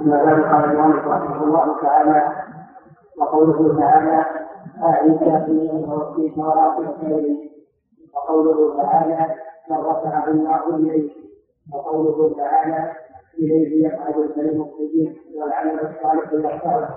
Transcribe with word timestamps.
أما 0.00 0.24
بعد 0.24 0.42
قال 0.42 0.64
المؤلف 0.70 1.06
رحمه 1.06 1.44
الله 1.44 1.80
تعالى 1.82 2.32
وقوله 3.18 3.78
تعالى 3.80 4.24
أعلي 4.82 5.18
كافرين 5.18 5.84
وفيك 5.90 6.38
وراء 6.38 6.80
الخير 6.80 7.50
وقوله 8.14 8.82
تعالى 8.82 9.34
من 9.70 9.76
رفعه 9.76 10.28
الله 10.28 10.76
إليه 10.76 11.10
وقوله 11.74 12.34
تعالى 12.36 12.92
إليه 13.38 13.86
يفعل 13.86 14.22
الكلم 14.22 14.60
الطيب 14.62 15.16
والعمل 15.36 15.80
الصالح 15.80 16.32
يحفظه 16.32 16.88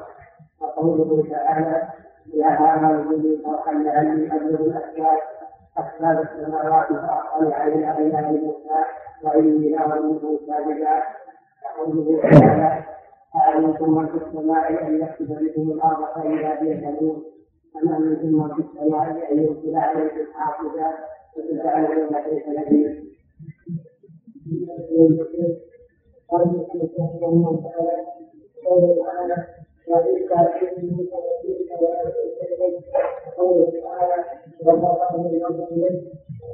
وقوله 0.62 1.24
تعالى 1.32 1.88
يا 2.34 2.48
هذا 2.48 3.02
به 3.10 3.42
فرحا 3.46 3.72
لعلي 3.74 4.28
أبلغ 4.36 4.62
الأسباب 4.62 5.18
أسباب 5.78 6.20
السماوات 6.20 6.88
فأطلع 6.88 7.68
إلى 7.68 7.92
إله 7.98 8.32
موسى 8.32 8.84
وإني 9.24 9.70
لأظنه 9.70 10.40
ساجدا 10.48 11.04
وقوله 11.64 12.22
تعالى 12.22 12.84
أعلمكم 13.36 13.96
من 13.98 14.08
في 14.08 14.18
السماء 14.26 14.88
أن 14.88 15.02
يكتب 15.02 15.28
بكم 15.28 15.72
الأرض 15.72 16.06
فإذا 16.16 16.62
هي 16.62 16.74
تموت 16.82 17.24
أم 17.84 17.90
أمنتم 17.94 18.28
من 18.28 18.54
في 18.56 18.62
السماء 18.62 19.32
أن 19.32 19.44
يرسل 19.44 19.76
عليكم 19.76 20.34
حافظا 20.34 20.94
فتجعلون 21.36 22.10
كيف 22.10 22.48
نذير 22.48 23.04
قوله 28.66 28.96
تعالى 29.06 29.46
وإذ 29.88 30.28
كافرين 30.30 31.08
قوله 33.38 33.72
تعالى 33.82 34.24
من 35.18 35.40
يوم 35.40 35.68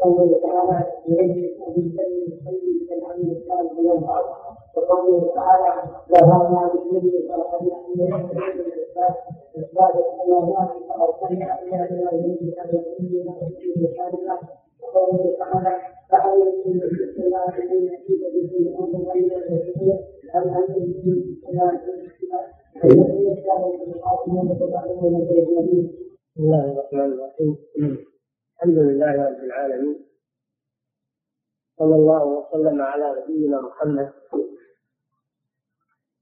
قوله 0.04 0.40
تعالى 0.44 0.86
إليه 1.08 1.34
بالسلم 1.34 1.94
الخير 2.34 2.88
كالعمل 2.90 3.38
الصالح 3.38 3.72
والأرض 3.80 4.58
وقوله 4.78 5.34
تعالى 5.36 5.84
وهذا 6.10 6.74
بالذي 6.74 7.30
خلق 7.30 7.62
من 7.96 8.14
إثبات 9.58 9.96
السماوات 9.96 10.70
فأرسلنا 10.90 11.60
إلى 11.64 12.10
إليه 12.10 12.56
كالذي 12.56 13.26
وقوله 14.82 15.38
تعالى 15.40 15.74
فأول 16.12 16.48
من 16.66 16.82
السماء 16.84 17.72
أن 17.72 17.84
يأتيك 17.84 18.22
به 18.34 18.58
الأمر 18.60 19.12
غير 19.14 19.38
الكثير 19.38 19.98
أم 20.36 20.42
أن 20.42 20.64
يأتيك 20.70 21.08
السماء 21.08 21.74
بسم 22.78 23.02
الله 26.38 26.72
الرحمن 26.72 27.12
الرحيم 27.14 27.58
الحمد 28.56 28.78
لله 28.78 29.12
رب 29.30 29.44
العالمين. 29.44 29.98
صلى 31.80 31.96
الله 31.96 32.26
وسلم 32.26 32.82
على 32.82 33.16
نبينا 33.22 33.62
محمد 33.62 34.10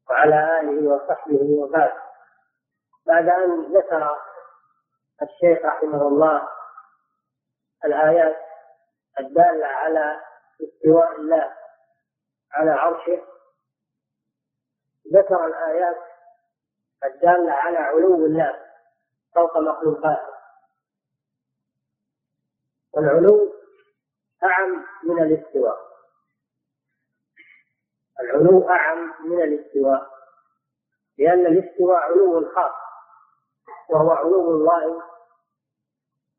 وعلى 0.10 0.60
آله 0.60 0.90
وصحبه 0.94 1.50
وبعد 1.60 1.94
بعد 3.06 3.30
أن 3.30 3.74
ذكر 3.78 4.18
الشيخ 5.22 5.66
رحمه 5.66 6.08
الله 6.08 6.48
الآيات 7.86 8.36
الدالة 9.20 9.66
على 9.66 10.22
استواء 10.64 11.16
الله 11.16 11.54
على 12.52 12.72
عرشه 12.72 13.22
ذكر 15.14 15.46
الآيات 15.46 15.98
الدالة 17.04 17.52
على 17.52 17.78
علو 17.78 18.26
الله 18.26 18.60
فوق 19.36 19.58
مخلوقاته. 19.58 20.36
والعلو 22.94 23.54
أعم 24.44 24.86
من 25.04 25.24
الاستواء. 25.24 25.95
العلو 28.20 28.70
أعم 28.70 29.14
من 29.26 29.42
الاستواء 29.42 30.16
لأن 31.18 31.46
الاستواء 31.46 31.98
علو 31.98 32.52
خاص 32.56 32.76
وهو 33.90 34.12
علو 34.12 34.52
الله 34.52 35.04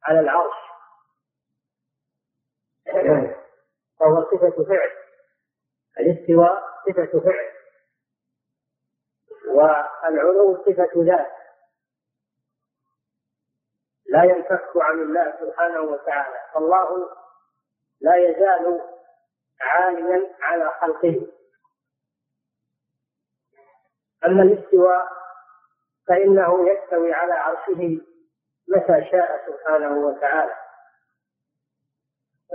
على 0.04 0.20
العرش. 0.20 0.56
وهو 4.00 4.24
صفة 4.24 4.64
فعل. 4.64 4.90
الاستواء 5.98 6.64
صفة 6.86 7.20
فعل. 7.20 7.52
والعلو 9.48 10.64
صفة 10.64 10.90
ذات. 10.96 11.32
لا 14.06 14.24
ينفك 14.24 14.70
عن 14.76 15.02
الله 15.02 15.36
سبحانه 15.40 15.80
وتعالى. 15.80 16.36
فالله 16.54 17.10
لا 18.00 18.16
يزال 18.16 18.80
عاليا 19.60 20.34
على 20.40 20.70
خلقه. 20.80 21.35
أما 24.26 24.42
الاستواء 24.42 25.08
فإنه 26.08 26.68
يستوي 26.68 27.12
على 27.12 27.32
عرشه 27.32 28.00
متى 28.68 29.10
شاء 29.10 29.46
سبحانه 29.46 29.98
وتعالى. 30.06 30.54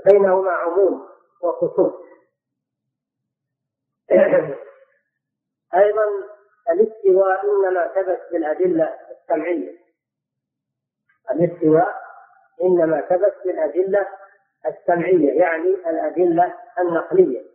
بينهما 0.05 0.51
عموم 0.51 1.07
وخصوص 1.41 1.93
أيضا 5.75 6.03
الاستواء 6.69 7.45
إنما 7.45 7.87
ثبت 7.87 8.21
بالأدلة 8.31 8.97
السمعية. 9.11 9.77
الاستواء 11.31 12.01
إنما 12.63 13.01
ثبت 13.01 13.35
بالأدلة 13.45 14.07
السمعية 14.65 15.39
يعني 15.41 15.67
الأدلة 15.69 16.57
النقلية. 16.79 17.45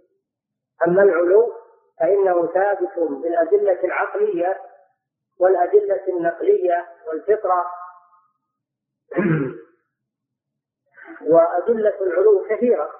أما 0.87 1.03
العلو 1.03 1.56
فإنه 2.01 2.47
ثابت 2.47 2.99
بالأدلة 2.99 3.85
العقلية 3.85 4.63
والأدلة 5.39 6.09
النقلية 6.09 6.89
والفطرة. 7.07 7.67
وأدلة 11.31 12.01
العلو 12.01 12.47
كثيرة 12.51 12.91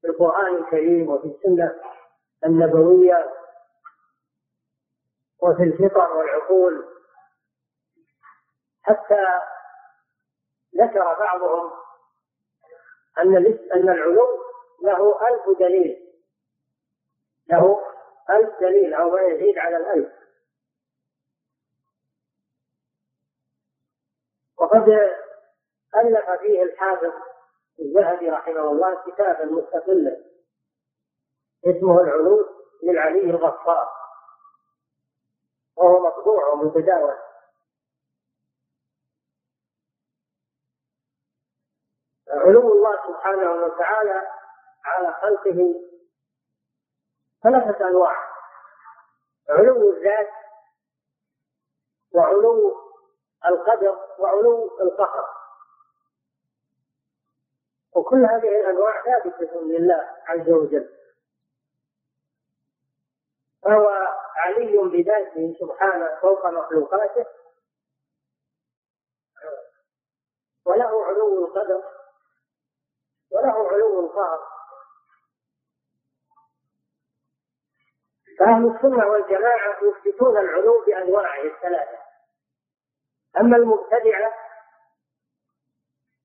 في 0.00 0.06
القرآن 0.06 0.54
الكريم 0.54 1.08
وفي 1.08 1.26
السنة 1.26 1.80
النبوية 2.44 3.30
وفي 5.42 5.62
الفطر 5.62 6.16
والعقول. 6.16 6.84
حتى 8.82 9.24
ذكر 10.76 11.18
بعضهم 11.18 11.72
أن 13.18 13.36
أن 13.72 13.88
العلو 13.88 14.44
له 14.82 15.28
ألف 15.28 15.58
دليل 15.58 16.14
له 17.50 17.93
ألف 18.30 18.60
دليل 18.60 18.94
أو 18.94 19.10
ما 19.10 19.22
يزيد 19.22 19.58
على 19.58 19.76
الألف. 19.76 20.12
وقد 24.58 24.88
ألف 25.96 26.30
فيه 26.40 26.62
الحافظ 26.62 27.12
الذهبي 27.80 28.30
رحمه 28.30 28.70
الله 28.70 29.02
كتابا 29.10 29.44
مستقلا. 29.44 30.24
اسمه 31.64 32.00
العلو 32.00 32.48
للعلي 32.82 33.30
الغفار. 33.30 33.88
وهو 35.76 36.06
مطبوع 36.06 36.48
ومتداول 36.48 37.18
علو 42.28 42.72
الله 42.72 42.96
سبحانه 43.08 43.52
وتعالى 43.52 44.28
على 44.84 45.12
خلقه 45.12 45.74
ثلاثة 47.44 47.88
أنواع. 47.88 48.34
علو 49.48 49.92
الذات 49.92 50.30
وعلو 52.14 52.80
القدر 53.46 53.98
وعلو 54.18 54.80
القهر 54.80 55.28
وكل 57.96 58.24
هذه 58.24 58.48
الأنواع 58.60 59.02
ثابتة 59.04 59.60
لله 59.60 60.16
عز 60.26 60.50
وجل. 60.50 60.90
فهو 63.62 63.88
علي 64.36 64.78
بذاته 64.78 65.56
سبحانه 65.60 66.20
فوق 66.20 66.46
مخلوقاته. 66.46 67.26
وله 70.66 71.04
علو 71.04 71.46
القدر 71.46 71.82
وله 73.30 73.68
علو 73.68 74.00
القهر 74.00 74.40
فأهل 78.38 78.76
السنة 78.76 79.06
والجماعة 79.06 79.76
يثبتون 79.82 80.38
العلو 80.38 80.84
بأنواعه 80.86 81.42
الثلاثة. 81.42 81.98
أما 83.40 83.56
المبتدعة 83.56 84.32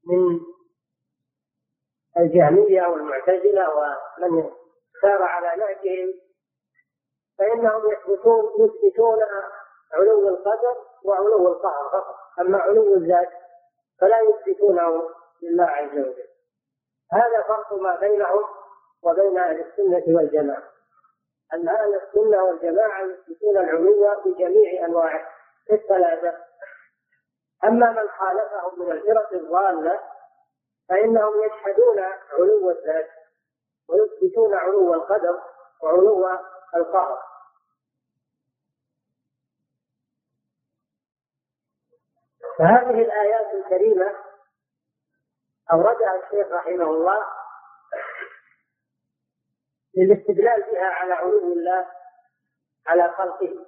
من 0.07 0.39
الجهمية 2.17 2.87
والمعتزلة 2.87 3.69
ومن 3.75 4.49
سار 5.01 5.23
على 5.23 5.55
نهجهم 5.55 6.13
فإنهم 7.37 7.91
يثبتون 7.91 8.51
يثبتون 8.59 9.19
علو 9.93 10.29
القدر 10.29 10.75
وعلو 11.03 11.47
القهر 11.47 11.89
فقط. 11.89 12.15
أما 12.39 12.57
علو 12.57 12.93
الذات 12.93 13.29
فلا 14.01 14.17
يثبتونه 14.19 15.09
لله 15.41 15.65
عز 15.65 15.91
وجل. 15.91 16.27
هذا 17.13 17.43
فرق 17.47 17.73
ما 17.73 17.95
بينهم 17.95 18.43
وبين 19.03 19.37
أهل 19.37 19.59
السنة 19.59 20.15
والجماعة. 20.15 20.78
أن 21.53 21.69
أهل 21.69 21.95
السنة 21.95 22.43
والجماعة 22.43 23.01
يثبتون 23.01 23.57
العلو 23.57 24.21
بجميع 24.25 24.85
أنواعه 24.85 25.27
في 25.67 25.73
الثلاثة 25.73 26.37
أما 27.63 27.91
من 27.91 28.09
خالفهم 28.09 28.79
من 28.79 28.91
الفرق 28.91 29.33
الضالة 29.33 29.99
فإنهم 30.89 31.43
يجحدون 31.43 31.99
علو 32.33 32.69
الذات 32.69 33.09
ويثبتون 33.89 34.53
علو 34.53 34.93
القدر 34.93 35.41
وعلو 35.83 36.29
القهر. 36.75 37.19
فهذه 42.57 43.01
الآيات 43.01 43.53
الكريمة 43.53 44.15
أوردها 45.71 46.15
الشيخ 46.15 46.51
رحمه 46.51 46.89
الله 46.89 47.27
للاستدلال 49.97 50.61
بها 50.71 50.85
على 50.85 51.13
علو 51.13 51.53
الله 51.53 51.87
على 52.87 53.13
خلقه. 53.17 53.65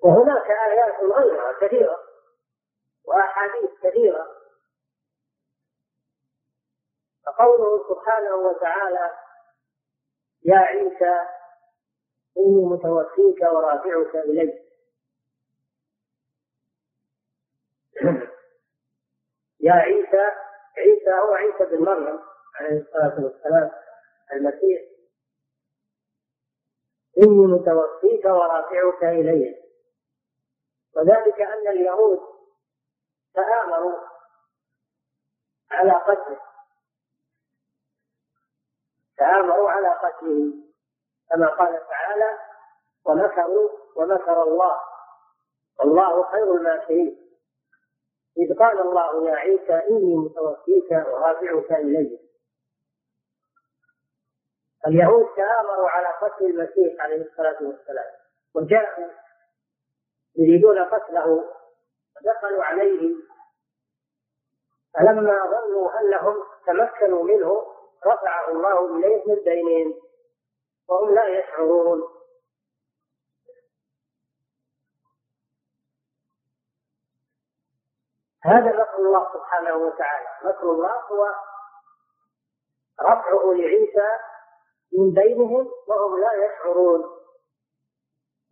وهناك 0.00 0.50
آيات 0.50 1.00
غيرها 1.00 1.52
كثيرة 1.60 1.98
وأحاديث 3.04 3.70
كثيرة. 3.82 4.26
فقوله 7.26 7.88
سبحانه 7.88 8.34
وتعالى 8.34 9.10
يا 10.44 10.56
عيسى 10.56 11.26
إني 12.38 12.64
متوفيك 12.64 13.42
ورافعك 13.42 14.16
إلي 14.16 14.62
يا 19.60 19.72
عيسى 19.72 20.30
عيسى 20.78 21.12
هو 21.12 21.32
عيسى 21.34 21.64
بن 21.64 21.84
مريم. 21.84 22.20
عليه 22.62 22.80
الصلاة 22.80 23.24
والسلام 23.24 23.70
المسيح 24.32 24.82
إني 27.18 27.46
متوفيك 27.46 28.24
ورافعك 28.24 29.04
إلي. 29.04 29.62
وذلك 30.96 31.40
أن 31.40 31.68
اليهود 31.68 32.20
تآمروا 33.34 33.98
على 35.70 35.92
قتله. 35.92 36.40
تآمروا 39.16 39.70
على 39.70 39.88
قتله. 39.88 40.52
كما 41.30 41.46
قال 41.46 41.88
تعالى 41.88 42.38
ومكروا 43.04 43.70
ومكر 43.96 44.42
الله. 44.42 44.80
والله 45.78 46.30
خير 46.30 46.54
الماكرين. 46.54 47.18
إذ 48.38 48.58
قال 48.58 48.80
الله 48.80 49.28
يا 49.28 49.34
عيسى 49.34 49.72
إني 49.90 50.16
متوفيك 50.16 50.90
ورافعك 50.90 51.72
إلي. 51.72 52.21
اليهود 54.86 55.34
تآمروا 55.36 55.88
على 55.88 56.08
قتل 56.08 56.44
المسيح 56.44 57.00
عليه 57.00 57.22
الصلاة 57.22 57.56
والسلام. 57.62 58.10
وجاءوا 58.54 59.08
يريدون 60.36 60.84
قتله 60.84 61.44
ودخلوا 62.16 62.64
عليه. 62.64 63.14
فلما 64.94 65.38
ظنوا 65.46 66.00
أنهم 66.00 66.36
تمكنوا 66.66 67.22
منه 67.22 67.66
رفعه 68.06 68.48
الله 68.48 68.96
إليه 68.96 69.24
من 69.26 69.44
بينهم. 69.44 69.94
وهم 70.88 71.14
لا 71.14 71.26
يشعرون. 71.26 72.02
هذا 78.44 78.72
مكر 78.72 78.96
الله 78.98 79.32
سبحانه 79.32 79.76
وتعالى. 79.76 80.28
مكر 80.44 80.70
الله 80.70 80.92
هو 80.92 81.34
رفعه 83.00 83.52
لعيسى 83.52 84.31
من 84.98 85.12
بينهم 85.12 85.70
وهم 85.88 86.20
لا 86.20 86.32
يشعرون. 86.46 87.04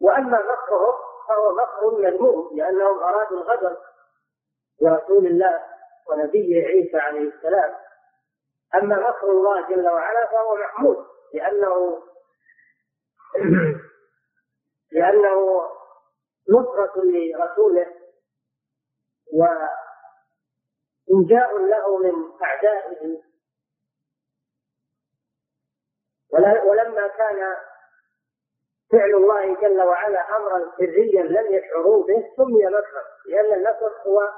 وأما 0.00 0.38
مكرهم 0.42 0.94
فهو 1.28 1.54
مكر 1.54 1.90
مذموم 2.00 2.56
لأنهم 2.56 2.98
أرادوا 3.02 3.36
الغدر 3.38 3.76
برسول 4.82 5.26
الله 5.26 5.64
ونبيه 6.10 6.66
عيسى 6.66 6.96
عليه 6.96 7.28
السلام. 7.28 7.74
أما 8.74 8.96
مكر 9.08 9.30
الله 9.30 9.68
جل 9.68 9.88
وعلا 9.88 10.26
فهو 10.26 10.56
محمود 10.56 11.06
لأنه 11.34 12.02
لأنه 14.92 15.60
نصرة 16.48 16.92
لرسوله. 16.96 17.86
وإنجاء 19.32 19.68
له 21.58 21.98
من 21.98 22.14
أعدائه 22.42 23.22
ولما 26.32 27.08
كان 27.08 27.56
فعل 28.92 29.14
الله 29.14 29.54
جل 29.60 29.82
وعلا 29.82 30.36
أمرا 30.36 30.72
سريا 30.76 31.22
لم 31.22 31.54
يشعروا 31.54 32.06
به 32.06 32.32
سمي 32.36 32.66
مكرا 32.66 33.02
لأن 33.26 33.54
النصر 33.54 33.92
هو 34.06 34.28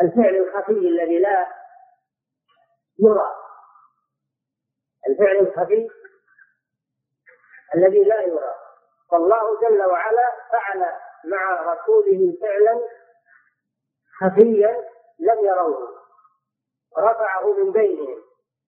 الفعل 0.00 0.36
الخفي 0.36 0.72
الذي 0.72 1.18
لا 1.18 1.46
يرى. 2.98 3.32
الفعل 5.08 5.36
الخفي 5.36 5.88
الذي 7.74 8.04
لا 8.04 8.20
يرى. 8.20 8.54
فالله 9.10 9.60
جل 9.60 9.82
وعلا 9.84 10.32
فعل 10.52 10.84
مع 11.24 11.72
رسوله 11.72 12.38
فعلا 12.40 12.80
خفيا 14.20 14.90
لم 15.18 15.46
يروه. 15.46 15.96
رفعه 16.98 17.52
من 17.52 17.72
بينهم 17.72 18.22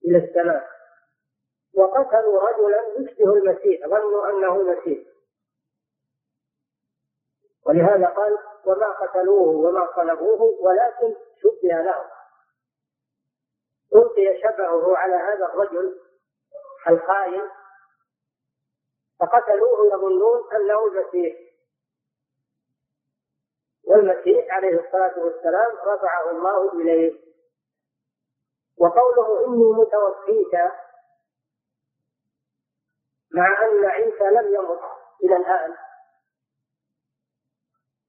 إلى 0.04 0.18
السماء. 0.18 0.77
وقتلوا 1.78 2.40
رجلا 2.48 2.82
يشبه 2.98 3.32
المسيح 3.34 3.86
ظنوا 3.86 4.30
أنه 4.30 4.56
المسيح 4.60 5.08
ولهذا 7.66 8.06
قال 8.06 8.38
وما 8.66 8.90
قتلوه 8.90 9.48
وما 9.48 9.92
صلبوه 9.96 10.42
ولكن 10.42 11.16
شبه 11.36 11.82
لهم 11.82 12.08
ألقي 13.94 14.40
شبهه 14.42 14.96
على 14.96 15.14
هذا 15.14 15.46
الرجل 15.46 16.00
الخائن 16.88 17.50
فقتلوه 19.20 19.86
يظنون 19.94 20.52
أنه 20.52 20.86
المسيح. 20.86 21.36
والمسيح 23.84 24.54
عليه 24.54 24.86
الصلاة 24.86 25.18
والسلام 25.18 25.76
رفعه 25.76 26.30
الله 26.30 26.72
إليه. 26.72 27.20
وقوله 28.78 29.46
إني 29.46 29.64
متوفيك 29.64 30.54
مع 33.34 33.62
أن 33.66 33.84
عيسى 33.84 34.24
لم 34.24 34.54
يمت 34.54 34.80
إلى 35.24 35.36
الآن. 35.36 35.74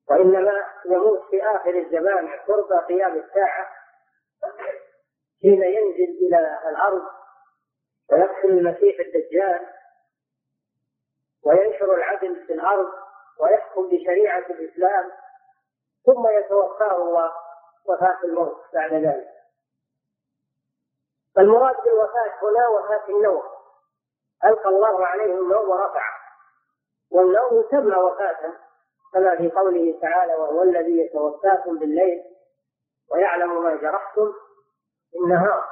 وإنما 0.09 0.65
يموت 0.85 1.29
في 1.29 1.43
آخر 1.43 1.69
الزمان 1.69 2.27
قرب 2.47 2.73
قيام 2.87 3.17
الساعة 3.17 3.67
حين 5.41 5.63
ينزل 5.63 6.27
إلى 6.27 6.59
الأرض 6.69 7.03
ويقتل 8.11 8.49
المسيح 8.49 8.99
الدجال 8.99 9.67
وينشر 11.45 11.93
العدل 11.93 12.47
في 12.47 12.53
الأرض 12.53 12.93
ويحكم 13.39 13.89
بشريعة 13.89 14.45
الإسلام 14.49 15.11
ثم 16.05 16.27
يتوفاه 16.27 16.95
الله 16.95 17.31
وفاة 17.85 18.19
الموت 18.23 18.57
بعد 18.73 18.93
ذلك. 18.93 19.29
فالمراد 21.35 21.75
بالوفاة 21.83 22.33
هنا 22.43 22.67
وفاة 22.67 23.09
النوم 23.09 23.43
ألقى 24.45 24.69
الله 24.69 25.05
عليه 25.05 25.33
النوم 25.33 25.69
ورفعه. 25.69 26.19
والنوم 27.11 27.63
يسمى 27.65 27.95
وفاة 27.95 28.53
كما 29.13 29.35
في 29.37 29.49
قوله 29.51 29.99
تعالى 30.01 30.35
وهو 30.35 30.63
الذي 30.63 30.99
يتوفاكم 30.99 31.79
بالليل 31.79 32.23
ويعلم 33.11 33.63
ما 33.63 33.75
جرحتم 33.75 34.33
النهار 35.15 35.63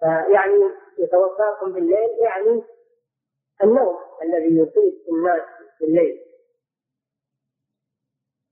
فيعني 0.00 0.70
يتوفاكم 0.98 1.72
بالليل 1.72 2.10
يعني 2.20 2.64
النوم 3.62 3.98
الذي 4.22 4.56
يصيب 4.58 4.94
الناس 5.08 5.42
بالليل. 5.80 6.22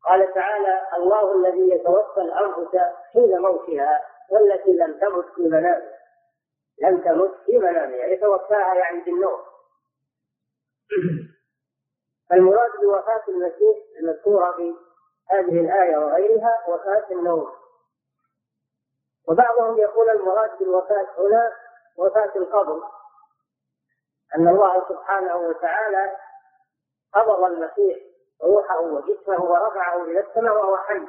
قال 0.04 0.34
تعالى 0.34 0.82
الله 0.96 1.34
الذي 1.34 1.70
يتوفى 1.74 2.20
الأنفس 2.20 2.76
حين 3.12 3.38
موتها 3.38 4.00
والتي 4.30 4.72
لم 4.72 4.98
تمت 4.98 5.24
في 5.34 5.42
منامها. 5.42 5.93
لم 6.78 7.00
تمت 7.00 7.34
في 7.46 7.58
منامها 7.58 8.06
يتوفاها 8.06 8.74
يعني 8.74 9.00
بالنوم. 9.00 9.40
المراد 12.32 12.70
بوفاة 12.80 13.22
المسيح 13.28 13.78
المذكورة 14.00 14.52
في 14.52 14.74
هذه 15.30 15.60
الآية 15.60 15.96
وغيرها 15.96 16.64
وفاة 16.68 17.06
النوم. 17.10 17.52
وبعضهم 19.28 19.78
يقول 19.78 20.10
المراد 20.10 20.58
بالوفاة 20.58 21.06
هنا 21.18 21.52
وفاة 21.98 22.32
القبر 22.36 22.82
أن 24.36 24.48
الله 24.48 24.88
سبحانه 24.88 25.36
وتعالى 25.36 26.16
قبض 27.14 27.42
المسيح 27.44 27.98
روحه 28.42 28.80
وجسمه 28.80 29.44
ورفعه 29.44 30.04
إلى 30.04 30.20
السماء 30.20 30.54
وهو 30.54 30.76
حي. 30.76 31.06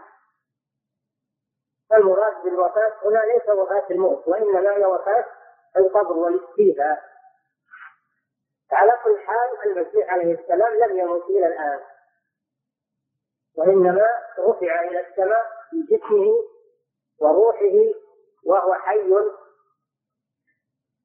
فالمراد 1.89 2.43
بالوفاة 2.43 2.93
هنا 3.05 3.19
ليس 3.19 3.49
وفاة 3.49 3.85
الموت 3.91 4.27
وإنما 4.27 4.71
هي 4.71 4.85
وفاة 4.85 5.25
القبر 5.77 6.17
والاستيفاء. 6.17 7.03
على 8.71 8.91
كل 9.03 9.19
حال 9.19 9.71
المسيح 9.71 10.13
عليه 10.13 10.39
السلام 10.39 10.73
لم 10.73 10.97
يمت 10.99 11.23
إلى 11.23 11.47
الآن. 11.47 11.79
وإنما 13.57 14.07
رفع 14.39 14.81
إلى 14.81 14.99
السماء 15.07 15.51
بجسمه 15.73 16.43
وروحه 17.19 17.93
وهو 18.45 18.73
حي. 18.73 19.11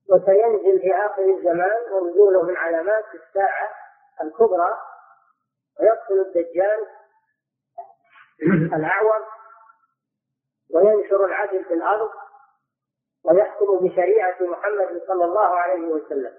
وسينزل 0.08 0.80
في 0.80 0.94
آخر 0.94 1.22
الزمان 1.22 1.92
ونزوله 1.92 2.42
من 2.42 2.56
علامات 2.56 3.04
الساعة 3.14 3.70
الكبرى. 4.22 4.78
ويقتل 5.80 6.20
الدجال 6.20 6.86
الأعور. 8.76 9.26
وينشر 10.70 11.24
العدل 11.24 11.64
في 11.64 11.74
الأرض. 11.74 12.10
ويحكم 13.24 13.78
بشريعة 13.78 14.36
محمد 14.40 15.02
صلى 15.06 15.24
الله 15.24 15.46
عليه 15.46 15.86
وسلم. 15.86 16.38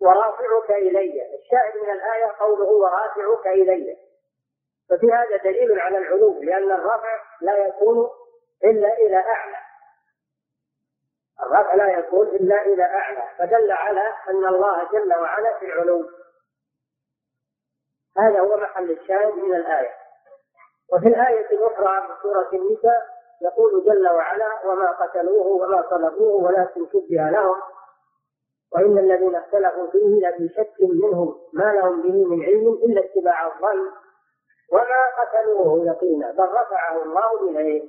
ورافعك 0.00 0.70
إلي. 0.70 1.38
الشاهد 1.38 1.82
من 1.82 1.90
الآية 1.90 2.34
قوله 2.40 2.68
ورافعك 2.68 3.46
إلي. 3.46 3.96
ففي 4.90 5.12
هذا 5.12 5.36
دليل 5.36 5.80
على 5.80 5.98
العلو 5.98 6.42
لأن 6.42 6.72
الرفع 6.72 7.22
لا 7.40 7.56
يكون 7.66 8.10
إلا 8.64 8.92
إلى 8.98 9.16
أعلى. 9.16 9.56
الرفع 11.42 11.74
لا 11.74 11.98
يكون 11.98 12.28
إلا 12.28 12.62
إلى 12.62 12.84
أعلى. 12.84 13.28
فدل 13.38 13.72
على 13.72 14.14
أن 14.28 14.46
الله 14.46 14.84
جل 14.92 15.14
وعلا 15.14 15.58
في 15.58 15.66
العلو. 15.66 16.10
هذا 18.18 18.40
هو 18.40 18.56
محل 18.56 18.90
الشاهد 18.90 19.34
من 19.34 19.54
الآية. 19.54 19.94
وفي 20.92 21.08
الآية 21.08 21.46
الأخرى 21.50 22.06
في 22.06 22.22
سورة 22.22 22.50
النساء 22.52 23.17
يقول 23.42 23.84
جل 23.84 24.08
وعلا 24.08 24.66
وما 24.66 24.90
قتلوه 24.90 25.46
وما 25.46 25.84
صلبوه 25.90 26.44
ولكن 26.44 26.86
شبه 26.86 27.30
لهم. 27.30 27.56
وإن 28.72 28.98
الذين 28.98 29.34
اختلفوا 29.34 29.90
فيه 29.90 30.28
لفي 30.28 30.48
شك 30.56 30.74
منهم 30.80 31.34
ما 31.52 31.72
لهم 31.72 32.02
به 32.02 32.24
من 32.24 32.42
علم 32.44 32.72
إلا 32.72 33.04
اتباع 33.04 33.46
الظن. 33.46 33.90
وما 34.72 35.02
قتلوه 35.18 35.86
يقينا 35.86 36.32
بل 36.32 36.44
رفعه 36.44 37.02
الله 37.02 37.50
إليه. 37.50 37.82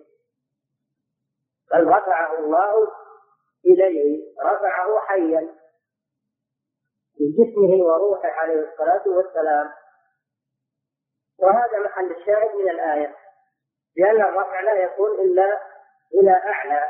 بل 1.71 1.87
رفعه 1.87 2.39
الله 2.39 2.87
إليه 3.65 4.23
رفعه 4.43 4.99
حيا. 4.99 5.55
بجسمه 7.19 7.83
وروحه 7.85 8.29
عليه 8.29 8.71
الصلاة 8.71 9.03
والسلام. 9.07 9.69
وهذا 11.39 11.79
محل 11.79 12.11
الشاهد 12.11 12.55
من 12.55 12.69
الآية. 12.69 13.15
لأن 13.99 14.21
الرفع 14.21 14.59
لا 14.59 14.73
يكون 14.73 15.19
إلا 15.19 15.61
إلى 16.13 16.31
أعلى 16.31 16.87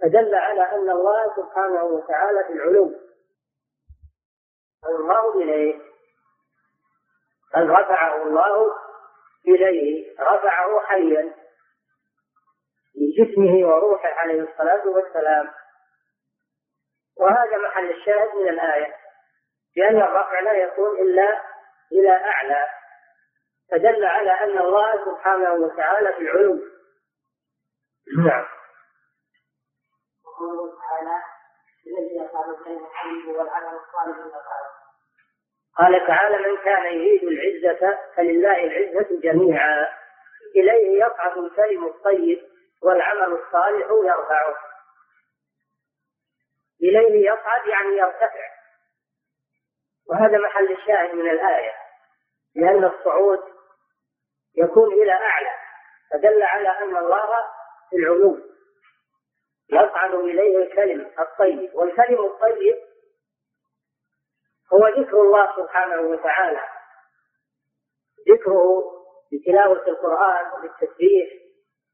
فدل 0.00 0.34
على 0.34 0.62
أن 0.62 0.90
الله 0.90 1.36
سبحانه 1.36 1.84
وتعالى 1.84 2.44
في 2.44 2.52
العلو 2.52 2.94
الله 4.88 5.34
إليه 5.42 5.78
بل 7.54 7.70
رفعه 7.70 8.22
الله 8.22 8.72
إليه 9.48 10.14
رفعه 10.20 10.80
حيا 10.80 11.34
بجسمه 12.94 13.68
وروحه 13.68 14.08
عليه 14.08 14.42
الصلاة 14.42 14.86
والسلام. 14.88 15.50
وهذا 17.16 17.56
محل 17.56 17.90
الشاهد 17.90 18.34
من 18.34 18.48
الآية 18.48 18.96
لأن 19.76 19.96
الرفع 19.96 20.40
لا 20.40 20.52
يكون 20.52 20.98
إلا 20.98 21.40
إلى 21.92 22.10
أعلى. 22.10 22.68
فدل 23.70 24.04
على 24.04 24.30
أن 24.30 24.58
الله 24.58 25.04
سبحانه 25.04 25.52
وتعالى 25.52 26.12
في 26.12 26.18
العلو 26.18 26.58
نعم. 28.26 28.46
تعالى 30.80 31.22
الذي 31.86 32.16
يفعل 32.16 32.50
الخير 32.50 33.38
والعمل 33.38 33.78
الصالح 33.78 34.16
قال 35.78 36.06
تعالى 36.06 36.38
من 36.38 36.56
كان 36.56 36.84
يريد 36.84 37.22
العزة 37.22 37.98
فلله 38.16 38.64
العزة 38.64 39.20
جميعا. 39.20 39.88
إليه 40.56 41.04
يصعد 41.04 41.38
الكلم 41.38 41.86
الطيب 41.86 42.42
والعمل 42.82 43.32
الصالح 43.32 43.86
يرفعه. 44.04 44.56
إليه 46.82 47.30
يصعد 47.30 47.66
يعني 47.66 47.96
يرتفع. 47.96 48.50
وهذا 50.10 50.38
محل 50.38 50.72
الشاهد 50.72 51.14
من 51.14 51.30
الآية 51.30 51.72
لأن 52.56 52.84
الصعود 52.84 53.59
يكون 54.56 54.92
إلى 54.92 55.12
أعلى 55.12 55.50
فدل 56.12 56.42
على 56.42 56.68
أن 56.68 56.96
الله 56.96 57.28
في 57.90 57.96
العلو 57.96 58.38
يصعد 59.72 60.14
إليه 60.14 60.56
الكلم 60.58 61.10
الطيب 61.20 61.74
والكلم 61.74 62.24
الطيب 62.24 62.78
هو 64.72 64.88
ذكر 64.88 65.20
الله 65.22 65.56
سبحانه 65.56 66.00
وتعالى. 66.00 66.60
ذكره 68.28 68.82
بتلاوة 69.32 69.88
القرآن 69.88 70.62
بالتسبيح 70.62 71.28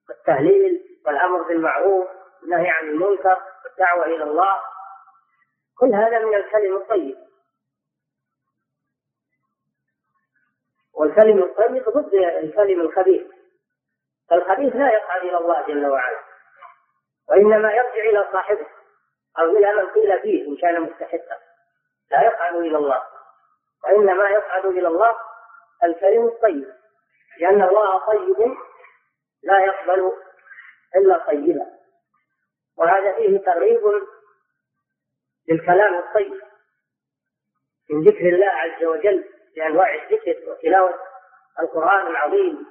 والتهليل 0.08 1.00
والأمر 1.06 1.42
بالمعروف 1.42 2.06
والنهي 2.42 2.70
عن 2.70 2.88
المنكر 2.88 3.42
والدعوة 3.64 4.04
إلى 4.06 4.24
الله 4.24 4.60
كل 5.78 5.94
هذا 5.94 6.18
من 6.18 6.34
الكلم 6.34 6.76
الطيب. 6.76 7.16
والكلم 10.96 11.42
الطيب 11.42 11.88
ضد 11.88 12.14
الكلم 12.14 12.80
الخبيث. 12.80 13.26
فالخبيث 14.30 14.76
لا 14.76 14.96
يصعد 14.96 15.22
إلى 15.22 15.36
الله 15.38 15.66
جل 15.66 15.86
وعلا 15.86 16.18
وإنما 17.28 17.72
يرجع 17.72 18.10
إلى 18.10 18.28
صاحبه 18.32 18.66
أو 19.38 19.44
إلى 19.44 19.74
من 19.74 19.86
قيل 19.86 20.22
فيه 20.22 20.48
إن 20.48 20.56
كان 20.56 20.80
مستحقا. 20.82 21.38
لا 22.10 22.26
يصعد 22.26 22.54
إلى 22.54 22.76
الله 22.78 23.02
وإنما 23.84 24.28
يصعد 24.28 24.66
إلى 24.66 24.88
الله 24.88 25.16
الكلم 25.84 26.26
الطيب 26.26 26.74
لأن 27.40 27.62
الله 27.62 28.06
طيب 28.06 28.56
لا 29.42 29.58
يقبل 29.64 30.12
إلا 30.96 31.26
طيبا. 31.26 31.66
وهذا 32.78 33.12
فيه 33.12 33.38
ترغيب 33.38 33.82
للكلام 35.48 35.94
الطيب 35.98 36.40
من 37.90 38.04
ذكر 38.04 38.28
الله 38.28 38.46
عز 38.46 38.84
وجل. 38.84 39.35
بأنواع 39.56 39.94
الذكر 39.94 40.50
وتلاوة 40.50 40.94
القرآن 41.60 42.06
العظيم 42.06 42.66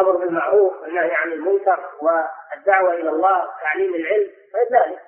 أمر 0.00 0.16
بالمعروف 0.16 0.80
والنهي 0.82 1.14
عن 1.14 1.32
المنكر 1.32 1.90
والدعوة 2.02 2.94
إلى 2.94 3.08
الله 3.10 3.54
تعليم 3.62 3.94
العلم 3.94 4.30
غير 4.54 4.82
ذلك. 4.82 5.00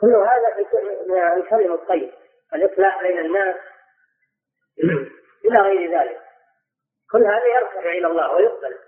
كل 0.00 0.14
هذا 0.14 0.54
في 0.54 1.40
الكلم 1.40 1.72
الطيب 1.72 2.12
الإصلاح 2.54 3.02
بين 3.02 3.18
الناس 3.18 3.56
إلى 5.44 5.58
غير 5.58 6.00
ذلك. 6.00 6.20
كل 7.12 7.24
هذا 7.24 7.46
يرفع 7.46 7.80
إلى 7.80 8.06
الله 8.06 8.34
ويقبل 8.34 8.78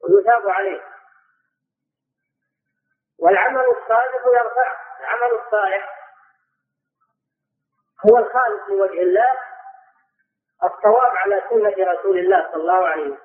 ويثاب 0.00 0.48
عليه. 0.48 0.80
والعمل 3.18 3.60
الصالح 3.60 4.26
يرفع 4.26 4.76
العمل 5.00 5.32
الصالح 5.32 6.00
هو 8.06 8.18
الخالص 8.18 8.68
لوجه 8.68 9.02
الله 9.02 9.49
الصواب 10.64 11.16
على 11.16 11.42
سنة 11.50 11.92
رسول 11.92 12.18
الله 12.18 12.48
صلى 12.52 12.60
الله 12.60 12.88
عليه 12.88 13.02
وسلم. 13.02 13.18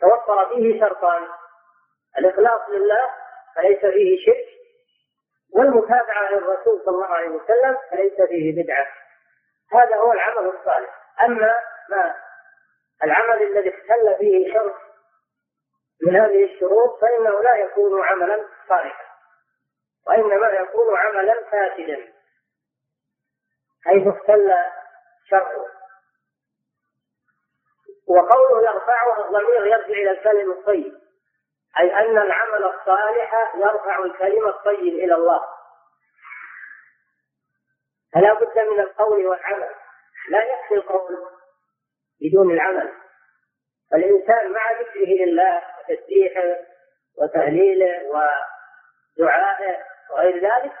توفر 0.00 0.48
فيه 0.48 0.80
شرطان 0.80 1.28
الإخلاص 2.18 2.68
لله 2.68 3.10
فليس 3.56 3.78
فيه 3.78 4.26
شرك 4.26 4.46
والمتابعة 5.54 6.30
للرسول 6.30 6.82
صلى 6.84 6.94
الله 6.94 7.06
عليه 7.06 7.28
وسلم 7.28 7.78
فليس 7.90 8.28
فيه 8.28 8.62
بدعة. 8.62 8.86
هذا 9.72 9.96
هو 9.96 10.12
العمل 10.12 10.46
الصالح. 10.48 10.90
أما 11.22 11.60
ما 11.90 12.16
العمل 13.04 13.42
الذي 13.42 13.68
اختل 13.68 14.16
فيه 14.18 14.52
شرط 14.52 14.74
من 16.02 16.16
هذه 16.16 16.44
الشروط 16.44 17.00
فإنه 17.00 17.42
لا 17.42 17.56
يكون 17.56 18.04
عملا 18.04 18.44
صالحا 18.68 19.04
وإنما 20.06 20.48
يكون 20.48 20.96
عملا 20.96 21.44
فاسدا 21.50 22.12
حيث 23.84 24.06
اختل 24.06 24.54
شرطه. 25.30 25.77
وقوله 28.08 28.62
يرفعها 28.62 29.26
الضمير 29.26 29.66
يرجع 29.66 29.86
إلى 29.86 30.10
الكلم 30.10 30.52
الطيب. 30.52 30.92
أي 31.78 31.94
أن 31.94 32.18
العمل 32.18 32.64
الصالح 32.64 33.54
يرفع 33.54 33.98
الكلمة 33.98 34.48
الطيب 34.48 34.94
إلى 34.94 35.14
الله. 35.14 35.44
فلا 38.14 38.34
بد 38.34 38.58
من 38.58 38.80
القول 38.80 39.26
والعمل. 39.26 39.70
لا 40.28 40.42
يكفي 40.42 40.74
القول 40.74 41.16
بدون 42.20 42.50
العمل. 42.50 42.92
فالإنسان 43.90 44.52
مع 44.52 44.72
ذكره 44.72 45.24
لله 45.24 45.62
وتسبيحه 45.78 46.56
وتهليله 47.18 48.02
ودعائه 49.18 49.84
وغير 50.10 50.36
ذلك 50.36 50.72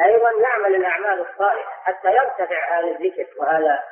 أيضا 0.00 0.30
يعمل 0.30 0.74
الأعمال 0.74 1.26
الصالحة 1.30 1.82
حتى 1.82 2.08
يرتفع 2.08 2.78
هذا 2.78 2.88
الذكر 2.88 3.26
وهذا 3.36 3.82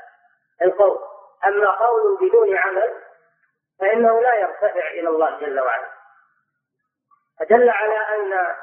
القول. 0.62 1.11
أما 1.44 1.70
قول 1.70 2.16
بدون 2.20 2.56
عمل 2.56 3.02
فإنه 3.80 4.20
لا 4.20 4.34
يرتفع 4.34 4.90
إلى 4.90 5.08
الله 5.08 5.40
جل 5.40 5.60
وعلا. 5.60 5.88
فدل 7.40 7.68
على 7.68 7.96
أن 7.96 8.56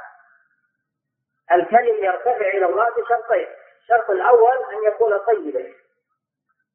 الكلم 1.51 2.03
يرتفع 2.03 2.47
إلى 2.47 2.65
الله 2.65 2.89
بشرطين. 2.89 3.47
الشرط 3.81 4.09
الأول 4.09 4.57
أن 4.57 4.83
يكون 4.83 5.17
طيبا. 5.17 5.73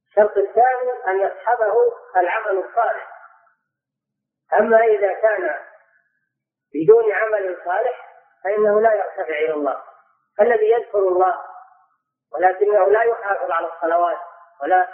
الشرط 0.09 0.37
الثاني 0.37 0.93
أن 1.07 1.21
يصحبه 1.21 1.75
العمل 2.17 2.59
الصالح. 2.59 3.11
أما 4.53 4.85
إذا 4.85 5.13
كان 5.13 5.59
بدون 6.75 7.13
عمل 7.13 7.59
صالح 7.65 8.15
فإنه 8.45 8.81
لا 8.81 8.95
يرتفع 8.95 9.39
إلى 9.39 9.55
الله. 9.55 9.83
الذي 10.41 10.71
يذكر 10.71 10.99
الله 10.99 11.43
ولكنه 12.33 12.89
لا 12.89 13.03
يحافظ 13.03 13.51
على 13.51 13.67
الصلوات 13.67 14.19
ولا 14.63 14.89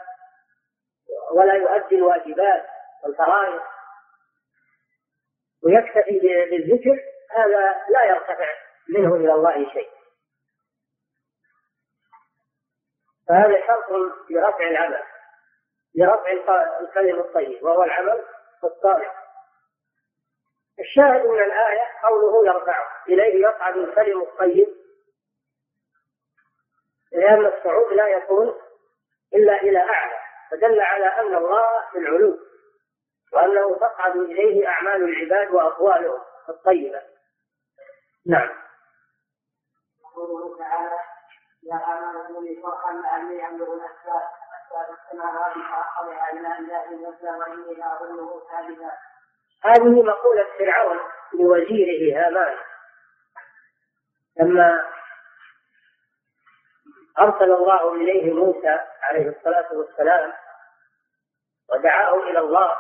ولا 1.33 1.55
يؤدي 1.55 1.97
الواجبات 1.97 2.67
والفرائض. 3.05 3.61
ويكتفي 5.65 6.19
بالذكر 6.51 7.01
هذا 7.31 7.85
لا 7.89 8.05
يرتفع 8.05 8.49
منه 8.89 9.15
إلى 9.15 9.33
الله 9.33 9.73
شيء. 9.73 9.91
فهذا 13.29 13.67
شرط 13.67 13.91
لرفع 14.31 14.69
العمل 14.69 15.03
لرفع 15.95 16.31
الكلم 16.81 17.21
الطيب 17.21 17.63
وهو 17.63 17.83
العمل 17.83 18.25
الصالح. 18.65 19.15
الشاهد 20.81 21.27
من 21.27 21.43
الآية 21.43 21.87
قوله 22.03 22.47
يرفعه 22.47 22.89
إليه 23.09 23.49
يصعد 23.49 23.77
الكلم 23.77 24.23
الطيب. 24.23 24.69
لأن 27.13 27.47
الصعود 27.47 27.93
لا 27.93 28.09
يكون 28.09 28.61
إلا 29.35 29.63
إلى 29.63 29.79
أعلى. 29.79 30.20
فدل 30.51 30.81
على 30.81 31.07
أن 31.07 31.35
الله 31.35 31.91
في 31.93 31.99
العلو 31.99 32.39
وأنه 33.33 33.77
تصعد 33.77 34.17
إليه 34.17 34.69
أعمال 34.69 35.05
العباد 35.05 35.55
وأقوالهم 35.55 36.21
الطيبة. 36.49 37.03
نعم. 38.27 38.51
يقول 40.01 40.59
تعالى 40.59 40.99
يا 41.63 41.75
آمنوا 41.75 42.41
بي 42.41 42.63
فرحا 42.63 42.93
لعلي 42.93 43.47
الأسباب 43.75 44.23
أسباب 44.61 44.97
السماوات 44.99 45.57
إلى 46.33 46.55
وإني 47.39 47.75
لأظنه 47.75 48.41
كاذبا. 48.51 48.91
هذه 49.65 50.03
مقولة 50.03 50.47
فرعون 50.59 50.99
لوزيره 51.33 52.27
هامان. 52.27 52.57
لما 54.41 54.85
أرسل 57.21 57.53
الله 57.53 57.95
إليه 57.95 58.33
موسى 58.33 58.79
عليه 59.03 59.29
الصلاة 59.29 59.73
والسلام 59.73 60.33
ودعاه 61.71 62.15
إلى 62.15 62.39
الله 62.39 62.79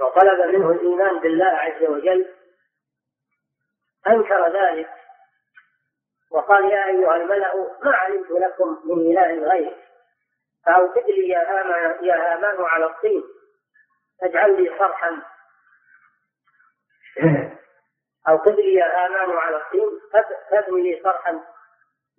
وطلب 0.00 0.40
منه 0.54 0.70
الإيمان 0.70 1.20
بالله 1.20 1.46
عز 1.46 1.82
وجل. 1.82 2.34
أنكر 4.06 4.52
ذلك 4.52 4.90
وقال 6.30 6.64
يا 6.64 6.86
أيها 6.86 7.16
الملأ 7.16 7.54
ما 7.82 7.96
علمت 7.96 8.30
لكم 8.30 8.80
من 8.84 9.12
إله 9.12 9.50
غيري؟ 9.50 9.76
فأوقد 10.66 11.04
لي 11.04 11.28
يا 11.28 11.50
هامان 11.50 12.04
يا 12.04 12.14
هامان 12.14 12.64
على 12.64 12.86
الطين. 12.86 13.24
اجعل 14.22 14.62
لي 14.62 14.78
صرحا. 14.78 15.22
أوقد 18.28 18.54
لي 18.54 18.74
يا 18.74 19.04
هامان 19.04 19.36
على 19.36 19.56
الطين. 19.56 20.00
فابني 20.50 20.82
لي 20.82 21.02
صرحا. 21.02 21.44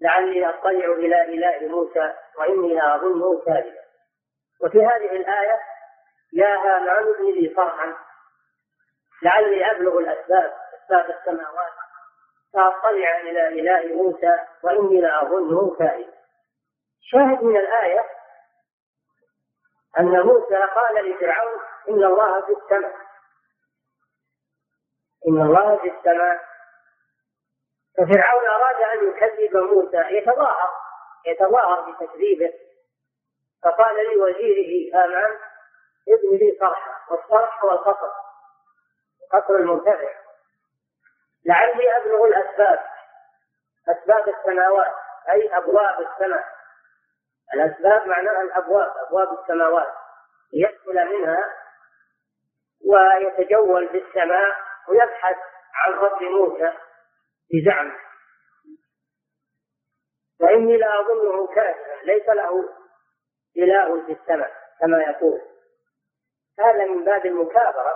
لعلي 0.02 0.50
أطلع 0.50 0.86
إلى 0.94 1.22
إله 1.24 1.68
موسى 1.68 2.14
وإني 2.38 2.76
لأظنه 2.76 3.42
كاذبا. 3.46 3.84
وفي 4.62 4.78
هذه 4.78 5.12
الآية 5.16 5.60
يا 6.34 6.56
هامان 6.56 7.08
ابن 7.08 7.26
لي 7.32 7.54
صرحا 7.56 7.94
لعلي 9.24 9.72
أبلغ 9.72 9.98
الأسباب 9.98 10.54
أسباب 10.84 11.10
السماوات. 11.10 11.74
فأطلع 12.54 13.18
إلى 13.18 13.48
إله 13.48 13.96
موسى 13.96 14.40
وإني 14.64 15.02
لأظنه 15.02 15.76
كاذبا. 15.76 16.14
شاهد 17.02 17.44
من 17.44 17.58
الآية 17.58 18.06
أن 20.00 20.22
موسى 20.22 20.56
قال 20.56 21.12
لفرعون 21.12 21.60
إن 21.90 22.04
الله 22.04 22.42
في 22.42 22.52
السماء. 22.52 22.96
إن 25.28 25.42
الله 25.42 25.78
في 25.78 25.88
السماء. 25.88 26.49
ففرعون 28.00 28.48
أراد 28.48 28.76
أن 28.82 29.08
يكذب 29.10 29.58
موسى 29.58 29.98
يتظاهر 29.98 30.70
يتظاهر 31.26 31.92
بتكذيبه. 31.92 32.54
فقال 33.64 33.96
لوزيره 34.14 34.96
هامان 34.98 35.38
ابن 36.08 36.38
لي 36.38 36.58
صرحا 36.60 37.12
والصرح 37.12 37.64
هو 37.64 37.72
القصر 37.72 38.12
قصر 39.32 39.56
المرتفع 39.56 40.14
لعلي 41.46 41.98
أبلغ 41.98 42.26
الأسباب 42.26 42.80
أسباب 43.90 44.30
السماوات 44.30 44.94
أي 45.30 45.58
أبواب 45.58 46.00
السماء. 46.02 46.46
الأسباب 47.54 48.08
معناها 48.08 48.42
الأبواب 48.42 48.94
أبواب 49.08 49.40
السماوات. 49.40 49.94
ليدخل 50.54 51.18
منها 51.18 51.54
ويتجول 52.86 53.90
في 53.90 53.98
السماء 53.98 54.56
ويبحث 54.88 55.38
عن 55.74 55.94
رب 55.94 56.24
موسى. 56.24 56.74
بزعمه 57.54 57.96
فإني 60.40 60.78
لا 60.78 61.00
أظنه 61.00 61.48
كافرا 61.48 61.96
ليس 62.04 62.30
له 62.30 62.70
إله 63.58 64.06
في 64.06 64.12
السماء 64.12 64.52
كما 64.80 65.02
يقول. 65.02 65.42
هذا 66.60 66.86
من 66.86 67.04
باب 67.06 67.26
المكابرة 67.26 67.94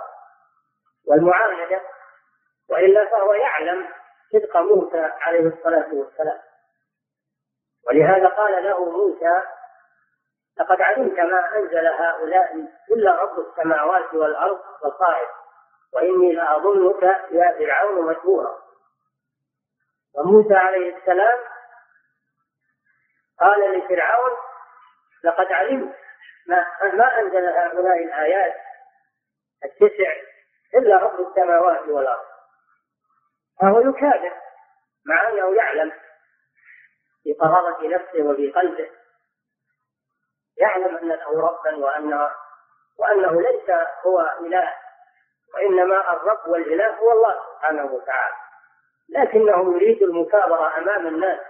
والمعاندة 1.06 1.80
وإلا 2.70 3.04
فهو 3.10 3.32
يعلم 3.34 3.88
صدق 4.32 4.56
موسى 4.56 4.98
عليه 5.20 5.48
الصلاة 5.48 5.94
والسلام. 5.94 6.38
ولهذا 7.86 8.28
قال 8.28 8.64
له 8.64 8.84
موسى 8.84 9.42
لقد 10.58 10.80
علمت 10.80 11.18
ما 11.20 11.56
أنزل 11.56 11.86
هؤلاء 11.86 12.54
إلا 12.90 13.22
رب 13.22 13.38
السماوات 13.38 14.14
والأرض 14.14 14.60
بصائر 14.84 15.28
وإني 15.94 16.32
لأظنك 16.32 17.02
يا 17.30 17.54
فرعون 17.58 18.06
مشهورا. 18.06 18.63
وموسى 20.16 20.54
عليه 20.54 20.96
السلام 20.96 21.38
قال 23.40 23.78
لفرعون 23.78 24.30
لقد 25.24 25.52
علمت 25.52 25.96
ما, 26.46 26.66
ما 26.92 27.18
أنزل 27.18 27.46
هؤلاء 27.46 28.04
الآيات 28.04 28.54
التسع 29.64 30.12
إلا 30.74 30.96
رب 30.96 31.28
السماوات 31.28 31.88
والأرض. 31.88 32.24
فهو 33.60 33.80
يكابر 33.80 34.32
مع 35.06 35.28
أنه 35.28 35.56
يعلم 35.56 35.92
في 37.22 37.32
قرارة 37.32 37.88
نفسه 37.88 38.22
وفي 38.22 38.50
قلبه 38.50 38.90
يعلم 40.56 40.96
أن 40.96 41.08
له 41.08 41.40
ربا 41.40 41.76
وأن 41.76 42.30
وأنه 42.98 43.40
ليس 43.40 43.70
هو 44.06 44.20
إله 44.40 44.74
وإنما 45.54 46.12
الرب 46.12 46.48
والإله 46.48 46.96
هو 46.96 47.12
الله 47.12 47.40
سبحانه 47.52 47.84
وتعالى. 47.84 48.34
لكنه 49.08 49.74
يريد 49.74 50.02
المكابرة 50.02 50.78
أمام 50.78 51.06
الناس 51.06 51.40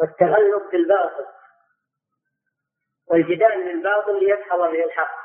والتغلب 0.00 0.70
بالباطل 0.72 1.26
والجدال 3.06 3.64
بالباطل 3.64 4.18
ليدحض 4.18 4.58
به 4.58 4.84
الحق. 4.84 5.22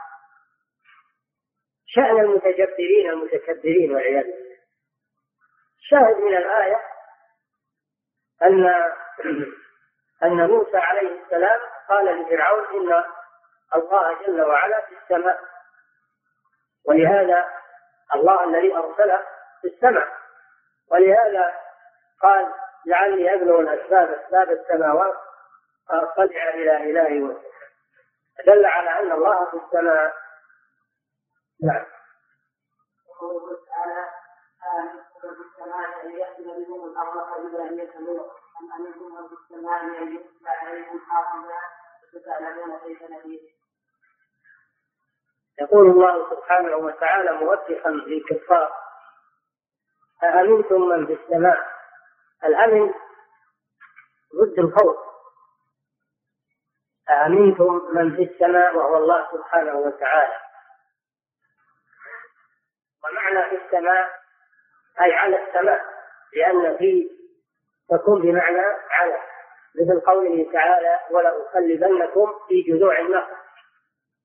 شأن 1.86 2.20
المتجبرين 2.20 3.10
المتكبرين 3.10 3.96
والعياذ 3.96 4.24
بالله. 4.24 4.58
شاهد 5.80 6.18
من 6.18 6.38
الآية 6.38 6.82
أن 8.44 8.63
أن 10.24 10.48
موسى 10.48 10.78
عليه 10.78 11.24
السلام 11.24 11.60
قال 11.90 12.06
لفرعون 12.06 12.66
إن 12.66 13.04
الله 13.76 14.26
جل 14.26 14.42
وعلا 14.42 14.86
في 14.86 14.96
السماء 15.04 15.40
ولهذا 16.86 17.50
الله 18.16 18.44
الذي 18.44 18.76
أرسله 18.76 19.26
في 19.62 19.68
السماء. 19.68 20.27
ولهذا 20.91 21.54
قال 22.21 22.54
لعلي 22.86 23.34
أبلغ 23.34 23.60
الأسباب 23.60 24.10
أسباب 24.12 24.52
السماوات 24.52 25.15
فأطلع 25.89 26.50
إلى 26.50 26.78
إله 26.91 27.10
موسى 27.10 27.47
دل 28.45 28.65
على 28.65 28.89
أن 28.89 29.12
الله 29.12 29.45
في 29.45 29.58
السماء. 29.58 30.13
نعم. 31.63 31.86
وقوله 33.10 33.58
تعالى 33.67 34.10
أن 34.80 35.08
بهم 36.65 36.91
الأرض 36.91 37.17
أم 37.17 38.71
أن 38.73 38.88
كيف 42.84 43.02
يقول 45.60 45.89
الله 45.89 46.30
سبحانه 46.30 46.76
وتعالى 46.78 47.32
موبخا 47.32 47.89
للكفار 47.89 48.87
أأمنتم 50.23 50.82
من 50.82 51.06
في 51.08 51.13
السماء؟ 51.13 51.60
الأمن 52.43 52.93
ضد 54.36 54.60
الخوف 54.60 54.97
أأمنتم 57.10 57.82
من 57.93 58.15
في 58.15 58.23
السماء 58.23 58.75
وهو 58.77 58.97
الله 58.97 59.27
سبحانه 59.32 59.75
وتعالى. 59.75 60.36
ومعنى 63.03 63.49
في 63.49 63.65
السماء 63.65 64.10
أي 65.01 65.13
على 65.13 65.47
السماء 65.47 65.86
لأن 66.34 66.77
في 66.77 67.10
تكون 67.89 68.21
بمعنى 68.21 68.62
على. 68.89 69.21
مثل 69.75 69.99
قوله 69.99 70.51
تعالى 70.53 70.99
ولأصلبنكم 71.12 72.34
في 72.47 72.62
جذوع 72.62 72.99
النخل 72.99 73.36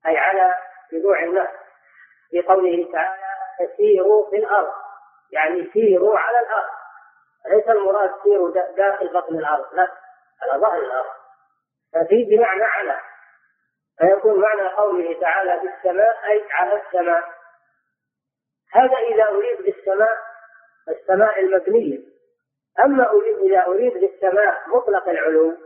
أي 0.05 0.17
على 0.17 0.57
جذوع 0.93 1.23
النخل. 1.23 1.57
في 2.29 2.41
قوله 2.41 2.91
تعالى 2.91 3.23
فسيروا 3.59 4.29
في 4.29 4.35
الأرض 4.35 4.82
يعني 5.33 5.69
سيروا 5.73 6.19
على 6.19 6.39
الأرض. 6.39 6.69
ليس 7.45 7.67
المراد 7.67 8.11
سيروا 8.23 8.51
داخل 8.77 9.13
بطن 9.13 9.35
الأرض 9.35 9.73
لا 9.73 9.91
على 10.41 10.61
ظهر 10.61 10.79
الأرض. 10.79 11.11
ففي 11.93 12.23
بمعنى 12.23 12.63
على 12.63 12.99
فيكون 13.97 14.41
معنى 14.41 14.67
قوله 14.67 15.19
تعالى 15.19 15.59
في 15.59 15.75
السماء 15.75 16.25
أي 16.25 16.47
على 16.51 16.81
السماء. 16.81 17.23
هذا 18.71 18.97
إذا 18.97 19.29
أريد 19.29 19.61
بالسماء 19.61 20.17
السماء 20.89 21.39
المبنية. 21.39 21.99
أما 22.85 23.09
أريد 23.09 23.37
إذا 23.37 23.65
أريد 23.67 23.93
بالسماء 23.93 24.63
مطلق 24.67 25.09
العلو 25.09 25.57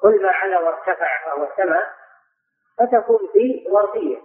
كل 0.00 0.22
ما 0.22 0.30
علا 0.30 0.58
وارتفع 0.58 1.24
فهو 1.24 1.48
سماء 1.56 1.92
فتكون 2.78 3.28
في 3.32 3.68
ظرفية 3.70 4.18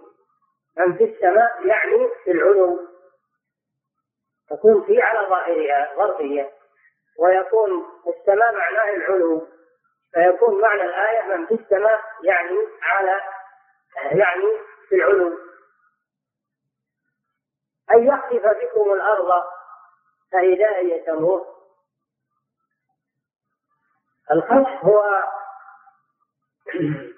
أم 0.80 0.96
في 0.96 1.04
السماء 1.04 1.66
يعني 1.66 2.08
في 2.24 2.30
العلو. 2.30 2.93
تكون 4.50 4.84
في 4.86 5.02
على 5.02 5.28
ظاهرها 5.28 5.94
ظرفية. 5.96 6.50
ويكون 7.18 7.70
السماء 8.06 8.54
معناه 8.54 8.96
العلو. 8.96 9.46
فيكون 10.12 10.60
معنى 10.60 10.82
الآية 10.82 11.22
من 11.22 11.46
في 11.46 11.54
السماء 11.54 12.00
يعني 12.22 12.58
على 12.82 13.20
يعني 13.96 14.58
في 14.88 14.94
العلو. 14.94 15.38
أن 17.90 18.06
يخسف 18.06 18.46
بكم 18.46 18.92
الأرض 18.92 19.44
فإذا 20.32 20.76
هي 20.76 21.00
تموت 21.00 21.46
الخسف 24.32 24.84
هو 24.84 25.22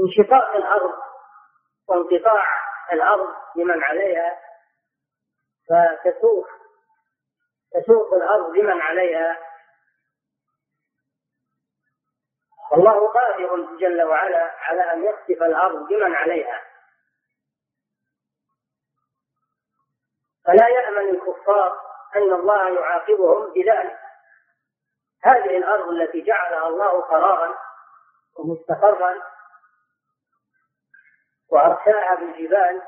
انشقاق 0.00 0.56
الأرض 0.56 0.94
وانقطاع 1.88 2.44
الأرض 2.92 3.34
لمن 3.56 3.82
عليها 3.82 4.45
فتسوق. 5.68 6.48
تسوق 7.72 8.14
الأرض 8.14 8.50
لمن 8.50 8.80
عليها. 8.80 9.38
والله 12.70 13.12
قادر 13.12 13.76
جل 13.76 14.02
وعلا 14.02 14.54
على 14.58 14.92
أن 14.92 15.04
يخسف 15.04 15.42
الأرض 15.42 15.88
بمن 15.88 16.14
عليها. 16.14 16.62
فلا 20.44 20.68
يأمن 20.68 21.08
الكفار 21.08 21.80
أن 22.16 22.32
الله 22.32 22.80
يعاقبهم 22.80 23.52
بذلك. 23.52 23.98
هذه 25.22 25.56
الأرض 25.56 25.88
التي 25.88 26.20
جعلها 26.20 26.68
الله 26.68 27.00
قرارا 27.00 27.58
ومستقرا 28.36 29.22
وأرساها 31.48 32.14
بالجبال 32.14 32.82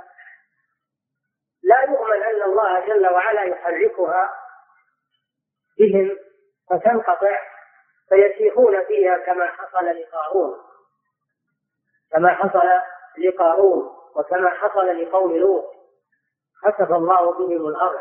لا 1.62 1.82
يؤمن 1.92 2.22
أن 2.22 2.42
الله 2.42 2.86
جل 2.86 3.08
وعلا 3.08 3.42
يحركها 3.42 4.34
بهم 5.78 6.16
فتنقطع 6.70 7.40
فيسيحون 8.08 8.84
فيها 8.84 9.18
كما 9.18 9.46
حصل 9.46 9.84
لقارون. 9.84 10.58
كما 12.12 12.34
حصل 12.34 12.68
لقارون 13.18 13.96
وكما 14.16 14.50
حصل 14.50 15.02
لقوم 15.02 15.36
لوط. 15.36 15.64
خسف 16.64 16.92
الله 16.92 17.32
بهم 17.32 17.68
الأرض 17.68 18.00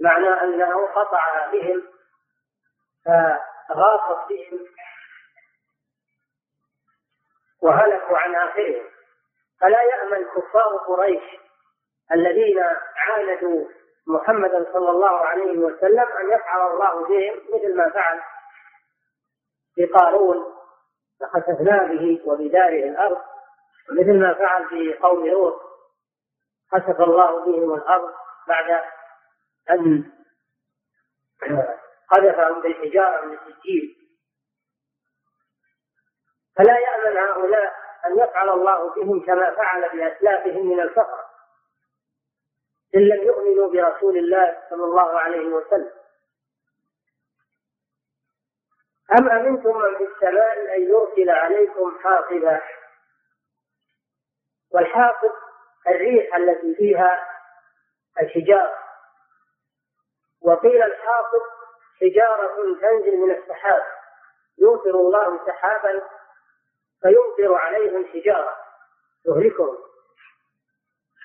بمعنى 0.00 0.28
أنه 0.28 0.86
قطع 0.86 1.50
بهم 1.52 1.82
فغاصت 3.04 4.28
بهم 4.28 4.66
وهلكوا 7.62 8.18
عن 8.18 8.34
آخرهم. 8.34 8.90
فلا 9.60 9.82
يأمن 9.82 10.24
كفار 10.24 10.76
قريش 10.76 11.47
الذين 12.12 12.58
عاندوا 12.96 13.68
محمدا 14.06 14.72
صلى 14.72 14.90
الله 14.90 15.26
عليه 15.26 15.58
وسلم 15.58 16.06
أن 16.20 16.32
يفعل 16.32 16.72
الله 16.72 17.08
بهم 17.08 17.36
مثل 17.54 17.76
ما 17.76 17.90
فعل 17.90 18.20
بقارون 19.76 20.44
فخسفنا 21.20 21.84
به 21.84 22.22
وبداره 22.24 22.84
الأرض 22.84 23.18
مثل 23.90 24.20
ما 24.20 24.34
فعل 24.34 24.68
في 24.68 24.94
قوم 24.94 25.26
لوط 25.26 25.60
خسف 26.72 27.00
الله 27.00 27.44
بهم 27.44 27.74
الأرض 27.74 28.14
بعد 28.48 28.84
أن 29.70 30.12
قذفهم 32.10 32.62
بالحجارة 32.62 33.24
من 33.24 33.38
السجيل. 33.38 33.96
فلا 36.56 36.78
يأمن 36.78 37.16
هؤلاء 37.16 37.74
أن 38.06 38.18
يفعل 38.18 38.48
الله 38.48 38.94
بهم 38.94 39.26
كما 39.26 39.50
فعل 39.50 39.80
بأسلافهم 39.80 40.66
من 40.66 40.80
الفقر. 40.80 41.27
إن 42.94 43.00
لم 43.00 43.22
يؤمنوا 43.22 43.68
برسول 43.68 44.18
الله 44.18 44.62
صلى 44.70 44.84
الله 44.84 45.18
عليه 45.20 45.46
وسلم. 45.46 45.90
أم 49.18 49.28
أمنتم 49.28 49.78
من 49.78 49.98
في 49.98 50.04
السماء 50.04 50.76
أن 50.76 50.82
يرسل 50.82 51.30
عليكم 51.30 51.98
حاصبا؟ 51.98 52.60
والحاصب 54.70 55.32
الريح 55.88 56.36
التي 56.36 56.74
فيها 56.74 57.28
الحجارة 58.22 58.78
وقيل 60.42 60.82
الحاصب 60.82 61.42
حجارة 62.00 62.76
تنزل 62.80 63.16
من 63.16 63.30
السحاب. 63.30 63.82
يمطر 64.58 64.90
الله 64.90 65.46
سحابا 65.46 66.02
فيمطر 67.02 67.54
عليهم 67.54 68.06
حجارة 68.06 68.56
تهلكهم 69.24 69.78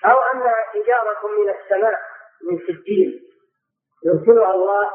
أو 0.06 0.20
أنها 0.20 0.54
حجارة 0.66 1.28
من 1.28 1.50
السماء 1.50 2.00
من 2.52 2.60
سجين. 2.60 3.30
يرسلها 4.06 4.52
الله 4.52 4.92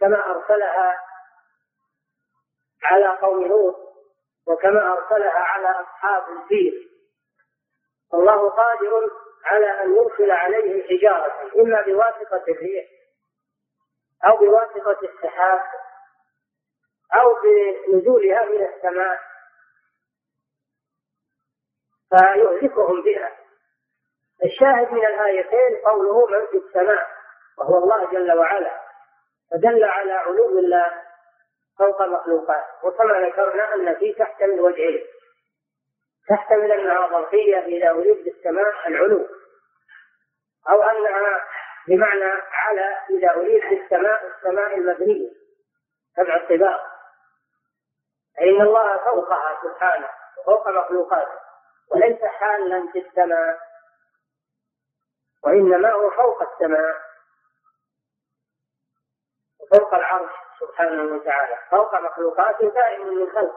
كما 0.00 0.26
أرسلها 0.30 1.04
على 2.82 3.18
قوم 3.18 3.46
لوط 3.46 3.76
وكما 4.46 4.92
أرسلها 4.92 5.38
على 5.38 5.68
أصحاب 5.68 6.22
الفيل. 6.28 6.88
الله 8.14 8.50
قادر 8.50 9.10
على 9.44 9.66
أن 9.82 9.96
يرسل 9.96 10.30
عليهم 10.30 10.82
حجارة 10.88 11.60
إما 11.60 11.82
بواسطة 11.82 12.44
الريح 12.48 12.86
أو 14.24 14.36
بواسطة 14.36 14.98
السحاب 15.02 15.60
أو 17.14 17.36
بنزولها 17.42 18.44
من 18.44 18.66
السماء. 18.66 19.20
فيهلكهم 22.10 23.02
بها. 23.02 23.41
الشاهد 24.44 24.92
من 24.92 25.06
الآيتين 25.06 25.80
قوله 25.84 26.26
من 26.26 26.46
في 26.46 26.56
السماء 26.56 27.06
وهو 27.58 27.78
الله 27.78 28.10
جل 28.12 28.38
وعلا 28.38 28.80
فدل 29.50 29.84
على 29.84 30.12
علو 30.12 30.58
الله 30.58 30.92
فوق 31.78 32.02
مخلوقات. 32.02 32.64
وكما 32.82 33.20
ذكرنا 33.20 33.74
أن 33.74 33.94
في 33.94 34.12
تحتمل 34.12 34.60
وجهين 34.60 35.02
تحتمل 36.28 36.72
أنها 36.72 37.08
ظرفية 37.08 37.58
إذا 37.58 37.90
أريد 37.90 38.24
بالسماء 38.24 38.88
العلو 38.88 39.26
أو 40.68 40.82
أنها 40.82 41.44
بمعنى 41.88 42.32
على 42.52 42.96
إذا 43.10 43.30
أريد 43.30 43.62
بالسماء 43.70 44.26
السماء 44.26 44.76
المبنية 44.76 45.30
سبع 46.16 46.36
الطباق 46.36 46.80
فإن 48.36 48.60
الله 48.60 48.98
فوقها 48.98 49.60
سبحانه 49.62 50.08
وفوق 50.38 50.68
مخلوقاته 50.68 51.38
وليس 51.90 52.24
حالا 52.24 52.88
في 52.92 52.98
السماء. 52.98 53.71
وإنما 55.44 55.92
هو 55.92 56.10
فوق 56.10 56.42
السماء 56.42 56.96
وفوق 59.60 59.94
العرش 59.94 60.32
سبحانه 60.60 61.14
وتعالى 61.14 61.58
فوق 61.70 61.94
مخلوقاته 61.94 62.68
دائم 62.68 63.06
من 63.06 63.30
خلق. 63.30 63.54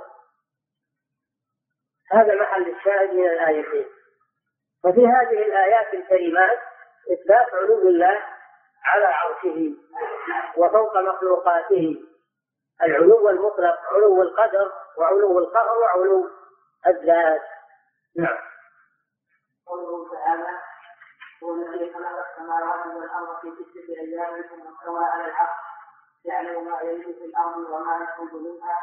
هذا 2.11 2.35
محل 2.35 2.69
الشاهد 2.69 3.09
من 3.09 3.27
الآيتين. 3.27 3.89
وفي 4.85 5.07
هذه 5.07 5.45
الآيات 5.45 5.93
الكريمات 5.93 6.59
إثبات 7.13 7.53
علو 7.53 7.89
الله 7.89 8.23
على 8.83 9.05
عرشه 9.05 9.75
وفوق 10.57 10.97
مخلوقاته. 10.97 12.03
العلو 12.83 13.29
المطلق 13.29 13.79
علو 13.93 14.21
القدر 14.21 14.71
وعلو 14.97 15.39
القهر 15.39 15.77
وعلو 15.77 16.29
الذات. 16.87 17.41
نعم. 18.15 18.37
هو 21.43 21.53
الذي 21.53 21.93
خلق 21.93 22.27
السماوات 22.29 22.85
والأرض 22.87 23.39
في 23.41 23.51
سته 23.51 24.01
أيام 24.01 24.41
ثم 24.41 24.67
استوى 24.67 25.05
على 25.05 25.25
العرش 25.25 25.57
يعلم 26.25 26.65
ما 26.71 26.81
يلج 26.81 27.03
في 27.03 27.25
الأرض 27.25 27.57
وما 27.57 27.95
يخرج 28.03 28.33
منها 28.33 28.77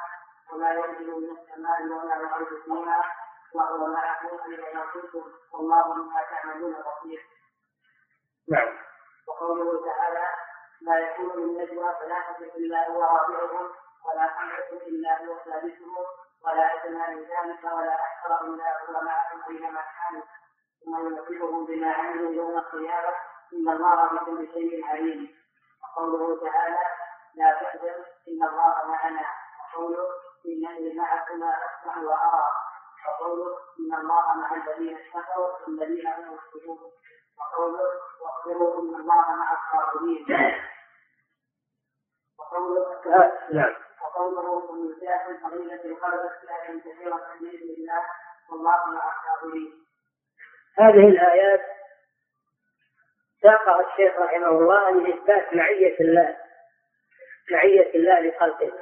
وما 0.52 0.70
ينزل 0.70 1.20
من 1.20 1.36
السماء 1.38 1.82
وما 1.82 2.14
يعرج 2.14 2.62
فيها 2.64 3.04
وهو 3.54 3.86
معكم 3.86 4.28
اينما 4.52 4.86
كنتم 4.92 5.24
والله 5.52 5.94
بما 5.94 6.22
تعملون 6.30 6.72
بصير. 6.72 7.26
نعم. 8.48 8.78
وقوله 9.28 9.84
تعالى 9.86 10.26
لا 10.80 10.98
يكون 10.98 11.36
من 11.46 11.62
نجوى 11.62 11.94
ثلاثة 12.00 12.56
إلا 12.56 12.88
هو 12.88 13.02
رابعهم 13.02 13.70
ولا 14.04 14.28
خمسة 14.28 14.86
إلا 14.86 15.24
هو 15.24 15.38
ثالثهم 15.44 15.96
ولا 16.44 16.74
أدنى 16.74 17.14
من 17.14 17.22
ذلك 17.22 17.64
ولا 17.64 17.94
أكثر 17.94 18.44
إلا 18.46 18.82
هو 18.88 19.04
معهم 19.04 19.42
أينما 19.50 19.80
كانوا 19.80 20.22
ثم 20.84 21.06
ينبئهم 21.06 21.66
بما 21.66 21.92
عملوا 21.92 22.32
يوم 22.32 22.58
القيامة 22.58 23.14
إن 23.52 23.68
الله 23.68 24.06
بكل 24.06 24.48
شيء 24.52 24.84
عليم. 24.84 25.36
وقوله 25.82 26.50
تعالى 26.50 26.78
لا 27.34 27.52
تحزن 27.52 28.04
إن 28.28 28.42
الله 28.48 28.74
معنا. 28.86 29.26
وقوله 29.60 30.08
إنني 30.46 30.94
معكما 30.94 31.54
أسمع 31.66 31.98
وأرى. 32.02 32.46
وقوله 33.08 33.56
إن 33.80 33.94
الله 33.94 34.34
مع 34.34 34.54
الذين 34.54 34.96
اتقوا 34.98 35.48
والذين 35.66 36.06
هم 36.06 36.34
محسنون 36.34 36.78
وقوله 37.38 37.90
واخبروا 38.22 38.80
إن 38.80 38.94
الله 38.94 39.36
مع 39.36 39.48
الصابرين. 39.52 40.26
وقوله 42.38 43.00
نعم 43.52 43.74
وقوله 44.02 44.72
من 44.72 45.00
جاء 45.00 45.30
الفضيلة 45.30 45.84
القلب 45.84 46.30
سائل 46.46 46.80
كثيرا 46.80 47.16
بإذن 47.16 47.70
الله 47.78 48.04
والله 48.50 48.86
مع 48.86 49.12
الصابرين. 49.12 49.84
هذه 50.78 51.08
الآيات 51.08 51.60
ساقها 53.42 53.92
الشيخ 53.92 54.18
رحمه 54.18 54.48
الله 54.48 54.90
لإثبات 54.90 55.54
معية 55.54 56.00
الله 56.00 56.36
معية 57.50 57.94
الله 57.94 58.20
لخلقه. 58.20 58.72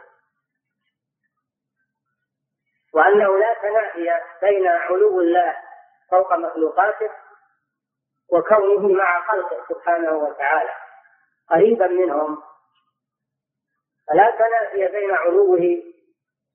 وأنه 2.94 3.38
لا 3.38 3.54
تنافي 3.54 4.20
بين 4.40 4.66
علو 4.66 5.20
الله 5.20 5.56
فوق 6.10 6.32
مخلوقاته 6.32 7.10
وكونه 8.32 8.88
مع 8.88 9.26
خلقه 9.28 9.66
سبحانه 9.68 10.12
وتعالى. 10.12 10.74
قريبا 11.50 11.86
منهم. 11.86 12.42
فلا 14.10 14.30
تنافي 14.30 14.88
بين 14.88 15.10
علوه 15.10 15.82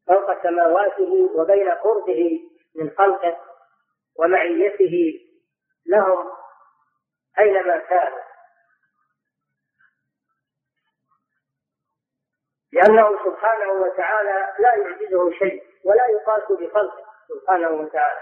فوق 0.07 0.43
سماواته 0.43 1.31
وبين 1.35 1.69
قربه 1.69 2.41
من 2.75 2.89
خلقه 2.89 3.37
ومعيته 4.19 5.24
لهم 5.85 6.31
أينما 7.39 7.77
كانوا. 7.77 8.23
لأنه 12.73 13.25
سبحانه 13.25 13.71
وتعالى 13.71 14.53
لا 14.59 14.75
يعجزه 14.75 15.31
شيء 15.31 15.63
ولا 15.85 16.05
يقاس 16.07 16.51
بخلقه 16.51 17.05
سبحانه 17.27 17.69
وتعالى 17.69 18.21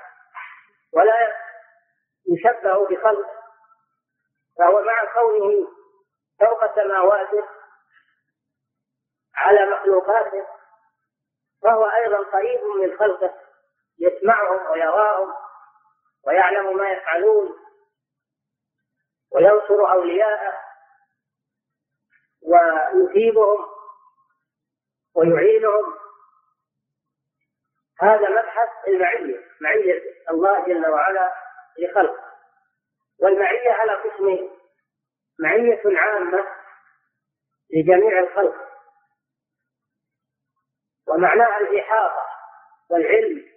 ولا 0.93 1.33
يشبه 2.27 2.87
بخلقه. 2.87 3.43
فهو 4.57 4.81
مع 4.81 5.13
كونه 5.13 5.67
فوق 6.39 6.75
سماواته 6.75 7.47
على 9.35 9.65
مخلوقاته 9.65 10.47
فهو 11.63 11.85
أيضا 11.85 12.17
قريب 12.17 12.63
من 12.63 12.97
خلقه 12.97 13.33
يسمعهم 13.99 14.71
ويراهم. 14.71 15.42
ويعلم 16.27 16.77
ما 16.77 16.89
يفعلون 16.89 17.59
وينصر 19.31 19.91
أولياءه 19.91 20.59
ويثيبهم 22.41 23.65
ويعينهم. 25.15 25.97
هذا 27.99 28.29
مبحث 28.29 28.87
المعية 28.87 29.47
معية 29.61 30.01
الله 30.29 30.65
جل 30.65 30.87
وعلا 30.87 31.33
لخلقه. 31.79 32.33
والمعية 33.19 33.71
على 33.71 33.93
قسمين 33.93 34.59
معية 35.39 35.81
عامة 35.85 36.47
لجميع 37.69 38.19
الخلق. 38.19 38.69
ومعناها 41.07 41.57
الإحاطة 41.57 42.25
والعلم 42.89 43.52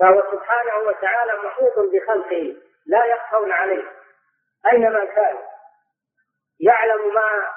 فهو 0.00 0.22
سبحانه 0.32 0.76
وتعالى 0.76 1.32
محيط 1.46 1.78
بخلقه 1.78 2.56
لا 2.86 3.04
يخفون 3.04 3.52
عليه. 3.52 3.92
أينما 4.72 5.04
كانوا 5.04 5.42
يعلم 6.60 7.14
ما 7.14 7.48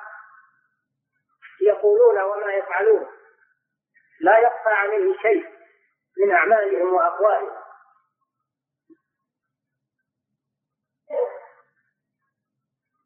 يقولون 1.61 2.21
وما 2.21 2.53
يفعلون 2.53 3.07
لا 4.19 4.37
يخفى 4.39 4.69
عليه 4.69 5.17
شيء 5.21 5.45
من 6.17 6.31
أعمالهم 6.31 6.93
وأقوالهم. 6.93 7.63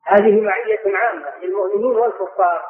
هذه 0.06 0.42
معية 0.42 0.98
عامة 0.98 1.38
للمؤمنين 1.38 1.96
والكفار. 1.96 2.66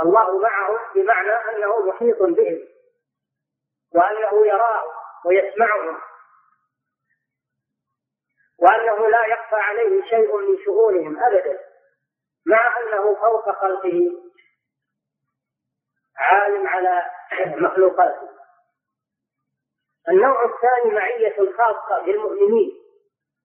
الله 0.00 0.38
معهم 0.38 0.78
بمعنى 0.94 1.30
أنه 1.30 1.86
محيط 1.86 2.22
بهم 2.22 2.68
وأنه 3.94 4.46
يراهم 4.46 5.05
ويسمعهم. 5.24 5.98
وأنه 8.58 9.08
لا 9.08 9.26
يخفى 9.26 9.56
عليه 9.56 10.02
شيء 10.10 10.36
من 10.36 10.64
شؤونهم 10.64 11.24
أبدا 11.24 11.58
مع 12.46 12.78
أنه 12.80 13.14
فوق 13.14 13.50
خلقه 13.60 14.00
عالم 16.18 16.66
على 16.66 17.10
مخلوقاته. 17.56 18.28
النوع 20.08 20.44
الثاني 20.44 20.94
معية 20.94 21.52
خاصة 21.56 22.04
بالمؤمنين 22.04 22.72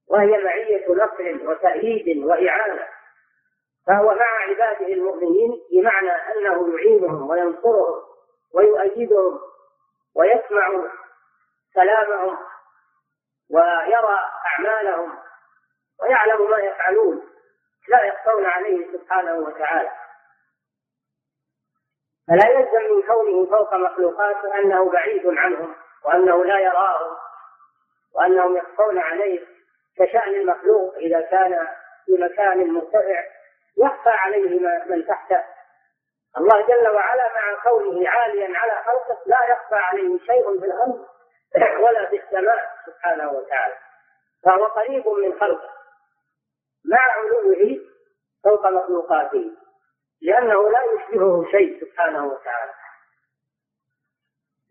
وهي 0.08 0.44
معية 0.44 0.90
نصر 0.90 1.50
وتأييد 1.50 2.18
وإعانة. 2.26 2.88
فهو 3.88 4.16
مع 4.16 4.26
عباده 4.50 4.88
المؤمنين 4.88 5.62
بمعنى 5.72 6.12
أنه 6.12 6.76
يعينهم 6.78 7.30
وينصرهم 7.30 8.02
ويؤيدهم 8.54 9.40
ويسمع 10.16 10.68
كلامهم 11.76 12.38
ويرى 13.52 14.20
أعمالهم 14.46 15.20
ويعلم 16.02 16.50
ما 16.52 16.58
يفعلون 16.58 17.28
لا 17.88 18.04
يخفون 18.04 18.46
عليه 18.46 18.98
سبحانه 18.98 19.36
وتعالى. 19.36 19.92
فلا 22.28 22.50
يلزم 22.50 22.96
من 22.96 23.02
كونه 23.02 23.46
فوق 23.58 23.74
مخلوقاته 23.74 24.60
أنه 24.60 24.92
بعيد 24.92 25.28
عنهم 25.28 25.76
وأنه 26.06 26.46
لا 26.46 26.60
يراهم 26.60 27.18
وأنهم 28.16 28.58
يخفون 28.58 29.00
عليه 29.00 29.48
كشأن 29.98 30.36
المخلوق 30.36 30.96
إذا 30.96 31.22
كان 31.22 31.68
في 32.06 32.12
مكان 32.12 32.74
مرتفع 32.74 33.24
يخفى 33.78 34.10
عليه 34.10 34.60
من 34.86 35.06
تحته. 35.08 35.44
الله 36.38 36.62
جل 36.68 36.88
وعلا 36.88 37.34
مع 37.36 37.64
كونه 37.64 38.10
عاليا 38.10 38.58
على 38.58 38.84
خلقه 38.86 39.18
لا 39.26 39.46
يخفى 39.46 39.76
عليه 39.76 40.20
شيء 40.20 40.60
في 40.60 40.66
الأرض 40.66 41.06
ولا 41.56 42.10
في 42.10 42.16
السماء 42.24 42.72
سبحانه 42.86 43.32
وتعالى 43.32 43.76
فهو 44.44 44.66
قريب 44.66 45.08
من 45.08 45.40
خلقه 45.40 45.70
مع 46.86 46.98
علوه 47.00 47.80
فوق 48.44 48.68
مخلوقاته 48.68 49.52
لأنه 50.22 50.70
لا 50.70 50.80
يشبهه 50.84 51.46
شيء 51.52 51.82
سبحانه 51.86 52.26
وتعالى. 52.26 52.72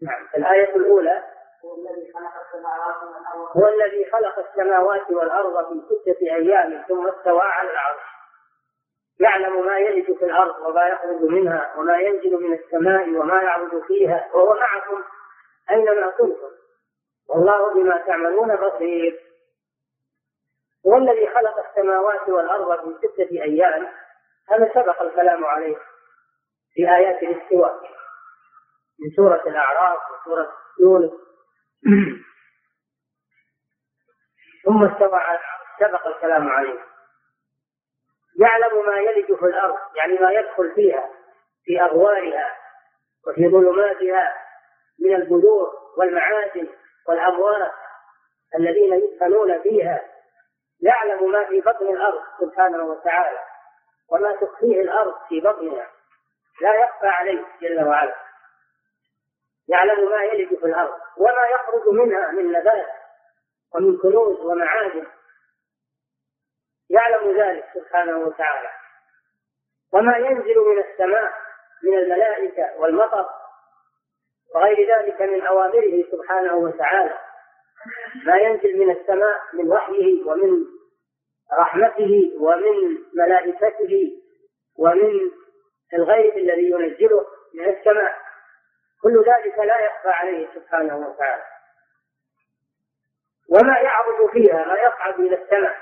نعم 0.03 0.29
الآية 0.37 0.77
الأولى 0.77 1.25
هو 3.57 3.69
الذي 3.69 4.11
خلق 4.13 4.39
السماوات 4.39 5.11
والأرض 5.11 5.69
في 5.69 5.81
ستة 5.95 6.21
أيام 6.35 6.85
ثم 6.89 7.09
استوى 7.09 7.41
على 7.43 7.71
العرش. 7.71 8.03
يعلم 9.21 9.67
ما 9.67 9.79
يلج 9.79 10.19
في 10.19 10.25
الأرض 10.25 10.59
وما 10.67 10.89
يخرج 10.89 11.23
منها 11.23 11.75
وما 11.77 11.97
ينزل 11.99 12.37
من 12.37 12.53
السماء 12.55 13.09
وما 13.09 13.43
يعرض 13.43 13.83
فيها 13.87 14.31
وهو 14.35 14.55
معكم 14.55 15.05
أينما 15.71 16.11
كنتم. 16.11 16.51
والله 17.31 17.75
بما 17.75 17.97
تعملون 18.07 18.57
بصير. 18.57 19.21
هو 20.87 20.97
الذي 20.97 21.27
خلق 21.27 21.69
السماوات 21.69 22.29
والأرض 22.29 23.01
في 23.01 23.09
ستة 23.09 23.43
أيام 23.43 23.89
هذا 24.49 24.71
سبق 24.75 25.03
الكلام 25.03 25.45
عليه 25.45 25.77
في 26.75 26.95
آيات 26.97 27.23
الاستواء. 27.23 27.81
من 29.01 29.11
سورة 29.17 29.43
الأعراف 29.47 29.99
وسورة 30.11 30.53
يونس. 30.81 31.13
ثم 34.65 34.85
استوى 34.85 35.19
على 35.19 35.39
سبق 35.81 36.07
الكلام 36.07 36.49
عليه. 36.49 36.81
يعلم 38.41 38.87
ما 38.87 38.97
يلج 38.97 39.35
في 39.39 39.45
الأرض 39.45 39.77
يعني 39.97 40.19
ما 40.19 40.33
يدخل 40.33 40.75
فيها 40.75 41.11
في 41.65 41.83
أغوارها 41.83 42.57
وفي 43.27 43.49
ظلماتها 43.49 44.35
من 44.99 45.15
البذور 45.15 45.71
والمعادن 45.97 46.69
والأموات 47.09 47.73
الذين 48.59 48.93
يدفنون 48.95 49.63
فيها 49.63 50.05
يعلم 50.81 51.31
ما 51.31 51.45
في 51.45 51.61
بطن 51.61 51.87
الأرض 51.89 52.23
سبحانه 52.41 52.85
وتعالى 52.85 53.39
وما 54.09 54.33
تخفيه 54.33 54.81
الأرض 54.81 55.15
في 55.29 55.41
بطنها. 55.41 55.91
لا 56.61 56.75
يخفى 56.75 57.07
عليه 57.07 57.45
جل 57.61 57.89
وعلا. 57.89 58.15
يعلم 59.69 60.11
ما 60.11 60.25
يلج 60.25 60.59
في 60.59 60.67
الأرض 60.67 61.01
وما 61.17 61.47
يخرج 61.55 61.89
منها 61.89 62.31
من 62.31 62.53
نبات 62.53 62.89
ومن 63.75 63.99
كنوز 63.99 64.41
ومعادن. 64.41 65.07
يعلم 66.91 67.41
ذلك 67.41 67.71
سبحانه 67.75 68.19
وتعالى. 68.19 68.71
وما 69.93 70.17
ينزل 70.17 70.59
من 70.59 70.79
السماء 70.79 71.33
من 71.83 71.99
الملائكة 71.99 72.81
والمطر 72.81 73.29
وغير 74.55 74.99
ذلك 74.99 75.23
من 75.23 75.47
أوامره 75.47 76.05
سبحانه 76.13 76.55
وتعالى. 76.55 77.19
ما 78.27 78.37
ينزل 78.37 78.79
من 78.79 78.91
السماء 78.91 79.41
من 79.53 79.73
وحيه 79.73 80.25
ومن 80.25 80.65
رحمته 81.59 82.33
ومن 82.41 82.99
ملائكته 83.15 84.13
ومن 84.79 85.31
الغيب 85.95 86.37
الذي 86.39 86.71
ينزله 86.71 87.27
من 87.55 87.69
السماء. 87.69 88.17
كل 89.03 89.25
ذلك 89.27 89.59
لا 89.59 89.81
يخفى 89.81 90.09
عليه 90.09 90.49
سبحانه 90.55 90.97
وتعالى. 90.97 91.43
وما 93.51 93.79
يعرض 93.79 94.31
فيها 94.33 94.65
ما 94.65 94.75
يصعد 94.81 95.21
إلى 95.21 95.43
السماء 95.43 95.77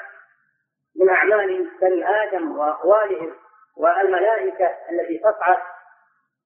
من 0.96 1.08
أعمال 1.10 1.70
بني 1.80 2.22
آدم 2.22 2.58
وأقوالهم 2.58 3.34
والملائكة 3.76 4.66
التي 4.90 5.18
تصعد 5.18 5.58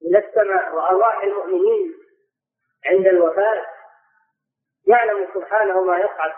إلى 0.03 0.19
السماء 0.19 0.75
وأرواح 0.75 1.23
المؤمنين 1.23 1.95
عند 2.87 3.07
الوفاة 3.07 3.67
يعلم 4.87 5.29
سبحانه 5.35 5.83
ما 5.85 5.99
يصعد 5.99 6.33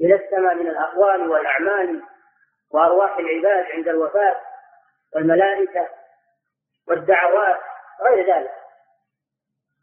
إلى 0.00 0.14
السماء 0.14 0.54
من 0.54 0.68
الأقوال 0.68 1.30
والأعمال 1.30 2.02
وأرواح 2.70 3.16
العباد 3.16 3.72
عند 3.72 3.88
الوفاة 3.88 4.40
والملائكة 5.14 5.88
والدعوات 6.88 7.60
غير 8.00 8.34
ذلك. 8.36 8.54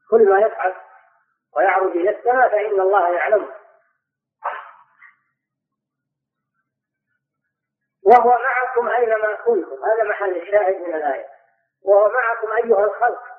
كل 0.09 0.29
ما 0.29 0.39
يفعل 0.39 0.75
ويعرج 1.55 1.91
إلى 1.91 2.09
السماء 2.09 2.49
فإن 2.49 2.81
الله 2.81 3.13
يعلمه 3.15 3.55
وهو 8.03 8.29
معكم 8.29 8.89
أينما 8.89 9.35
كنتم. 9.35 9.83
هذا 9.83 10.09
محل 10.09 10.37
الشاهد 10.37 10.75
من 10.75 10.95
الآية. 10.95 11.27
وهو 11.85 12.11
معكم 12.13 12.51
أيها 12.51 12.85
الخلق. 12.85 13.38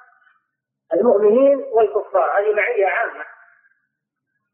المؤمنين 0.94 1.58
والكفار 1.72 2.38
هذه 2.38 2.54
معية 2.54 2.86
عامة. 2.86 3.24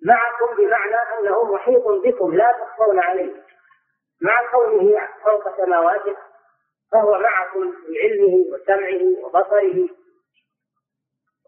معكم 0.07 0.57
بمعنى 0.57 0.95
أنه 1.19 1.45
محيط 1.55 1.83
بكم 1.89 2.35
لا 2.35 2.53
تخفون 2.53 2.99
عليه. 3.01 3.43
مع 4.23 4.51
كونه 4.51 5.09
فوق 5.25 5.57
سماواته 5.57 6.17
فهو 6.93 7.19
معكم 7.19 7.61
بعلمه 7.89 8.35
وسمعه 8.53 9.25
وبصره 9.25 9.89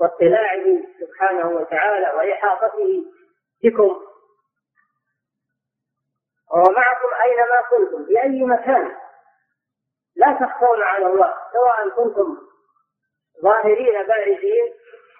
واطلاعه 0.01 0.65
سبحانه 1.01 1.49
وتعالى 1.49 2.13
وإحاطته 2.17 3.05
بكم. 3.65 4.01
وهو 6.51 6.73
معكم 6.73 7.09
أينما 7.25 7.61
كنتم 7.71 8.05
في 8.07 8.23
أي 8.23 8.45
مكان. 8.45 8.97
لا 10.17 10.33
تخفون 10.41 10.83
على 10.83 11.07
الله 11.07 11.35
سواء 11.53 11.89
كنتم 11.89 12.48
ظاهرين 13.43 14.03
بارزين 14.07 14.75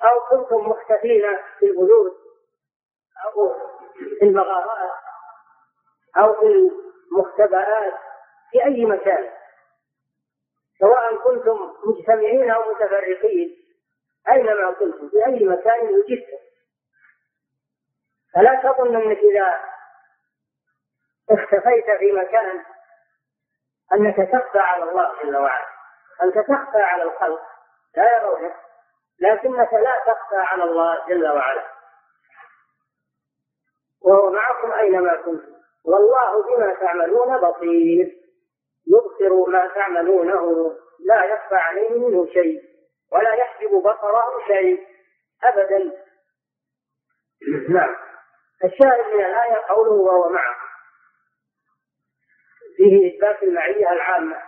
أو 0.05 0.21
كنتم 0.31 0.71
مختفين 0.71 1.23
في 1.59 1.67
البيوت 1.67 2.17
أو 3.25 3.55
في 4.19 4.25
المغارات 4.25 4.91
أو 6.19 6.33
في 6.41 6.47
المختبئات 6.47 7.95
في 8.51 8.65
أي 8.65 8.85
مكان. 8.85 9.31
سواء 10.81 11.17
كنتم 11.17 11.75
مجتمعين 11.85 12.51
أو 12.51 12.73
متفرقين 12.73 13.65
أينما 14.29 14.73
كنتم 14.73 15.09
في 15.09 15.27
أي 15.27 15.45
مكان 15.45 15.89
وجدتم. 15.89 16.39
فلا 18.35 18.61
تظن 18.63 18.97
أنك 18.97 19.19
إذا 19.19 19.61
اختفيت 21.31 21.99
في 21.99 22.13
مكان 22.13 22.65
أنك 23.93 24.17
تخفى 24.17 24.59
على 24.59 24.83
الله 24.91 25.23
جل 25.23 25.37
وعلا 25.37 25.67
أنت 26.23 26.39
تخفى 26.39 26.83
على 26.83 27.03
الخلق. 27.03 27.58
لا 27.97 28.17
يرونك 28.17 28.57
لكنك 29.21 29.73
لا 29.73 30.03
تخفى 30.07 30.37
على 30.37 30.65
الله 30.65 31.07
جل 31.09 31.29
وعلا. 31.29 31.65
وهو 34.03 34.31
معكم 34.31 34.73
أينما 34.73 35.17
كنتم. 35.17 35.53
والله 35.85 36.43
بما 36.43 36.75
تعملون 36.75 37.39
بصير. 37.39 38.17
يبصر 38.87 39.51
ما 39.51 39.69
تعملونه. 39.75 40.73
لا 41.01 41.25
يخفى 41.25 41.55
عليه 41.55 41.91
منه 41.91 42.27
شيء. 42.27 42.63
ولا 43.13 43.35
يحجب 43.35 43.71
بصره 43.71 44.47
شيء. 44.47 44.87
أبدا. 45.45 45.93
نعم. 47.69 47.97
الشاهد 48.65 49.15
من 49.15 49.25
الآية 49.25 49.65
قوله 49.69 49.93
وهو 49.93 50.29
معكم. 50.29 50.69
فيه 52.77 53.17
إثبات 53.17 53.43
المعية 53.43 53.93
العامة 53.93 54.43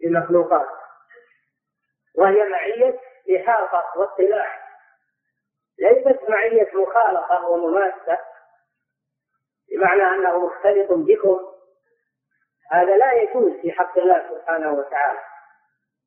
للمخلوقات. 0.00 0.85
وهي 2.16 2.48
معية 2.48 3.00
إحاطة 3.36 4.00
واطلاع. 4.00 4.66
ليست 5.78 6.20
معية 6.28 6.70
مخالطة 6.74 7.48
ومماسة 7.48 8.18
بمعنى 9.70 10.02
أنه 10.02 10.46
مختلط 10.46 10.92
بكم. 10.92 11.40
هذا 12.72 12.96
لا 12.96 13.12
يجوز 13.12 13.52
في 13.62 13.72
حق 13.72 13.98
الله 13.98 14.28
سبحانه 14.30 14.72
وتعالى. 14.72 15.20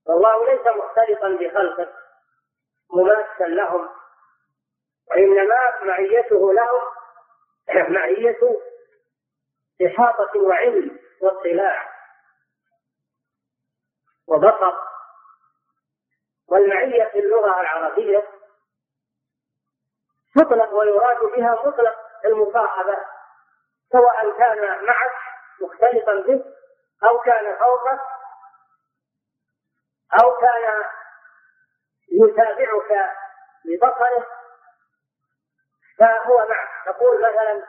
والله 0.07 0.45
ليس 0.45 0.67
مختلطا 0.67 1.29
بخلقه 1.29 1.93
مماسا 2.93 3.43
لهم. 3.43 3.89
وإنما 5.09 5.55
معيته 5.81 6.53
لهم 6.53 6.83
معية 7.95 8.39
إحاطة 9.85 10.39
وعلم 10.39 10.99
واطلاع. 11.21 11.89
وبصر. 14.27 14.88
والمعية 16.51 17.05
في 17.11 17.19
اللغة 17.19 17.61
العربية 17.61 18.23
تطلق 20.35 20.73
ويراد 20.73 21.17
بها 21.17 21.53
مطلق 21.65 21.95
المصاحبة 22.25 22.97
سواء 23.91 24.37
كان 24.37 24.85
معك 24.85 25.11
مختلطا 25.61 26.13
بك 26.13 26.45
أو 27.03 27.19
كان 27.19 27.57
فوقك 27.57 27.99
أو 30.23 30.37
كان 30.37 30.83
يتابعك 32.11 33.11
ببصره 33.65 34.25
فهو 35.99 36.37
معك. 36.37 36.69
تقول 36.85 37.17
مثلا 37.21 37.63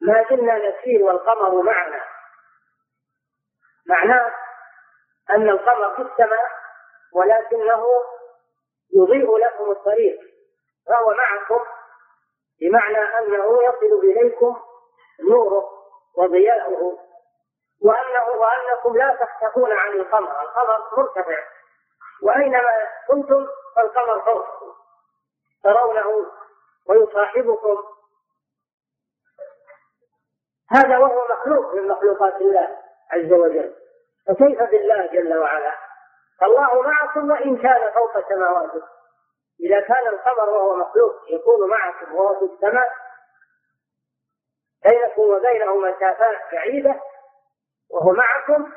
ما 0.00 0.24
زلنا 0.30 0.58
نسير 0.68 1.02
والقمر 1.02 1.62
معنا. 1.62 2.04
معناه 3.86 4.34
أن 5.30 5.48
القمر 5.48 5.96
في 5.96 6.02
السماء 6.02 6.61
ولكنه 7.14 7.84
يضيء 8.94 9.36
لكم 9.36 9.70
الطريق 9.70 10.20
فهو 10.86 11.14
معكم 11.14 11.64
بمعنى 12.60 12.98
أنه 12.98 13.62
يصل 13.62 14.04
إليكم 14.04 14.60
نوره 15.30 15.70
وضياؤه 16.16 16.98
وأنه 17.82 18.24
وأنكم 18.40 18.96
لا 18.96 19.16
تختفون 19.20 19.72
عن 19.72 19.90
القمر، 19.92 20.42
القمر 20.42 20.88
مرتفع 20.96 21.38
وأينما 22.22 22.70
كنتم 23.08 23.46
فالقمر 23.76 24.20
فوقكم 24.20 24.72
ترونه 25.64 26.26
ويصاحبكم. 26.88 27.84
هذا 30.70 30.98
وهو 30.98 31.28
مخلوق 31.30 31.74
من 31.74 31.88
مخلوقات 31.88 32.40
الله 32.40 32.78
عز 33.10 33.32
وجل 33.32 33.74
فكيف 34.26 34.62
بالله 34.62 35.06
جل 35.06 35.38
وعلا؟ 35.38 35.81
فالله 36.42 36.82
معكم 36.82 37.30
وإن 37.30 37.62
كان 37.62 37.92
فوق 37.92 38.28
سماواته 38.28 38.82
إذا 39.60 39.80
كان 39.80 40.06
القمر 40.06 40.50
وهو 40.50 40.76
مخلوق 40.76 41.14
يكون 41.30 41.70
معكم 41.70 42.14
وهو 42.14 42.38
في 42.38 42.54
السماء. 42.54 42.88
بينكم 44.84 45.22
وبينه 45.22 45.76
مسافات 45.76 46.52
بعيدة 46.52 47.00
وهو 47.90 48.12
معكم. 48.12 48.72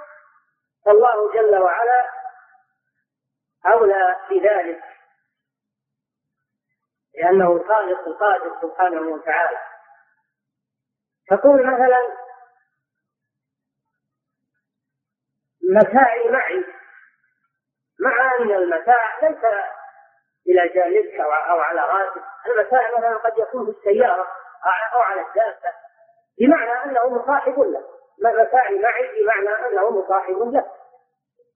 فالله 0.86 1.34
جل 1.34 1.58
وعلا 1.58 2.10
أولى 3.66 4.20
بذلك. 4.30 4.84
لأنه 7.16 7.52
الخالق 7.52 8.08
القادر 8.08 8.62
سبحانه 8.62 9.02
وتعالى. 9.02 9.60
تقول 11.28 11.74
مثلا 11.74 12.18
متاعي 15.70 16.30
معي. 16.30 16.75
مع 18.00 18.36
أن 18.40 18.52
المتاع 18.52 19.20
ليس 19.22 19.44
إلى 20.48 20.68
جانبك 20.74 21.20
أو 21.20 21.60
على 21.60 21.82
رأسك. 21.82 22.24
المتاع 22.48 22.98
مثلا 22.98 23.18
قد 23.18 23.38
يكون 23.38 23.66
في 23.66 23.78
السيارة 23.78 24.28
أو 24.94 25.00
على 25.00 25.22
الدابة. 25.22 25.74
بمعنى 26.40 26.84
أنه 26.84 27.10
مصاحب 27.10 27.60
له. 27.60 27.84
متاعي 28.20 28.80
معي 28.80 29.24
بمعنى 29.24 29.50
أنه 29.50 29.90
مصاحب 29.90 30.54
له. 30.54 30.66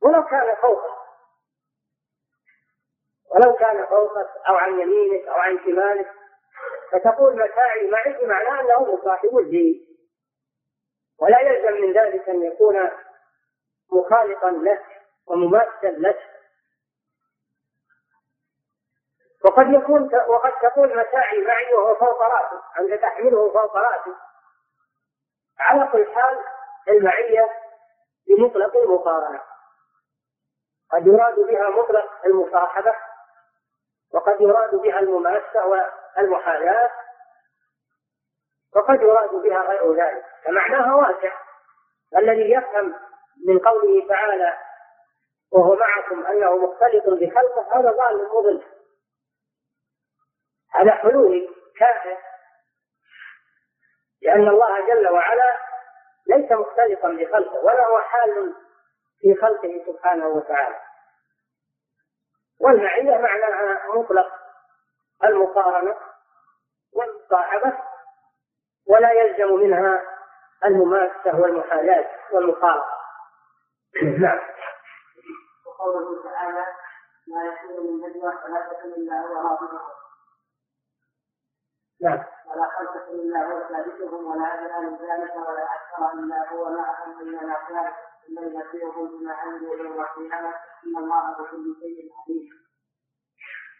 ولو 0.01 0.23
كان 0.23 0.55
فوقك. 0.55 0.99
ولو 3.31 3.53
كان 3.53 3.85
فوقك 3.85 4.29
أو 4.49 4.55
عن 4.55 4.79
يمينك 4.79 5.27
أو 5.27 5.33
عن 5.33 5.59
شمالك. 5.65 6.11
فتقول 6.91 7.35
متاعي 7.35 7.89
معي 7.89 8.13
بمعنى 8.13 8.59
أنه 8.61 8.95
مصاحب 8.95 9.37
لي. 9.37 9.85
ولا 11.21 11.39
يلزم 11.39 11.81
من 11.81 11.93
ذلك 11.93 12.29
أن 12.29 12.43
يكون 12.43 12.89
مخالطا 13.91 14.49
له. 14.49 14.79
ومماثل 15.29 16.01
له 16.01 16.15
وقد 19.45 19.73
يكون 19.73 20.15
وقد 20.27 20.51
تكون 20.61 20.87
مساعي 20.97 21.41
معي 21.41 21.73
وهو 21.73 21.95
فوق 21.95 22.23
راسه 22.23 22.61
أنت 22.79 23.01
تحمله 23.01 23.51
فوق 23.53 23.77
راسه 23.77 24.15
على 25.59 25.89
كل 25.91 26.13
حال 26.15 26.39
المعية 26.89 27.49
بمطلق 28.27 28.77
المقارنة 28.77 29.41
قد 30.91 31.07
يراد 31.07 31.35
بها 31.39 31.69
مطلق 31.69 32.25
المصاحبة 32.25 32.95
وقد 34.13 34.41
يراد 34.41 34.75
بها 34.75 34.99
المماسة 34.99 35.65
والمحاذاة 35.65 36.91
وقد 38.75 39.01
يراد 39.01 39.29
بها 39.29 39.61
غير 39.61 39.93
ذلك. 39.93 40.25
فمعناها 40.45 40.95
واسع 40.95 41.33
الذي 42.17 42.51
يفهم 42.51 42.95
من 43.47 43.59
قوله 43.59 44.07
تعالى 44.07 44.57
وهو 45.51 45.75
معكم 45.75 46.25
أنه 46.25 46.55
مختلط 46.55 47.03
بخلقه 47.05 47.79
هذا 47.79 47.91
ضال 47.91 48.29
مضل. 48.29 48.63
هذا 50.71 50.91
حلول 50.91 51.55
كافر. 51.77 52.17
لأن 54.21 54.47
الله 54.47 54.87
جل 54.87 55.07
وعلا 55.07 55.57
ليس 56.27 56.51
مختلطا 56.51 57.07
بخلقه 57.09 57.65
ولا 57.65 57.87
هو 57.87 57.99
حال 57.99 58.53
في 59.21 59.35
خلقه 59.35 59.83
سبحانه 59.87 60.27
وتعالى. 60.27 60.79
والمعية 62.59 63.17
معناها 63.17 63.87
مطلق 63.95 64.27
المقارنة 65.23 65.95
والمصاحبة 66.93 67.73
ولا 68.87 69.11
يلزم 69.11 69.53
منها 69.53 70.03
المماسة 70.65 71.39
والمحاذاة 71.39 72.09
والمقارنة 72.31 72.83
نعم. 74.21 74.39
وقوله 75.79 76.23
تعالى 76.23 76.65
لا 77.27 77.43
يكون 77.43 77.85
من 77.85 77.97
نجوى 77.97 78.33
ثلاثة 78.43 78.85
إلا 78.85 79.21
هو 79.21 79.33
رابطهم. 79.33 79.89
نعم 82.01 82.23
ولا 82.47 82.69
خمسة 82.77 83.07
إلا 83.09 83.45
هو 83.45 83.59
ثالثهم 83.69 84.27
ولا 84.27 84.53
أدنى 84.53 84.89
من 84.89 84.95
ذلك 84.95 85.35
ولا 85.35 85.63
أكثر 85.63 86.13
إلا 86.13 86.49
هو 86.51 86.69
معهم 86.69 87.19
إنما 87.21 87.53
كان 87.53 87.93
إلا 88.29 88.41
ينبئهم 88.41 89.07
بما 89.07 89.33
عملوا 89.33 89.75
يوم 89.75 90.01
القيامة 90.01 90.53
إن 90.85 90.97
الله 90.97 91.31
بكل 91.31 91.75
شيء 91.79 92.11
عليم. 92.19 92.49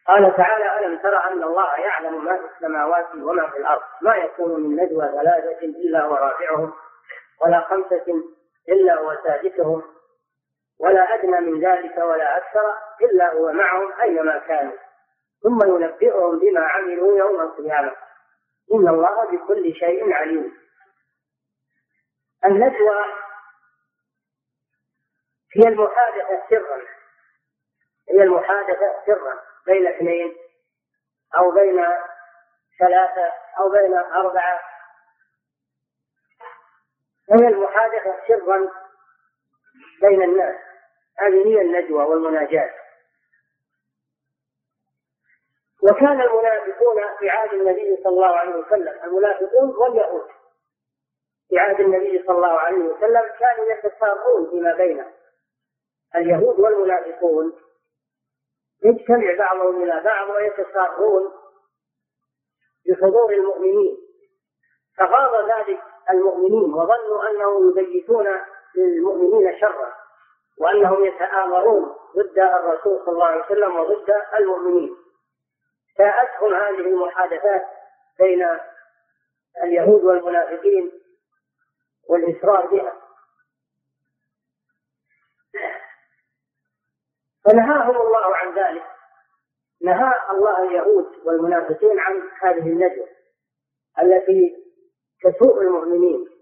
قال 0.07 0.35
تعالى 0.37 0.79
ألم 0.79 0.97
تر 0.97 1.23
أن 1.27 1.43
الله 1.43 1.75
يعلم 1.79 2.25
ما 2.25 2.37
في 2.37 2.55
السماوات 2.55 3.15
وما 3.15 3.49
في 3.49 3.57
الأرض؟ 3.57 3.81
ما 4.01 4.15
يكون 4.15 4.59
من 4.59 4.75
نجوى 4.83 5.07
ثلاثة 5.07 5.59
إلا 5.65 6.05
هو 6.05 6.15
رافعهم 6.15 6.73
ولا 7.41 7.61
خمسة 7.61 8.23
إلا 8.69 8.99
هو 8.99 9.17
سادسهم 9.23 9.83
ولا 10.79 11.13
أدنى 11.13 11.39
من 11.39 11.65
ذلك 11.65 11.97
ولا 11.97 12.37
أكثر 12.37 12.77
إلا 13.01 13.33
هو 13.33 13.51
معهم 13.51 14.01
أينما 14.01 14.39
كانوا. 14.39 14.77
ثم 15.43 15.75
ينبئهم 15.75 16.39
بما 16.39 16.61
عملوا 16.61 17.17
يوم 17.17 17.41
القيامة. 17.41 17.95
إن 18.73 18.87
الله 18.87 19.25
بكل 19.31 19.73
شيء 19.75 20.13
عليم. 20.13 20.57
النجوى 22.45 23.05
هي 25.55 25.67
المحادثة 25.67 26.49
سرا. 26.49 26.81
هي 28.09 28.23
المحادثة 28.23 29.05
سرا 29.05 29.41
بين 29.65 29.87
اثنين 29.87 30.35
أو 31.35 31.51
بين 31.51 31.85
ثلاثة 32.79 33.31
أو 33.59 33.69
بين 33.69 33.93
أربعة. 33.97 34.61
هي 37.31 37.47
المحادثة 37.47 38.27
سرا 38.27 38.69
بين 40.01 40.21
الناس. 40.21 40.68
هذه 41.19 41.47
هي 41.47 41.61
النجوى 41.61 42.03
والمناجاة. 42.03 42.69
وكان 45.83 46.21
المنافقون 46.21 47.17
في 47.19 47.29
عهد 47.29 47.53
النبي 47.53 47.97
صلى 48.03 48.13
الله 48.13 48.35
عليه 48.35 48.55
وسلم 48.55 49.03
المنافقون 49.03 49.75
واليهود 49.75 50.27
في 51.49 51.59
عهد 51.59 51.79
النبي 51.79 52.23
صلى 52.27 52.35
الله 52.35 52.59
عليه 52.59 52.77
وسلم 52.77 53.21
كانوا 53.39 53.71
يتسارون 53.71 54.49
فيما 54.49 54.75
بينهم. 54.75 55.11
اليهود 56.15 56.59
والمنافقون 56.59 57.53
يجتمع 58.83 59.35
بعضهم 59.37 59.83
إلى 59.83 60.01
بعض 60.03 60.29
ويتسارون 60.29 61.31
بحضور 62.89 63.33
المؤمنين. 63.33 63.97
فغاض 64.97 65.49
ذلك 65.49 65.81
المؤمنين 66.09 66.73
وظنوا 66.73 67.29
أنهم 67.29 67.69
يبيتون 67.69 68.25
للمؤمنين 68.75 69.59
شرا. 69.59 70.08
وأنهم 70.59 71.05
يتآمرون 71.05 71.95
ضد 72.15 72.39
الرسول 72.39 73.05
صلى 73.05 73.13
الله 73.13 73.25
عليه 73.25 73.45
وسلم 73.45 73.75
وضد 73.75 74.13
المؤمنين. 74.39 74.95
جاءتهم 75.99 76.53
هذه 76.53 76.79
المحادثات 76.79 77.65
بين 78.19 78.47
اليهود 79.63 80.03
والمنافقين 80.03 80.91
والإصرار 82.09 82.67
بها. 82.67 83.01
فنهاهم 87.45 88.01
الله 88.01 88.35
عن 88.35 88.53
ذلك. 88.53 88.85
نهى 89.81 90.13
الله 90.29 90.63
اليهود 90.63 91.19
والمنافقين 91.25 91.99
عن 91.99 92.29
هذه 92.41 92.67
الندوة 92.67 93.07
التي 94.01 94.55
تسوء 95.23 95.61
المؤمنين. 95.61 96.38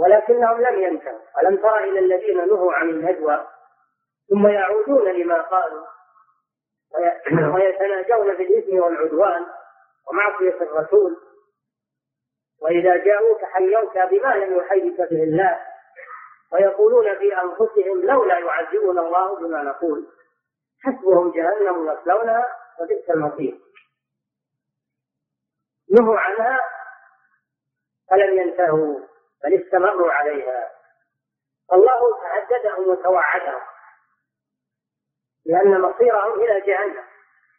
ولكنهم 0.00 0.60
لم 0.60 0.82
ينتهوا 0.82 1.20
ألم 1.42 1.56
تر 1.56 1.78
إلى 1.78 1.98
الذين 1.98 2.36
نهوا 2.36 2.72
عن 2.72 2.88
الندوة 2.90 3.46
ثم 4.30 4.46
يعودون 4.46 5.08
لما 5.08 5.42
قالوا؟ 5.42 5.86
ويتناجون 7.54 8.34
بالإثم 8.36 8.76
والعدوان 8.76 9.46
ومعصية 10.08 10.62
الرسول. 10.62 11.16
وإذا 12.60 12.96
جاءوك 12.96 13.44
حيوك 13.44 13.98
بما 13.98 14.34
لم 14.34 14.56
يحيك 14.58 14.96
به 14.96 15.22
الله. 15.22 15.60
ويقولون 16.52 17.18
في 17.18 17.36
أنفسهم 17.36 18.06
لولا 18.06 18.38
يعذبنا 18.38 19.00
الله 19.00 19.36
بما 19.36 19.62
نقول. 19.62 20.06
حسبهم 20.82 21.32
جهنم 21.32 21.92
يصلونها 21.92 22.46
وبئس 22.80 23.10
المصير. 23.10 23.60
نهوا 25.90 26.18
عنها 26.18 26.60
فلم 28.10 28.38
ينتهوا. 28.38 29.09
بل 29.44 29.62
استمروا 29.62 30.12
عليها. 30.12 30.70
الله 31.72 32.20
تهددهم 32.22 32.88
وتوعدهم 32.88 33.62
لأن 35.46 35.80
مصيرهم 35.80 36.40
إلى 36.40 36.60
جهنم 36.60 37.04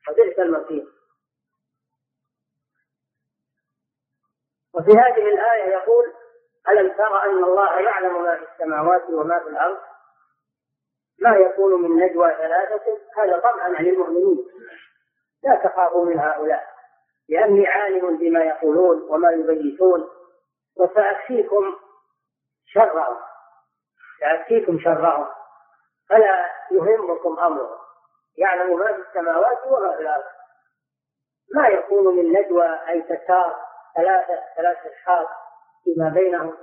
وبئس 0.10 0.40
المصير. 0.40 0.88
وفي 4.74 4.92
هذه 4.92 5.28
الآية 5.34 5.70
يقول 5.70 6.14
ألم 6.70 6.92
تر 6.94 7.24
أن 7.24 7.44
الله 7.44 7.80
يعلم 7.80 8.24
ما 8.24 8.36
في 8.36 8.52
السماوات 8.52 9.10
وما 9.10 9.40
في 9.40 9.50
الأرض؟ 9.50 9.78
ما 11.20 11.38
يكون 11.38 11.82
من 11.82 12.04
نجوى 12.06 12.30
ثلاثة؟ 12.30 13.00
هذا 13.18 13.40
طمعا 13.40 13.70
للمؤمنين 13.70 14.48
لا 15.44 15.56
تخافوا 15.56 16.06
من 16.06 16.20
هؤلاء 16.20 16.68
لأني 17.30 17.68
عالم 17.68 18.18
بما 18.18 18.44
يقولون 18.44 19.02
وما 19.02 19.32
يبيتون. 19.32 20.10
وسأكفيكم 20.82 21.76
شرهم. 22.66 23.18
سأكفيكم 24.20 24.80
شرهم. 24.80 25.28
فلا 26.10 26.50
يهمكم 26.72 27.40
أمره 27.40 27.80
يعلم 28.38 28.80
ما 28.80 28.94
في 28.94 29.02
السماوات 29.10 29.68
وما 29.68 29.96
في 29.96 30.02
الأرض. 30.02 30.24
ما 31.56 31.68
يكون 31.68 32.16
من 32.16 32.32
نجوى 32.32 32.80
أي 32.90 33.02
تسار 33.02 33.66
ثلاثة 33.96 34.40
ثلاثة 34.56 34.90
أشخاص 34.90 35.28
فيما 35.84 36.10
بينهم. 36.10 36.58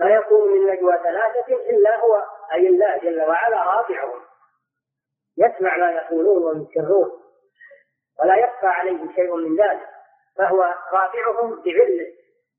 ما 0.00 0.10
يكون 0.10 0.52
من 0.52 0.72
نجوى 0.72 0.98
ثلاثة 0.98 1.54
إلا 1.54 2.00
هو 2.00 2.24
أي 2.52 2.68
الله 2.68 2.98
جل 2.98 3.22
وعلا 3.22 3.62
رافعهم. 3.62 4.20
يسمع 5.38 5.76
ما 5.76 5.90
يقولون 5.90 6.42
ويسرون 6.60 7.22
ولا 8.20 8.36
يخفى 8.36 8.66
عليه 8.66 9.14
شيء 9.14 9.36
من 9.36 9.56
ذلك. 9.56 9.97
فهو 10.38 10.74
رافعهم 10.92 11.62
بعلمه 11.62 12.12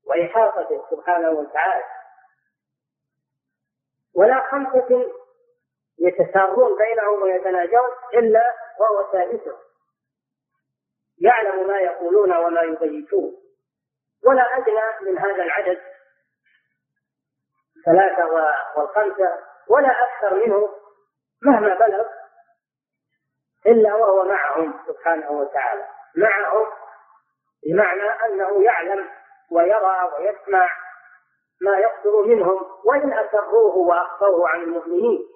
وإحاطته 0.06 0.86
سبحانه 0.90 1.30
وتعالى. 1.30 1.84
ولا 4.14 4.40
خمسة 4.50 5.12
يتسارون 5.98 6.78
بينهم 6.78 7.22
ويتناجون 7.22 7.90
إلا 8.14 8.54
وهو 8.80 9.12
ثالثهم 9.12 9.58
يعلم 11.18 11.68
ما 11.68 11.78
يقولون 11.78 12.36
وما 12.36 12.60
يبيتون. 12.60 13.36
ولا 14.26 14.42
أدنى 14.56 15.10
من 15.10 15.18
هذا 15.18 15.42
العدد 15.42 15.80
ثلاثة 17.84 18.26
والخمسة 18.76 19.38
ولا 19.68 20.04
أكثر 20.04 20.34
منه 20.46 20.68
مهما 21.42 21.74
بلغ 21.74 22.06
إلا 23.66 23.94
وهو 23.94 24.24
معهم 24.24 24.80
سبحانه 24.86 25.30
وتعالى. 25.30 25.88
معهم 26.16 26.66
بمعنى 27.66 28.02
أنه 28.26 28.62
يعلم 28.64 29.08
ويرى 29.50 30.10
ويسمع 30.18 30.70
ما 31.60 31.78
يصدر 31.78 32.22
منهم 32.22 32.60
وإن 32.84 33.12
أسروه 33.12 33.76
وأخفوه 33.76 34.48
عن 34.48 34.60
المؤمنين. 34.62 35.26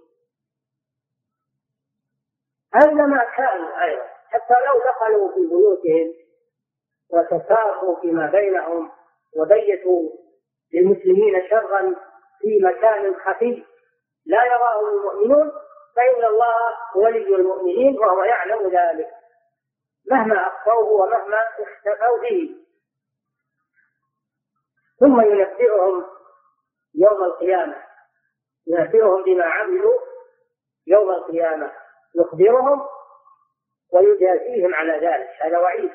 أينما 2.82 3.24
كانوا 3.36 3.84
أيضا 3.84 4.02
حتى 4.28 4.54
لو 4.66 4.78
دخلوا 4.78 5.28
في 5.34 5.40
بيوتهم 5.46 6.14
وتساروا 7.10 8.00
فيما 8.00 8.26
بينهم 8.30 8.90
وبيتوا 9.36 10.10
للمسلمين 10.74 11.48
شرا 11.50 11.94
في 12.40 12.60
مكان 12.62 13.14
خفي 13.14 13.64
لا 14.26 14.44
يراه 14.44 14.80
المؤمنون 14.80 15.52
فإن 15.96 16.24
الله 16.24 16.54
ولي 16.96 17.36
المؤمنين 17.36 17.98
وهو 17.98 18.24
يعلم 18.24 18.68
ذلك. 18.70 19.08
مهما 20.10 20.46
أخفوه 20.46 20.88
ومهما 20.88 21.38
اختفوا 21.58 22.18
به. 22.22 22.56
ثم 25.00 25.20
ينبئهم 25.20 26.06
يوم 26.94 27.24
القيامة. 27.24 27.84
ينبئهم 28.66 29.22
بما 29.22 29.44
عملوا 29.44 30.00
يوم 30.86 31.10
القيامة. 31.10 31.72
يخبرهم 32.14 32.88
ويجازيهم 33.92 34.74
على 34.74 34.92
ذلك. 34.92 35.28
هذا 35.42 35.58
وعيد. 35.58 35.92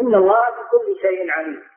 إن 0.00 0.14
الله 0.14 0.50
بكل 0.50 1.00
شيء 1.00 1.30
عليم. 1.30 1.68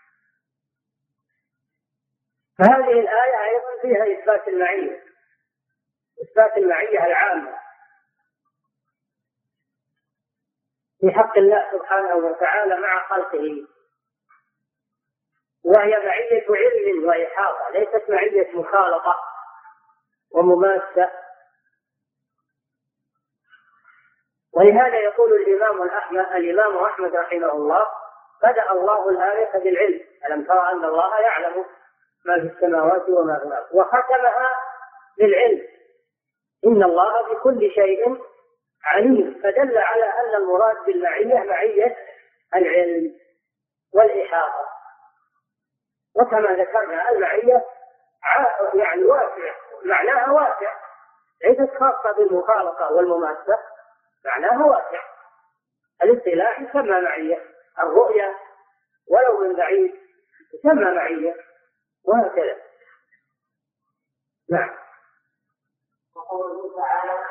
فهذه 2.59 2.99
الآية 2.99 3.43
أيضا 3.43 3.81
فيها 3.81 4.19
إثبات 4.19 4.47
المعية. 4.47 5.03
إثبات 6.23 6.57
المعية 6.57 7.05
العامة. 7.05 7.60
في 11.01 11.11
حق 11.11 11.37
الله 11.37 11.67
سبحانه 11.71 12.15
وتعالى 12.15 12.79
مع 12.79 13.07
خلقه. 13.09 13.67
وهي 15.65 15.99
معية 16.05 16.45
علم 16.49 17.07
وإحاطة 17.09 17.69
ليست 17.69 18.09
معية 18.09 18.55
مخالطة 18.55 19.15
ومماسة. 20.31 21.11
ولهذا 24.53 24.97
يقول 24.99 25.33
الإمام 25.33 25.81
الأحمد 25.83 26.19
الإمام 26.35 26.77
أحمد 26.77 27.15
رحمه 27.15 27.51
الله 27.51 27.85
بدأ 28.43 28.71
الله 28.71 29.09
الآية 29.09 29.51
بالعلم. 29.63 30.01
ألم 30.25 30.43
ترى 30.43 30.71
أن 30.71 30.85
الله 30.85 31.19
يعلم 31.19 31.65
ما 32.25 32.39
في 32.39 32.55
السماوات 32.55 33.09
وما 33.09 33.39
في 33.39 33.45
الأرض؟ 33.45 33.67
وختمها 33.73 34.51
بالعلم. 35.17 35.67
إن 36.65 36.83
الله 36.83 37.33
بكل 37.33 37.71
شيء 37.71 38.30
عليم 38.85 39.39
فدل 39.43 39.77
على 39.77 40.03
أن 40.05 40.35
المراد 40.35 40.85
بالمعية 40.85 41.39
معية 41.43 41.97
العلم 42.55 43.19
والإحاطة 43.93 44.67
وكما 46.15 46.51
ذكرنا 46.51 47.09
المعية 47.09 47.65
يعني 48.73 49.03
واسع 49.03 49.55
معناها 49.85 50.31
واسع. 50.31 50.81
ليست 51.43 51.73
خاصة 51.79 52.11
بالمخالطة 52.17 52.91
والمماسة 52.91 53.59
معناها 54.25 54.65
واسع. 54.65 55.01
الاصطلاح 56.03 56.59
يسمى 56.59 57.01
معية 57.01 57.41
الرؤية 57.79 58.37
ولو 59.07 59.39
من 59.39 59.55
بعيد 59.55 59.99
تسمى 60.53 60.95
معية 60.95 61.35
وهكذا. 62.05 62.57
نعم. 64.49 64.75
وقوله 66.15 66.75
تعالى 66.77 67.25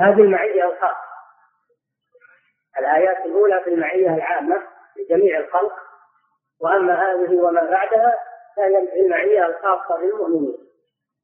هذه 0.00 0.20
المعية 0.20 0.64
الخاصة 0.64 1.08
الآيات 2.78 3.26
الأولى 3.26 3.60
في 3.64 3.70
المعية 3.70 4.14
العامة 4.14 4.62
لجميع 4.96 5.38
الخلق 5.38 5.74
وأما 6.60 6.94
هذه 6.94 7.36
وما 7.36 7.64
بعدها 7.70 8.18
فهي 8.56 8.86
في 8.86 9.00
المعية 9.00 9.46
الخاصة 9.46 9.96
بالمؤمنين. 9.96 10.58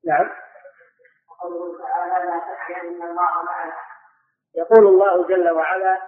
نعم. 0.04 0.30
يقول 4.54 4.86
الله 4.86 5.26
جل 5.26 5.50
وعلا 5.50 5.98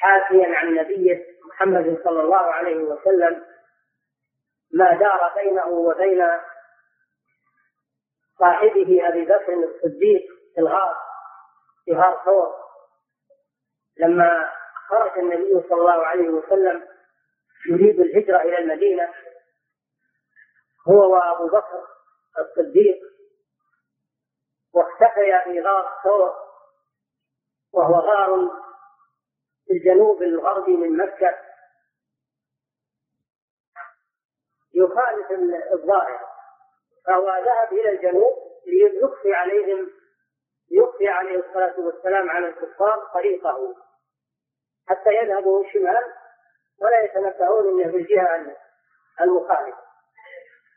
حاكيا 0.00 0.56
عن 0.56 0.74
نبيه 0.74 1.26
محمد 1.48 2.00
صلى 2.04 2.20
الله 2.20 2.36
عليه 2.36 2.76
وسلم 2.76 3.44
ما 4.74 4.94
دار 4.94 5.32
بينه 5.36 5.66
وبين 5.66 6.22
صاحبه 8.42 9.08
أبي 9.08 9.24
بكر 9.24 9.52
الصديق 9.54 10.22
في 10.54 10.60
الغار 10.60 10.96
في 11.84 11.92
غار 11.92 12.22
ثور. 12.24 12.54
لما 13.98 14.52
خرج 14.88 15.18
النبي 15.18 15.68
صلى 15.68 15.80
الله 15.80 16.06
عليه 16.06 16.28
وسلم 16.28 16.88
يريد 17.70 18.00
الهجرة 18.00 18.40
إلى 18.40 18.58
المدينة 18.58 19.14
هو 20.88 21.12
وأبو 21.14 21.46
بكر 21.46 21.86
الصديق 22.38 22.96
واختفيا 24.74 25.44
في 25.44 25.60
غار 25.60 26.00
ثور 26.04 26.34
وهو 27.72 27.94
غار 27.94 28.50
في 29.66 29.72
الجنوب 29.72 30.22
الغربي 30.22 30.76
من 30.76 30.96
مكة. 30.96 31.38
يخالف 34.74 35.30
الظاهر. 35.72 36.31
فهو 37.06 37.26
ذهب 37.26 37.72
إلى 37.72 37.90
الجنوب 37.90 38.34
ليخفي 38.66 39.34
عليهم 39.34 39.90
يخفي 40.70 41.08
عليه 41.08 41.38
الصلاة 41.38 41.80
والسلام 41.80 42.30
على 42.30 42.48
الكفار 42.48 43.10
طريقه. 43.14 43.76
حتى 44.88 45.10
يذهبوا 45.10 45.64
الشمال 45.64 46.12
ولا 46.80 47.00
يتنبهون 47.04 47.68
انه 47.80 47.90
في 47.90 47.96
الجهه 47.96 48.56
المخالفة. 49.20 49.82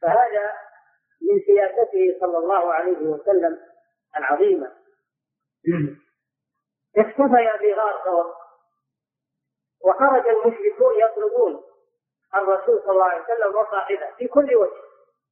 فهذا 0.01 0.53
من 1.21 1.39
سياسته 1.45 2.19
صلى 2.19 2.37
الله 2.37 2.73
عليه 2.73 2.97
وسلم 2.97 3.59
العظيمة. 4.17 4.71
اختفي 6.97 7.57
في 7.59 7.73
غار 7.73 8.01
ثور 8.03 8.33
وخرج 9.85 10.27
المشركون 10.27 10.93
يطلبون 10.99 11.63
الرسول 12.35 12.81
صلى 12.81 12.91
الله 12.91 13.05
عليه 13.05 13.23
وسلم 13.23 13.55
وصاحبه 13.55 14.11
في 14.17 14.27
كل 14.27 14.55
وجه. 14.55 14.81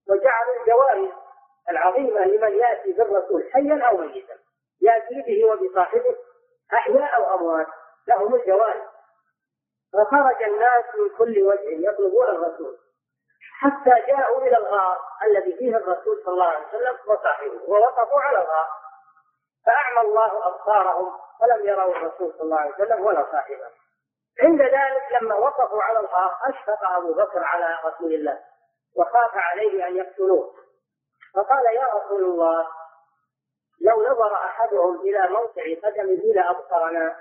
وجعلوا 0.10 0.62
الجوائز 0.62 1.14
العظيمة 1.70 2.26
لمن 2.26 2.54
يأتي 2.54 2.92
بالرسول 2.92 3.50
حيا 3.54 3.84
أو 3.90 3.98
ميتا. 3.98 4.38
يأتي 4.82 5.22
به 5.22 5.46
وبصاحبه 5.46 6.16
أحياء 6.74 7.16
أو 7.16 7.36
أموات. 7.36 7.68
لهم 8.08 8.36
الجوائز 8.36 8.84
فخرج 9.94 10.44
الناس 10.44 10.84
من 10.96 11.18
كل 11.18 11.44
وجه 11.44 11.90
يطلبون 11.90 12.30
الرسول. 12.30 12.78
حتى 13.60 14.08
جاءوا 14.08 14.42
إلى 14.42 14.58
الغار 14.58 15.00
الذي 15.24 15.58
فيه 15.58 15.78
الرسول 15.78 16.22
صلى 16.26 16.34
الله 16.34 16.46
عليه 16.46 16.68
وسلم 16.68 16.98
وصاحبه 17.08 17.62
ووقفوا 17.68 18.20
على 18.20 18.38
الغار. 18.38 18.68
فأعمى 19.66 20.10
الله 20.10 20.48
أبصارهم 20.48 21.20
فلم 21.40 21.68
يروا 21.68 21.92
الرسول 21.96 22.34
صلى 22.34 22.42
الله 22.42 22.60
عليه 22.60 22.74
وسلم 22.74 23.06
ولا 23.06 23.32
صاحبه. 23.32 23.70
عند 24.42 24.62
ذلك 24.62 25.22
لما 25.22 25.36
وقفوا 25.36 25.84
على 25.84 26.00
الغار 26.00 26.38
أشفق 26.46 26.84
أبو 26.84 27.14
بكر 27.14 27.44
على 27.44 27.78
رسول 27.86 28.14
الله. 28.14 28.53
وخاف 28.96 29.32
عليه 29.34 29.88
أن 29.88 29.96
يقتلوه. 29.96 30.54
فقال 31.36 31.66
يا 31.76 31.88
رسول 31.94 32.24
الله 32.24 32.68
لو 33.82 34.02
نظر 34.02 34.36
أحدهم 34.36 35.02
إلى 35.02 35.28
موقع 35.30 35.64
قدمه 35.84 36.34
لأبصرنا. 36.36 37.20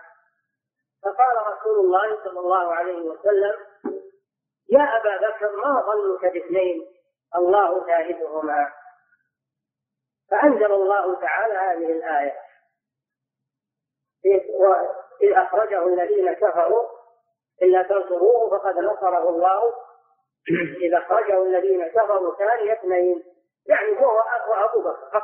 فقال 1.04 1.36
رسول 1.52 1.84
الله 1.84 2.24
صلى 2.24 2.40
الله 2.40 2.74
عليه 2.74 3.02
وسلم 3.02 3.66
يا 4.70 4.82
أبا 4.82 5.16
بكر 5.28 5.56
ما 5.56 5.80
ظنك 5.80 6.32
باثنين؟ 6.32 6.86
الله 7.36 7.86
ثالثهما 7.86 8.72
فأنزل 10.30 10.72
الله 10.72 11.20
تعالى 11.20 11.54
هذه 11.54 11.92
الآية. 11.92 12.36
إذ 15.22 15.32
أخرجه 15.32 15.86
الذين 15.86 16.32
كفروا 16.32 16.88
إلا 17.62 17.82
تنصروه 17.82 18.58
فقد 18.58 18.78
نصره 18.78 19.28
الله. 19.28 19.74
إذا 20.82 20.98
أخرجه 20.98 21.42
الذين 21.42 21.88
كفروا 21.88 22.36
ثاني 22.36 22.72
اثنين 22.72 23.24
يعني 23.66 24.00
هو 24.00 24.16
وأبو 24.50 24.80
بكر 24.80 25.22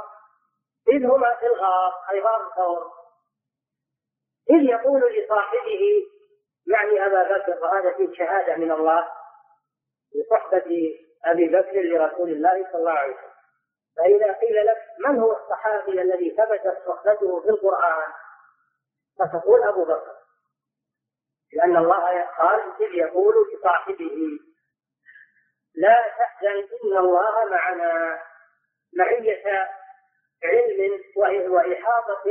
إذ 0.89 1.07
هما 1.07 1.35
في 1.35 1.47
الغار 1.47 1.93
أي 2.11 2.21
غار 2.21 2.53
ثور 2.57 2.93
إذ 4.51 4.63
يقول 4.63 5.01
لصاحبه 5.01 6.07
يعني 6.67 7.07
أبا 7.07 7.37
بكر 7.37 7.63
وهذا 7.63 7.93
فيه 7.93 8.13
شهادة 8.13 8.57
من 8.57 8.73
الله 8.73 9.09
بصحبة 10.15 10.99
أبي 11.25 11.49
بكر 11.49 11.81
لرسول 11.83 12.31
الله 12.31 12.67
صلى 12.73 12.81
الله 12.81 12.93
عليه 12.93 13.15
وسلم. 13.15 13.29
فإذا 13.97 14.33
قيل 14.33 14.67
لك 14.67 14.79
من 15.07 15.19
هو 15.19 15.33
الصحابي 15.33 16.03
الذي 16.03 16.31
ثبتت 16.31 16.79
صحبته 16.87 17.41
في 17.41 17.49
القرآن؟ 17.49 18.13
فتقول 19.19 19.63
أبو 19.63 19.85
بكر. 19.85 20.13
لأن 21.53 21.77
الله 21.77 22.23
قال 22.39 22.61
إذ 22.81 22.95
يقول 22.95 23.35
لصاحبه 23.53 24.39
لا 25.81 26.15
تحزن 26.19 26.69
إن 26.85 26.97
الله 26.97 27.45
معنا. 27.45 28.23
معية 28.97 29.69
علم 30.45 31.01
وإحاطة 31.53 32.25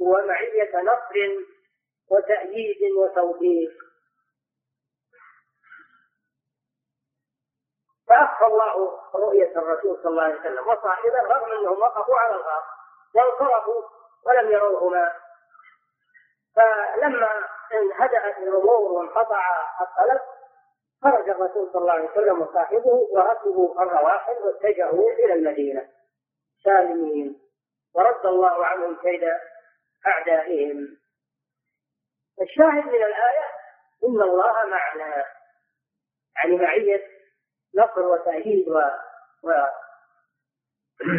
ومعية 0.00 0.80
نصر 0.82 1.44
وتأييد 2.10 2.92
وتوفيق. 2.98 3.72
فأخفى 8.08 8.44
الله 8.44 9.00
رؤية 9.14 9.58
الرسول 9.58 9.96
صلى 10.02 10.10
الله 10.10 10.22
عليه 10.22 10.40
وسلم 10.40 10.68
وصاحبه 10.68 11.22
رغم 11.22 11.52
أنهم 11.52 11.78
وقفوا 11.78 12.18
على 12.18 12.34
الغار 12.34 12.64
وانصرفوا 13.14 13.82
ولم 14.26 14.50
يروهما. 14.50 15.12
فلما 16.56 17.48
انهدأت 17.72 18.38
الأمور 18.38 18.92
وانقطع 18.92 19.42
الطلب 19.80 20.20
خرج 21.02 21.28
الرسول 21.30 21.72
صلى 21.72 21.82
الله 21.82 21.92
عليه 21.92 22.10
وسلم 22.10 22.40
وصاحبه 22.42 22.86
وركبوا 22.86 23.82
الرواحل 23.82 24.32
واتجهوا 24.32 25.10
إلى 25.12 25.32
المدينة 25.32 25.88
سالمين. 26.64 27.40
ورد 27.94 28.26
الله 28.26 28.66
عنهم 28.66 28.96
كيد 28.96 29.22
أعدائهم. 30.06 30.98
الشاهد 32.42 32.84
من 32.86 33.02
الآية 33.02 33.44
إن 34.04 34.22
الله 34.22 34.66
معنا. 34.66 35.24
يعني 36.36 36.56
معية 36.56 37.06
نصر 37.74 38.00
وتأييد 38.00 38.68
و... 38.68 38.80
و... 39.42 39.52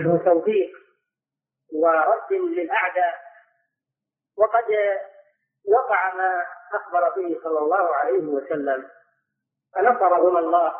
وتوفيق 0.06 0.72
ورد 1.74 2.32
للأعداء. 2.34 3.16
وقد 4.38 4.64
وقع 5.68 6.14
ما 6.16 6.46
أخبر 6.74 7.10
به 7.10 7.40
صلى 7.44 7.60
الله 7.60 7.96
عليه 7.96 8.24
وسلم. 8.24 8.90
فنصرهم 9.78 10.38
الله 10.38 10.76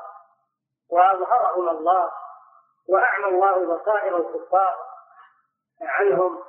وأظهرهم 0.90 1.70
الله 1.70 2.12
وأعمى 2.90 3.26
الله 3.26 3.76
بصائر 3.76 4.18
الكفار 4.18 4.78
عنهم 5.82 6.44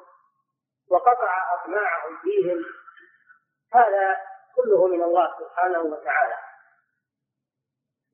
وقطع 0.91 1.55
أطماعهم 1.55 2.19
فيهم. 2.23 2.65
هذا 3.75 4.17
كله 4.57 4.87
من 4.87 5.03
الله 5.03 5.35
سبحانه 5.39 5.79
وتعالى. 5.79 6.37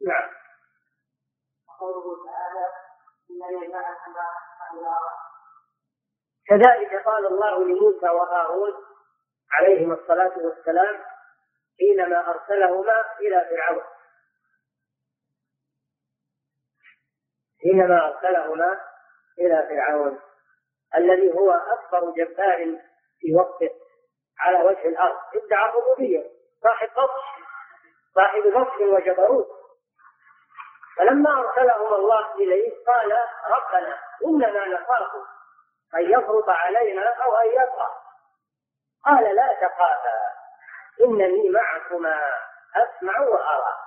نعم. 0.06 0.30
تعالى 2.24 2.68
كذلك 6.46 7.04
قال 7.06 7.26
الله 7.26 7.64
لموسى 7.64 8.08
وهارون 8.08 8.74
عليهما 9.52 9.94
الصلاة 9.94 10.38
والسلام 10.38 11.04
حينما 11.78 12.30
أرسلهما 12.30 13.18
إلى 13.20 13.46
فرعون. 13.50 13.93
حينما 17.64 18.06
أرسلهما 18.06 18.80
إلى 19.38 19.66
فرعون 19.68 20.20
الذي 20.96 21.32
هو 21.32 21.50
أكبر 21.52 22.10
جبار 22.10 22.78
في 23.20 23.34
وقته 23.34 23.70
على 24.40 24.58
وجه 24.64 24.88
الأرض. 24.88 25.16
ادعى 25.34 25.68
الربوبية 25.68 26.30
صاحب 26.62 26.88
بطش 26.88 27.24
صاحب 28.14 28.42
بطش 28.42 28.80
وجبروت. 28.80 29.48
فلما 30.96 31.40
أرسلهم 31.40 31.94
الله 31.94 32.34
إليه 32.34 32.84
قال 32.86 33.12
ربنا 33.46 33.98
إننا 34.24 34.66
نخاف 34.66 35.10
أن 35.94 36.00
يفرط 36.10 36.48
علينا 36.48 37.08
أو 37.24 37.36
أن 37.36 37.46
يطغى 37.46 37.90
قال 39.04 39.34
لا 39.34 39.54
تخافا 39.60 40.12
إنني 41.00 41.50
معكما 41.50 42.20
أسمع 42.76 43.20
وأرى. 43.20 43.83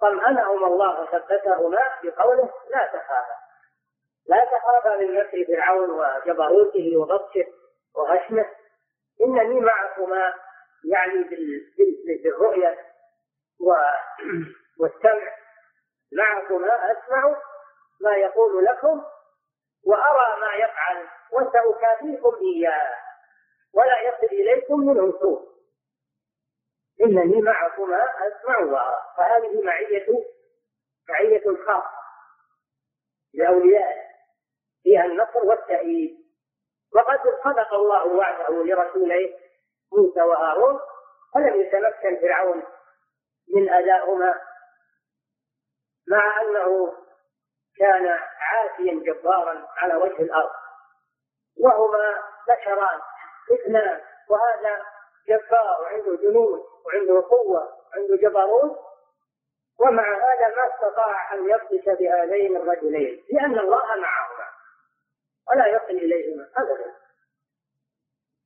طمأنهما 0.00 0.66
الله 0.66 1.00
وثبتهما 1.00 1.78
بقوله 2.02 2.50
لا 2.70 2.86
تخافا. 2.86 3.36
لا 4.26 4.44
تخافا 4.44 4.96
من 4.96 5.14
مكر 5.14 5.44
فرعون 5.46 5.90
وجبروته 5.90 6.96
وبطشه 6.96 7.46
وغشمه. 7.96 8.46
إنني 9.20 9.60
معكما 9.60 10.34
يعني 10.84 11.24
بالرؤية 12.24 12.78
والسمع. 14.80 15.32
معكما 16.12 16.92
أسمع 16.92 17.36
ما 18.00 18.12
يقول 18.16 18.64
لكم 18.64 19.04
وأرى 19.86 20.40
ما 20.40 20.52
يفعل 20.54 21.08
وسأكافيكم 21.32 22.36
إياه. 22.40 22.96
ولا 23.74 24.00
يصل 24.00 24.26
إليكم 24.26 24.80
منه 24.80 25.18
سوء. 25.20 25.57
إنني 27.00 27.40
معكما 27.40 28.04
أسمع 28.28 28.58
وأرى 28.58 29.00
فهذه 29.16 29.62
معية 29.62 30.06
معية 31.08 31.44
خاصة 31.66 31.98
لأوليائه 33.34 34.08
فيها 34.82 35.04
النصر 35.04 35.46
والتأييد. 35.46 36.18
وقد 36.94 37.18
صدق 37.44 37.74
الله 37.74 38.06
وعده 38.06 38.64
لرسوليه 38.64 39.38
موسى 39.92 40.22
وهارون 40.22 40.80
فلم 41.34 41.60
يتمكن 41.60 42.20
فرعون 42.20 42.62
من 43.54 43.70
أدائهما 43.70 44.40
مع 46.08 46.40
أنه 46.42 46.94
كان 47.78 48.18
عاتيا 48.40 48.94
جبارا 49.12 49.68
على 49.76 49.94
وجه 49.94 50.22
الأرض. 50.22 50.50
وهما 51.60 52.22
بشران 52.48 53.00
اثنان 53.52 54.00
وهذا 54.28 54.84
جبار 55.28 55.82
وعنده 55.82 56.16
جنود. 56.16 56.62
وعنده 56.88 57.28
قوة 57.28 57.78
وعنده 57.90 58.16
جبروت 58.16 58.78
ومع 59.78 60.14
هذا 60.14 60.56
ما 60.56 60.74
استطاع 60.74 61.34
أن 61.34 61.50
يبطش 61.50 61.84
بهذين 61.84 62.56
الرجلين 62.56 63.24
لأن 63.32 63.58
الله 63.58 63.86
معهما 63.96 64.48
ولا 65.50 65.66
يصل 65.66 66.04
إليهما 66.04 66.48
أبدا. 66.56 66.94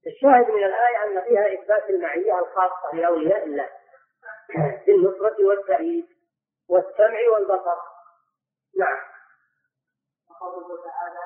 الشاهد 0.06 0.50
من 0.50 0.64
الآية 0.64 1.04
أن 1.04 1.20
فيها 1.20 1.54
إثبات 1.54 1.90
المعية 1.90 2.38
الخاصة 2.38 2.94
لأولياء 2.94 3.44
الله 3.44 3.70
بالنصرة 4.86 5.46
والتأييد 5.46 6.06
والسمع 6.68 7.20
والبصر. 7.32 7.76
نعم. 8.78 8.98
وقوله 10.30 10.82
تعالى 10.84 11.24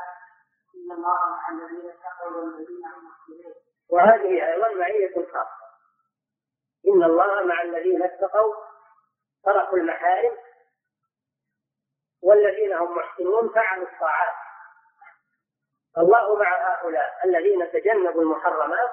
إن 0.74 0.92
الله 0.92 1.18
مع 1.30 1.48
الذين 1.52 1.90
اتقوا 1.90 2.36
والذين 2.40 2.84
هم 2.86 3.04
محسنون 3.04 3.54
وهذه 3.90 4.52
أيضا 4.52 4.68
معية 4.74 5.26
خاصة. 5.32 5.65
إن 6.88 7.04
الله 7.04 7.44
مع 7.44 7.62
الذين 7.62 8.02
اتقوا 8.02 8.54
تركوا 9.44 9.78
المحارم 9.78 10.36
والذين 12.22 12.72
هم 12.72 12.96
محسنون 12.96 13.48
فعلوا 13.54 13.86
الطاعات. 13.86 14.34
الله 15.98 16.36
مع 16.36 16.74
هؤلاء 16.74 17.20
الذين 17.24 17.72
تجنبوا 17.72 18.22
المحرمات 18.22 18.90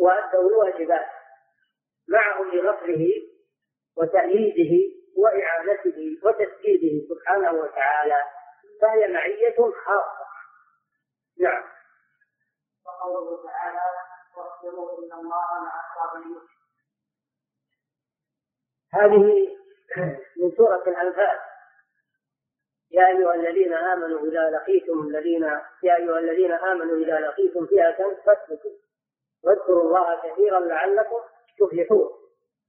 وأدوا 0.00 0.50
الواجبات 0.50 1.06
معهم 2.08 2.50
لنصره 2.50 3.06
وتأييده 3.96 4.96
وإعانته 5.16 6.20
وتسديده 6.24 7.14
سبحانه 7.14 7.52
وتعالى 7.52 8.24
فهي 8.82 9.12
معية 9.12 9.56
خاصة. 9.84 10.26
نعم. 11.40 11.64
وقوله 12.86 13.42
تعالى 13.50 13.80
واصبروا 14.36 14.98
إن 14.98 15.12
الله 15.12 15.46
مع 15.64 15.80
الصابرين. 15.84 16.40
هذه 18.96 19.56
من 20.36 20.50
سورة 20.56 20.82
الأنفال. 20.86 21.38
يا 22.90 23.06
أيها 23.06 23.34
الذين 23.34 23.74
آمنوا 23.74 24.20
إذا 24.20 24.50
لقيتم 24.50 25.00
الذين 25.08 25.42
يا 25.82 25.96
أيها 25.96 26.18
الذين 26.18 26.52
آمنوا 26.52 26.96
إذا 26.96 27.18
لقيتم 27.20 27.66
فئة 27.66 28.16
فاثبتوا. 28.26 28.70
واذكروا 29.44 29.82
الله 29.82 30.20
كثيرا 30.30 30.60
لعلكم 30.60 31.20
تفلحون. 31.58 32.10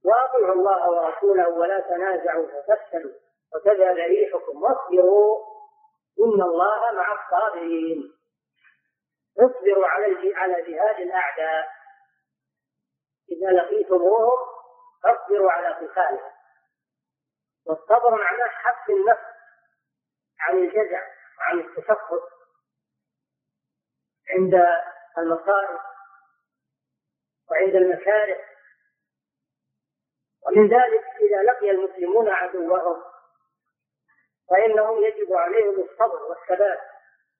وأطيعوا 0.04 0.54
الله 0.54 0.90
ورسوله 0.90 1.48
ولا 1.48 1.80
تنازعوا 1.80 2.46
فتفشلوا. 2.46 3.12
وتذهب 3.54 3.96
ريحكم 3.96 4.62
واصبروا. 4.62 5.38
إن 6.20 6.42
الله 6.42 6.92
مع 6.92 7.24
الصابرين. 7.24 8.12
اصبروا 9.38 9.86
على 9.86 10.34
على 10.34 10.62
جهاد 10.62 11.00
الأعداء. 11.00 11.68
إذا 13.32 13.50
لقيتموهم 13.50 14.57
فاصبروا 15.02 15.52
على 15.52 15.68
قتالهم 15.68 16.32
والصبر 17.66 18.10
معناه 18.10 18.48
حبس 18.48 18.90
النفس 18.90 19.38
عن 20.40 20.56
الجزع 20.56 21.02
وعن 21.38 21.60
التشخص 21.60 22.22
عند 24.30 24.54
المصائب 25.18 25.80
وعند 27.50 27.74
المكاره 27.74 28.44
ومن 30.46 30.68
ذلك 30.68 31.04
إذا 31.20 31.42
لقي 31.42 31.70
المسلمون 31.70 32.28
عدوهم 32.28 33.02
فإنهم 34.50 35.04
يجب 35.04 35.32
عليهم 35.32 35.80
الصبر 35.80 36.22
والثبات 36.22 36.80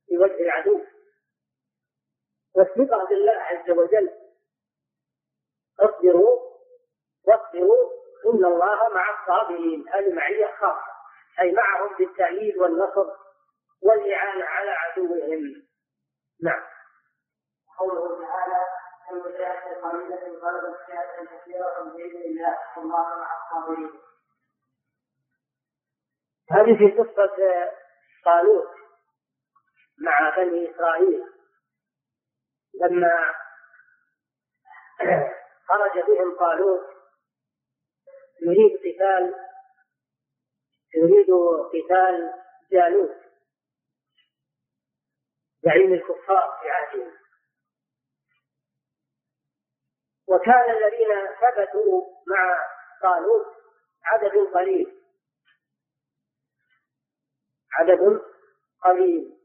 في 0.06 0.18
وجه 0.18 0.40
العدو. 0.42 0.84
والثقة 2.54 3.04
بالله 3.08 3.32
عز 3.32 3.70
وجل. 3.70 4.10
اصبروا 5.80 6.57
واصبروا 7.28 7.90
إن 8.26 8.44
الله 8.44 8.88
مع 8.94 9.20
الصابرين. 9.20 9.88
هذه 9.88 10.14
معية 10.14 10.54
خاصة 10.60 10.92
أي 11.40 11.52
معهم 11.52 11.96
بالتأييد 11.98 12.56
والنصر 12.56 13.06
والإعانة 13.82 14.44
على 14.44 14.70
عدوهم. 14.70 15.62
نعم. 16.42 16.62
قوله 17.78 18.26
تعالى 18.26 18.66
فئة 19.08 19.80
قليلة 19.82 20.38
غلبت 20.38 20.76
فئة 20.86 21.24
كثيرة 21.24 21.82
بإذن 21.82 22.22
الله 22.22 22.58
والله 22.76 23.16
مع 23.16 23.28
الصابرين. 23.42 23.92
هذه 26.50 26.78
في 26.78 27.02
قصة 27.02 27.36
طالوت 28.24 28.68
مع 29.98 30.36
بني 30.36 30.70
إسرائيل. 30.70 31.24
لما 32.74 33.34
خرج 35.68 36.04
بهم 36.06 36.36
طالوت 36.38 36.97
يريد 38.42 38.78
قتال 38.78 39.34
يريد 40.94 41.30
قتال 41.72 42.32
جالوت 42.72 43.16
زعيم 45.62 45.92
الكفار 45.94 46.58
في 46.62 46.70
عهده 46.70 47.12
وكان 50.28 50.70
الذين 50.70 51.26
ثبتوا 51.40 52.02
مع 52.26 52.66
طالوت 53.02 53.46
عدد 54.04 54.54
قليل. 54.54 55.02
عدد 57.72 58.20
قليل. 58.84 59.38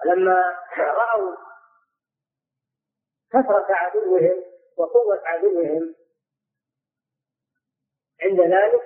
ولما 0.00 0.66
رأوا 0.78 1.36
كثرة 3.32 3.66
عدوهم 3.74 4.44
وقوة 4.76 5.22
عدوهم 5.24 5.94
عند 8.24 8.40
ذلك؟ 8.40 8.82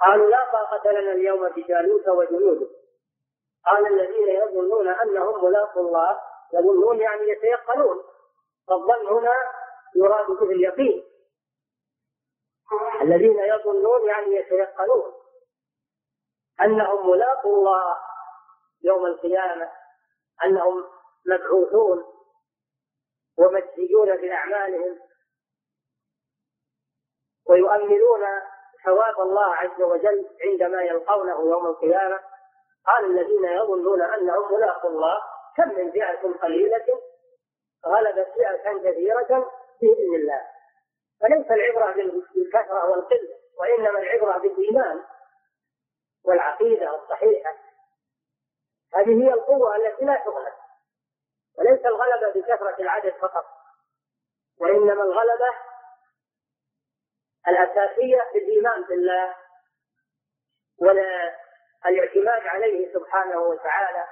قالوا 0.00 0.30
لا 0.30 0.52
طاقة 0.52 0.90
لنا 0.90 1.12
اليوم 1.12 1.48
بجالوت 1.48 2.08
وجنوده. 2.08 2.66
قال 3.66 3.86
الذين 3.86 4.28
يظنون 4.28 4.88
أنهم 4.88 5.44
ملاقوا 5.44 5.82
الله 5.82 6.20
يظنون 6.54 7.00
يعني 7.00 7.28
يتيقنون. 7.28 8.04
فالظن 8.68 9.06
هنا 9.06 9.32
يراد 9.96 10.26
به 10.26 10.50
اليقين. 10.50 11.04
الذين 13.02 13.38
يظنون 13.38 14.08
يعني 14.08 14.36
يتيقنون 14.36 15.12
أنهم 16.60 17.10
ملاقوا 17.10 17.56
الله 17.56 17.96
يوم 18.84 19.06
القيامة 19.06 19.72
أنهم 20.44 20.84
مبعوثون 21.26 22.04
ومجزيون 23.38 24.16
بأعمالهم. 24.16 25.11
ويؤملون 27.48 28.20
ثواب 28.84 29.20
الله 29.20 29.54
عز 29.54 29.82
وجل 29.82 30.30
عندما 30.44 30.82
يلقونه 30.82 31.50
يوم 31.50 31.66
القيامة. 31.66 32.20
قال 32.86 33.04
الذين 33.04 33.44
يظنون 33.44 34.02
أنهم 34.02 34.54
ملاقوا 34.54 34.90
الله 34.90 35.22
كم 35.56 35.68
من 35.68 35.92
فئة 35.92 36.38
قليلة 36.42 36.86
غلبت 37.86 38.28
فئة 38.34 38.78
كثيرة 38.78 39.50
بإذن 39.80 40.14
الله. 40.14 40.40
فليس 41.20 41.50
العبرة 41.50 41.92
بالكثرة 42.34 42.90
والقلة 42.90 43.36
وإنما 43.58 43.98
العبرة 43.98 44.38
بالإيمان 44.38 45.04
والعقيدة 46.24 46.94
الصحيحة. 46.94 47.54
هذه 48.94 49.24
هي 49.24 49.32
القوة 49.32 49.76
التي 49.76 50.04
لا 50.04 50.22
تغلب. 50.24 50.52
وليس 51.58 51.86
الغلبة 51.86 52.40
بكثرة 52.40 52.76
العدد 52.80 53.12
فقط 53.20 53.44
وإنما 54.60 55.02
الغلبة 55.02 55.54
الأساسية 57.48 58.22
بالإيمان 58.34 58.82
بالله 58.82 59.34
والاعتماد 60.80 62.46
عليه 62.46 62.92
سبحانه 62.94 63.38
وتعالى. 63.38 64.04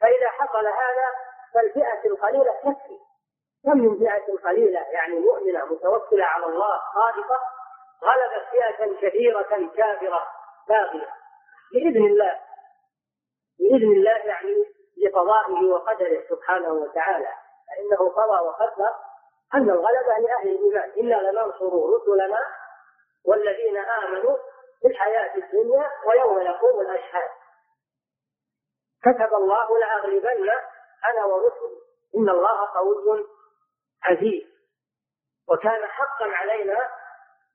فإذا 0.00 0.28
حصل 0.28 0.66
هذا 0.66 1.08
فالفئة 1.54 2.06
القليلة 2.10 2.52
تكفي. 2.52 2.98
كم 3.64 3.78
من 3.78 3.98
فئة 3.98 4.38
قليلة 4.44 4.80
يعني 4.80 5.18
مؤمنة 5.18 5.64
متوكلة 5.64 6.24
على 6.24 6.46
الله 6.46 6.80
صادقة 6.94 7.40
غلبت 8.02 8.46
فئة 8.50 9.08
كثيرة 9.08 9.70
كافرة 9.76 10.26
باغية. 10.68 11.08
بإذن 11.72 12.06
الله 12.06 12.40
بإذن 13.58 13.92
الله 13.92 14.16
يعني 14.16 14.64
لقضائه 15.04 15.64
وقدره 15.64 16.22
سبحانه 16.28 16.72
وتعالى. 16.72 17.32
فإنه 17.68 18.08
قضى 18.08 18.46
وقدر 18.46 18.94
أن 19.54 19.70
الغلبة 19.70 20.18
لأهل 20.18 20.48
الإيمان 20.48 20.90
إنا 21.00 21.30
لننصر 21.30 21.72
رسلنا 21.94 22.38
والذين 23.24 23.76
آمنوا 23.76 24.36
في 24.80 24.88
الحياة 24.88 25.34
الدنيا 25.36 25.90
ويوم 26.06 26.40
يقوم 26.40 26.80
الأشهاد. 26.80 27.30
كتب 29.02 29.34
الله 29.34 29.78
لأغلبن 29.78 30.50
أنا 31.10 31.24
ورسلي. 31.24 31.80
إن 32.16 32.28
الله 32.28 32.68
قوي 32.74 33.26
عزيز. 34.02 34.44
وكان 35.48 35.86
حقا 35.86 36.26
علينا 36.26 36.88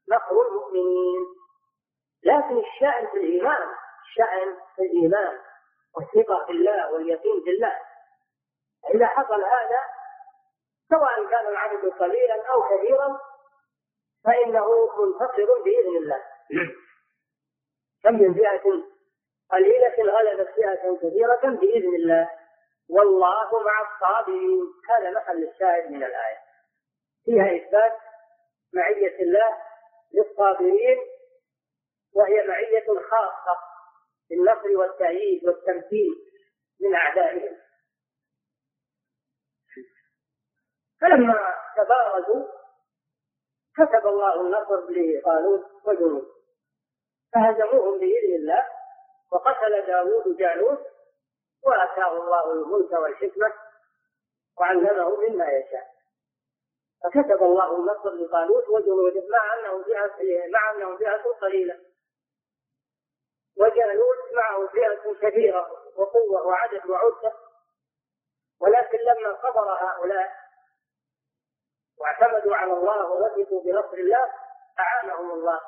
نصر 0.09 0.41
المؤمنين. 0.47 1.25
لكن 2.23 2.57
الشأن 2.57 3.07
في 3.07 3.17
الإيمان 3.17 3.67
الشأن 4.05 4.57
في 4.75 4.81
الإيمان 4.81 5.39
والثقة 5.95 6.45
في 6.45 6.51
الله 6.51 6.91
واليقين 6.91 7.43
في 7.43 7.49
الله. 7.49 7.79
إذا 8.95 9.05
حصل 9.07 9.43
هذا 9.43 9.98
سواء 10.89 11.29
كان 11.29 11.47
العدد 11.47 11.89
قليلا 11.89 12.45
أو 12.53 12.61
كثيرا 12.61 13.19
فإنه 14.25 14.67
منتصر 14.97 15.63
بإذن 15.63 15.97
الله. 15.97 16.23
كم 18.03 18.13
من 18.13 18.33
فئة 18.33 18.83
قليلة 19.51 20.13
غلبت 20.13 20.49
فئة 20.55 20.97
كثيرة 20.97 21.55
بإذن 21.59 21.95
الله. 21.95 22.29
والله 22.89 23.63
مع 23.63 23.81
الصابرين. 23.93 24.61
هذا 24.89 25.11
محل 25.11 25.43
الشاهد 25.43 25.91
من 25.91 26.03
الآية. 26.03 26.37
فيها 27.25 27.55
إثبات 27.55 27.97
معية 28.73 29.19
الله 29.23 29.57
للصابرين 30.13 30.97
وهي 32.15 32.47
معية 32.47 32.85
خاصة 33.09 33.59
بالنصر 34.29 34.77
والتأييد 34.77 35.45
والتمكين 35.45 36.15
من 36.81 36.95
أعدائهم. 36.95 37.57
فلما 41.01 41.55
تبارزوا 41.77 42.47
كتب 43.77 44.07
الله 44.07 44.41
النصر 44.41 44.89
لطالوت 44.89 45.65
وجنود 45.85 46.27
فهزموهم 47.33 47.99
بإذن 47.99 48.35
الله 48.35 48.67
وقتل 49.31 49.85
داوود 49.87 50.37
جالوت 50.37 50.79
وآتاه 51.63 52.11
الله 52.17 52.51
الملك 52.51 52.91
والحكمة 52.91 53.53
وعلمه 54.59 55.15
مما 55.15 55.45
يشاء. 55.47 55.87
فكتب 57.03 57.43
الله 57.43 57.75
النصر 57.75 58.09
لطالوت 58.13 58.69
وجنوده 58.69 59.23
مع 59.29 59.53
انهم 59.53 59.83
فئة 59.83 60.47
مع 60.53 60.71
انهم 60.71 60.97
فئة 60.97 61.23
قليلة. 61.41 61.79
وجالوت 63.57 64.17
معه 64.35 64.67
فئة 64.67 65.13
كثيرة 65.29 65.71
وقوة 65.95 66.47
وعدد 66.47 66.85
وعدة 66.89 67.33
ولكن 68.61 68.97
لما 68.97 69.37
صبر 69.41 69.73
هؤلاء 69.73 70.48
واعتمدوا 71.99 72.55
على 72.55 72.73
الله 72.73 73.11
ووثقوا 73.11 73.63
بنصر 73.63 73.93
الله 73.93 74.33
أعانهم 74.79 75.31
الله 75.31 75.59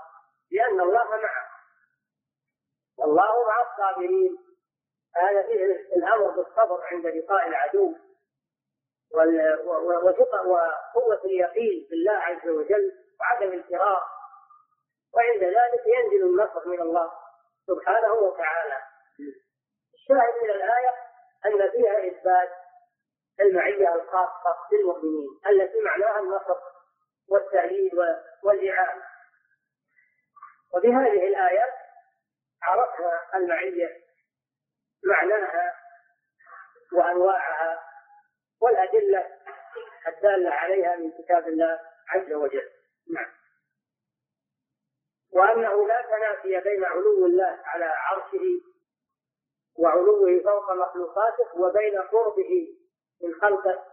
لأن 0.52 0.82
الله 0.82 1.10
معه. 1.10 1.48
والله 2.98 3.48
مع 3.48 3.72
الصابرين. 3.72 4.38
هذا 5.16 5.42
فيه 5.44 5.66
الأمر 5.96 6.30
بالصبر 6.32 6.84
عند 6.84 7.06
لقاء 7.06 7.48
العدو 7.48 7.96
وقوة 10.46 11.22
اليقين 11.26 11.88
بالله 11.90 12.14
عز 12.14 12.48
وجل 12.48 12.92
وعدم 13.20 13.54
الفراق. 13.54 14.04
وعند 15.14 15.44
ذلك 15.44 15.84
ينزل 15.86 16.26
النصر 16.26 16.68
من 16.68 16.82
الله 16.82 17.12
سبحانه 17.68 18.14
وتعالى. 18.14 18.78
الشاهد 19.94 20.44
من 20.44 20.50
الآية 20.50 20.94
أن 21.46 21.72
فيها 21.72 22.08
إثبات 22.08 22.50
المعية 23.40 23.96
الخاصة 23.96 24.58
للمؤمنين 24.72 25.40
التي 25.50 25.82
معناها 25.82 26.20
النصر 26.20 26.58
والتأييد 27.30 27.92
والإعانة 28.44 29.04
وبهذه 30.74 31.28
الآيات 31.28 31.74
عرفنا 32.64 33.22
المعية 33.36 34.02
معناها 35.04 35.76
وأنواعها 36.94 37.84
والأدلة 38.62 39.28
الدالة 40.08 40.50
عليها 40.50 40.96
من 40.96 41.12
كتاب 41.12 41.48
الله 41.48 41.80
عز 42.10 42.34
وجل. 42.34 42.70
نعم. 43.14 43.32
وأنه 45.32 45.88
لا 45.88 46.02
تنافي 46.02 46.60
بين 46.60 46.86
علو 46.86 47.26
الله 47.26 47.60
على 47.66 47.86
عرشه 47.86 48.62
وعلوه 49.80 50.44
فوق 50.44 50.72
مخلوقاته 50.72 51.62
وبين 51.62 52.02
قربه 52.02 52.81
من 53.24 53.42
خلقه 53.42 53.86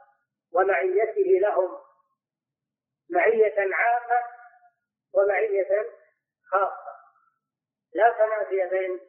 ومعيته 0.53 1.39
لهم. 1.41 1.79
معية 3.11 3.75
عامة 3.75 4.23
ومعية 5.15 5.91
خاصة. 6.51 6.99
لا 7.95 8.11
تنافي 8.11 8.69
بين 8.71 9.01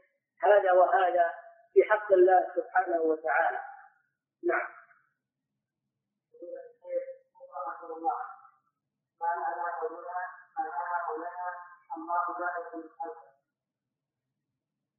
هذا 0.44 0.72
وهذا 0.72 1.34
في 1.74 1.84
حق 1.84 2.14
الله 2.14 2.52
سبحانه 2.56 3.02
وتعالى. 3.02 3.60
نعم. 4.44 4.68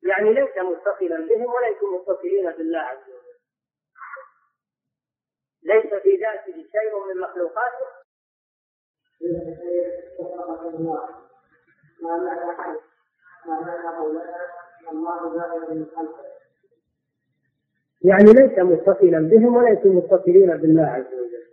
يعني 0.02 0.32
ليس 0.34 0.56
متصلا 0.58 1.26
بهم 1.28 1.54
وليسوا 1.54 1.98
متصلين 1.98 2.50
بالله 2.50 2.78
عز 2.80 3.08
وجل. 3.08 3.19
ليس 5.62 5.94
في 6.02 6.16
ذاته 6.16 6.52
شيء 6.52 7.14
من 7.14 7.20
مخلوقاته. 7.20 7.86
ما 12.02 12.16
معنى 12.16 12.78
ما 13.46 13.60
معنى 13.60 13.96
قولنا 13.96 14.36
الله 14.90 15.86
خلقه 15.96 16.24
يعني 18.04 18.32
ليس 18.32 18.58
متصلا 18.58 19.18
بهم 19.18 19.56
وليسوا 19.56 19.92
متصلين 19.92 20.56
بالله 20.56 20.86
عز 20.86 21.14
وجل. 21.14 21.46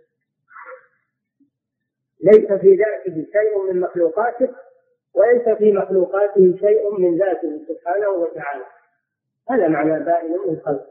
ليس 2.20 2.52
في 2.60 2.76
ذاته 2.76 3.26
شيء 3.32 3.72
من 3.72 3.80
مخلوقاته 3.80 4.54
وليس 5.14 5.58
في 5.58 5.72
مخلوقاته 5.72 6.56
شيء 6.60 6.98
من 6.98 7.18
ذاته 7.18 7.64
سبحانه 7.68 8.08
وتعالى. 8.08 8.64
هذا 9.50 9.68
معنى 9.68 10.04
بائن 10.04 10.32
من 10.32 10.60
خلق 10.64 10.86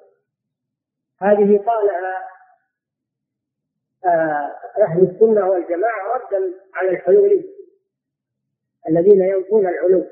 هذه 1.22 1.58
قالها 1.58 2.37
أهل 4.06 5.10
السنة 5.10 5.50
والجماعة 5.50 6.18
ردا 6.18 6.54
على 6.74 6.90
الحلولية 6.90 7.58
الذين 8.90 9.22
ينفون 9.22 9.68
العلو. 9.68 10.06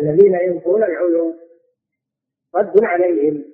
الذين 0.00 0.34
ينفون 0.34 0.84
العلو. 0.84 1.34
رد 2.54 2.84
عليهم. 2.84 3.44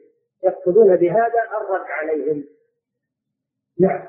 يقصدون 0.45 0.97
بهذا 0.97 1.43
الرد 1.61 1.87
عليهم. 1.91 2.45
نعم. 3.81 4.09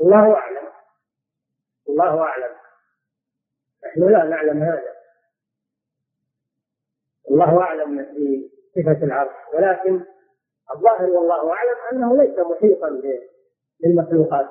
الله 0.00 0.34
أعلم. 0.34 0.68
الله 1.88 2.22
أعلم. 2.22 2.56
نحن 3.86 4.12
لا 4.12 4.24
نعلم 4.24 4.62
هذا. 4.62 4.93
الله 7.30 7.60
أعلم 7.62 8.06
بصفة 8.76 9.04
العرش. 9.04 9.34
ولكن 9.54 10.04
الظاهر 10.74 11.10
والله 11.10 11.52
أعلم 11.52 11.76
أنه 11.92 12.22
ليس 12.22 12.38
محيطا 12.38 13.00
بالمخلوقات. 13.80 14.46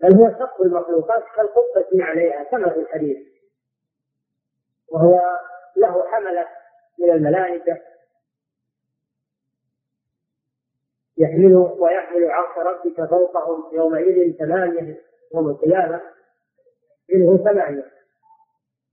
بل 0.00 0.14
هو 0.16 0.30
سقف 0.38 0.60
المخلوقات 0.60 1.24
كالقبة 1.36 2.04
عليها 2.04 2.44
كما 2.44 2.70
في 2.70 2.80
الحديث. 2.80 3.18
وهو 4.88 5.20
له 5.76 6.04
حملة 6.10 6.46
من 6.98 7.10
الملائكة 7.10 7.78
يحمل 11.18 11.54
ويحمل 11.56 12.30
عرش 12.30 12.58
ربك 12.58 13.08
فوقهم 13.10 13.74
يومئذ 13.76 14.36
ثمانية 14.38 15.00
يوم 15.34 15.48
القيامة 15.48 16.00
منه 17.14 17.36
ثمانية. 17.36 17.93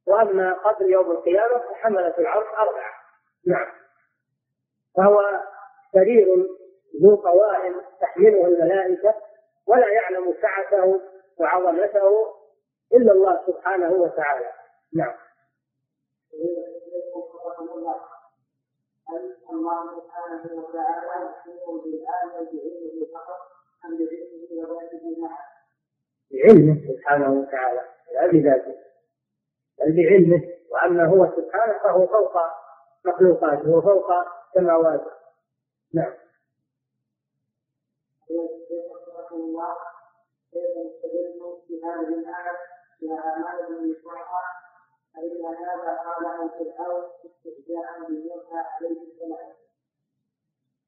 وأما 0.08 0.54
قبل 0.54 0.92
يوم 0.92 1.12
القيامة 1.12 1.58
فحملة 1.58 2.18
العرش 2.18 2.48
أربعة. 2.48 2.94
نعم. 3.48 3.68
فهو 4.98 5.42
سرير 5.94 6.28
ذو 7.04 7.16
قوائم 7.16 7.82
تحمله 8.02 8.46
الملائكة 8.46 9.16
ولا 9.68 9.88
يعلم 9.88 10.34
سعته 10.42 11.02
وعظمته 11.40 12.36
إلا 12.94 13.12
الله 13.12 13.40
سبحانه 13.48 13.92
وتعالى. 13.92 14.52
نعم. 14.96 15.14
الله 19.52 20.02
سبحانه 20.02 20.64
وتعالى 20.64 21.26
يحيط 21.26 21.70
بالآية 21.84 22.32
بعلمه 22.34 23.08
فقط 23.14 23.40
أم 23.86 23.98
بعلمه 23.98 24.70
وذاته 24.70 25.22
معه؟ 25.22 25.46
بعلمه 26.32 26.76
سبحانه 26.88 27.32
وتعالى 27.32 27.82
لا 28.14 28.28
بذاته 28.28 28.76
بعلمه 29.88 30.42
وأما 30.72 31.06
هو 31.06 31.28
سبحانه 31.36 31.78
فهو 31.84 32.08
فوق 32.08 32.38
مخلوقاته 33.06 33.70
وفوق 33.70 34.12
سماواته. 34.54 35.12
نعم. 35.94 36.14
الآية 45.82 46.50
فرعون 46.50 47.04
استهزاء 47.26 47.86
عليه 47.86 49.02
السلام 49.02 49.54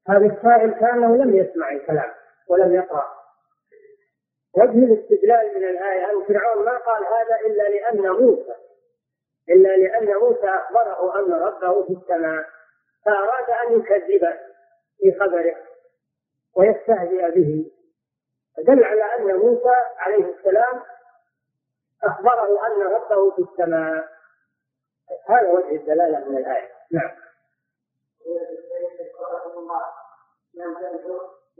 هذا 0.08 0.26
السائل 0.26 0.70
كانه 0.70 1.16
لم 1.16 1.36
يسمع 1.36 1.72
الكلام 1.72 2.14
ولم 2.48 2.74
يقرأ. 2.74 3.04
وجه 4.56 4.84
الاستدلال 4.84 5.54
من 5.54 5.64
الآية 5.64 6.10
أن 6.10 6.24
فرعون 6.24 6.64
ما 6.64 6.78
قال 6.78 7.04
هذا 7.04 7.46
إلا 7.46 7.68
لأن 7.68 8.10
موسى 8.10 8.63
إلا 9.48 9.68
لأن 9.76 10.16
موسى 10.18 10.48
أخبره 10.48 11.18
أن 11.18 11.32
ربه 11.32 11.82
في 11.86 11.92
السماء 11.92 12.44
فأراد 13.04 13.50
أن 13.50 13.80
يكذبه 13.80 14.38
في 14.98 15.18
خبره 15.20 15.56
ويستهزئ 16.56 17.30
به. 17.30 17.70
دل 18.58 18.84
على 18.84 19.02
أن 19.02 19.38
موسى 19.38 19.74
عليه 19.98 20.24
السلام 20.24 20.82
أخبره 22.04 22.66
أن 22.66 22.82
ربه 22.82 23.30
في 23.30 23.42
السماء. 23.42 24.08
هذا 25.28 25.50
وجه 25.52 25.76
الدلالة 25.76 26.28
من 26.28 26.36
الآية. 26.38 26.70
نعم. 26.90 27.10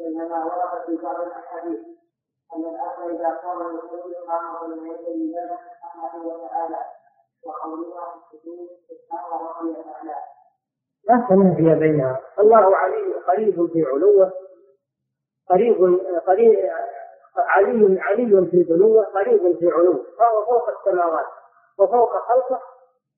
انما 0.00 0.44
ورد 0.44 0.86
في 0.86 0.96
بعض 1.02 1.20
الاحاديث 1.20 1.80
أن 2.56 2.64
الأخ 2.64 2.98
إذا 2.98 3.28
قام 3.28 3.76
يصلي 3.76 4.16
قام 4.16 4.86
يدي 4.86 5.12
الله 5.12 5.58
سبحانه 5.82 6.26
وتعالى. 6.26 6.84
لا 11.08 11.26
تنافي 11.28 11.80
بينها. 11.80 12.20
الله 12.38 12.76
علي 12.76 13.14
قريب 13.14 13.72
في 13.72 13.84
علوة 13.84 14.32
قريب 15.50 16.00
قريب 16.26 16.70
علي 17.36 18.00
علي 18.00 18.46
في 18.50 18.62
دنوه 18.62 19.04
قريب 19.04 19.58
في 19.58 19.68
علوة. 19.70 20.04
فهو 20.18 20.44
فوق 20.44 20.68
السماوات 20.68 21.26
وفوق 21.78 22.10
خلقه 22.10 22.60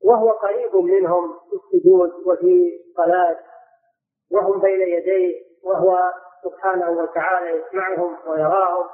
وهو 0.04 0.30
قريب 0.30 0.76
منهم 0.76 1.38
في 1.50 1.56
السجود 1.56 2.10
وفي 2.26 2.80
الصلاة 2.88 3.38
وهم 4.32 4.60
بين 4.60 4.80
يديه 4.80 5.34
وهو 5.62 6.12
سبحانه 6.44 6.90
وتعالى 6.90 7.50
يسمعهم 7.50 8.16
ويراهم. 8.26 8.86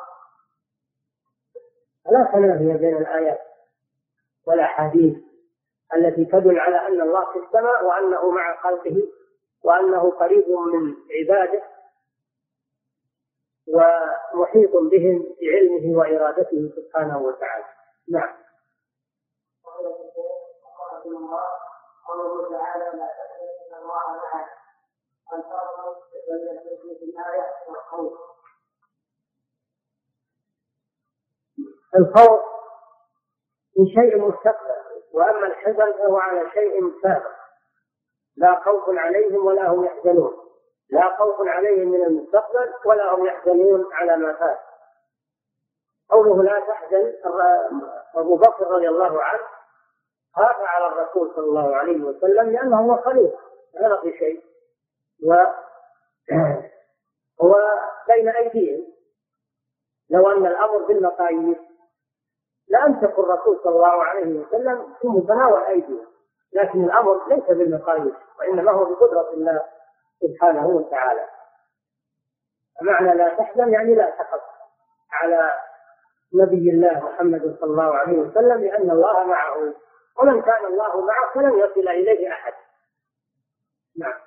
فلا 2.05 2.31
تنافي 2.33 2.79
بين 2.79 2.97
الآيات. 2.97 3.52
والأحاديث 4.47 5.17
التي 5.95 6.25
تدل 6.25 6.59
على 6.59 6.77
أن 6.77 7.01
الله 7.01 7.33
في 7.33 7.39
السماء 7.39 7.85
وأنه 7.85 8.31
مع 8.31 8.63
خلقه 8.63 9.09
وأنه 9.65 10.11
قريب 10.11 10.49
من 10.49 10.95
عباده 11.11 11.63
ومحيط 13.67 14.71
بهم 14.77 15.37
بعلمه 15.41 15.99
وإرادته 15.99 16.71
سبحانه 16.77 17.19
وتعالى. 17.19 17.65
نعم. 18.09 18.37
قوله 22.09 22.51
تعالى 22.51 22.85
لا 22.85 23.79
الله 23.79 24.23
في 26.99 27.05
الآية 27.05 27.47
الخوف 31.97 32.52
من 33.79 33.87
شيء 33.87 34.19
مستقبل 34.19 34.83
وأما 35.13 35.47
الحزن 35.47 35.93
فهو 35.93 36.17
على 36.17 36.51
شيء 36.51 36.93
سابق. 37.03 37.33
لا 38.37 38.61
خوف 38.65 38.83
عليهم 38.89 39.47
ولا 39.47 39.69
هم 39.69 39.85
يحزنون. 39.85 40.37
لا 40.91 41.17
خوف 41.17 41.49
عليهم 41.49 41.89
من 41.89 42.05
المستقبل 42.05 42.73
ولا 42.85 43.15
هم 43.15 43.27
يحزنون 43.27 43.93
على 43.93 44.17
ما 44.17 44.33
فات. 44.33 44.59
قوله 46.11 46.43
لا 46.43 46.61
تحزن 46.61 47.13
أبو 48.15 48.37
بكر 48.37 48.67
رضي 48.67 48.89
الله 48.89 49.23
عنه 49.23 49.43
خاف 50.35 50.57
على 50.61 50.87
الرسول 50.87 51.33
صلى 51.37 51.45
الله 51.45 51.77
عليه 51.77 52.05
وسلم 52.05 52.51
لأنه 52.51 52.81
هو 52.81 52.97
خليفه 52.97 53.39
ما 53.75 54.01
في 54.01 54.19
شيء. 54.19 54.45
و 55.27 55.33
هو 57.43 57.55
بين 58.09 58.29
أيديهم. 58.29 58.93
لو 60.11 60.31
أن 60.31 60.47
الأمر 60.47 60.79
بالمقاييس 60.79 61.72
لامسك 62.73 63.19
الرسول 63.19 63.61
صلى 63.65 63.77
الله 63.77 64.05
عليه 64.05 64.41
وسلم 64.41 64.95
في 65.01 65.09
متناول 65.09 65.63
ايديهم 65.63 66.07
لكن 66.53 66.85
الأمر 66.85 67.29
ليس 67.29 67.45
بالمقاييس 67.45 68.15
وإنما 68.39 68.73
هو 68.73 68.85
بقدرة 68.85 69.31
الله 69.33 69.63
سبحانه 70.21 70.67
وتعالى. 70.67 71.29
معنى 72.83 73.15
لا 73.15 73.35
تحزن 73.35 73.73
يعني 73.73 73.95
لا 73.95 74.11
تخف 74.11 74.41
على 75.13 75.53
نبي 76.35 76.71
الله 76.71 77.05
محمد 77.05 77.57
صلى 77.61 77.71
الله 77.71 77.95
عليه 77.95 78.19
وسلم 78.19 78.61
لأن 78.61 78.91
الله 78.91 79.25
معه 79.25 79.75
ومن 80.19 80.43
كان 80.43 80.65
الله 80.65 81.01
معه 81.01 81.33
فلن 81.35 81.59
يصل 81.59 81.89
إليه 81.89 82.33
أحد. 82.33 82.55
نعم. 83.99 84.21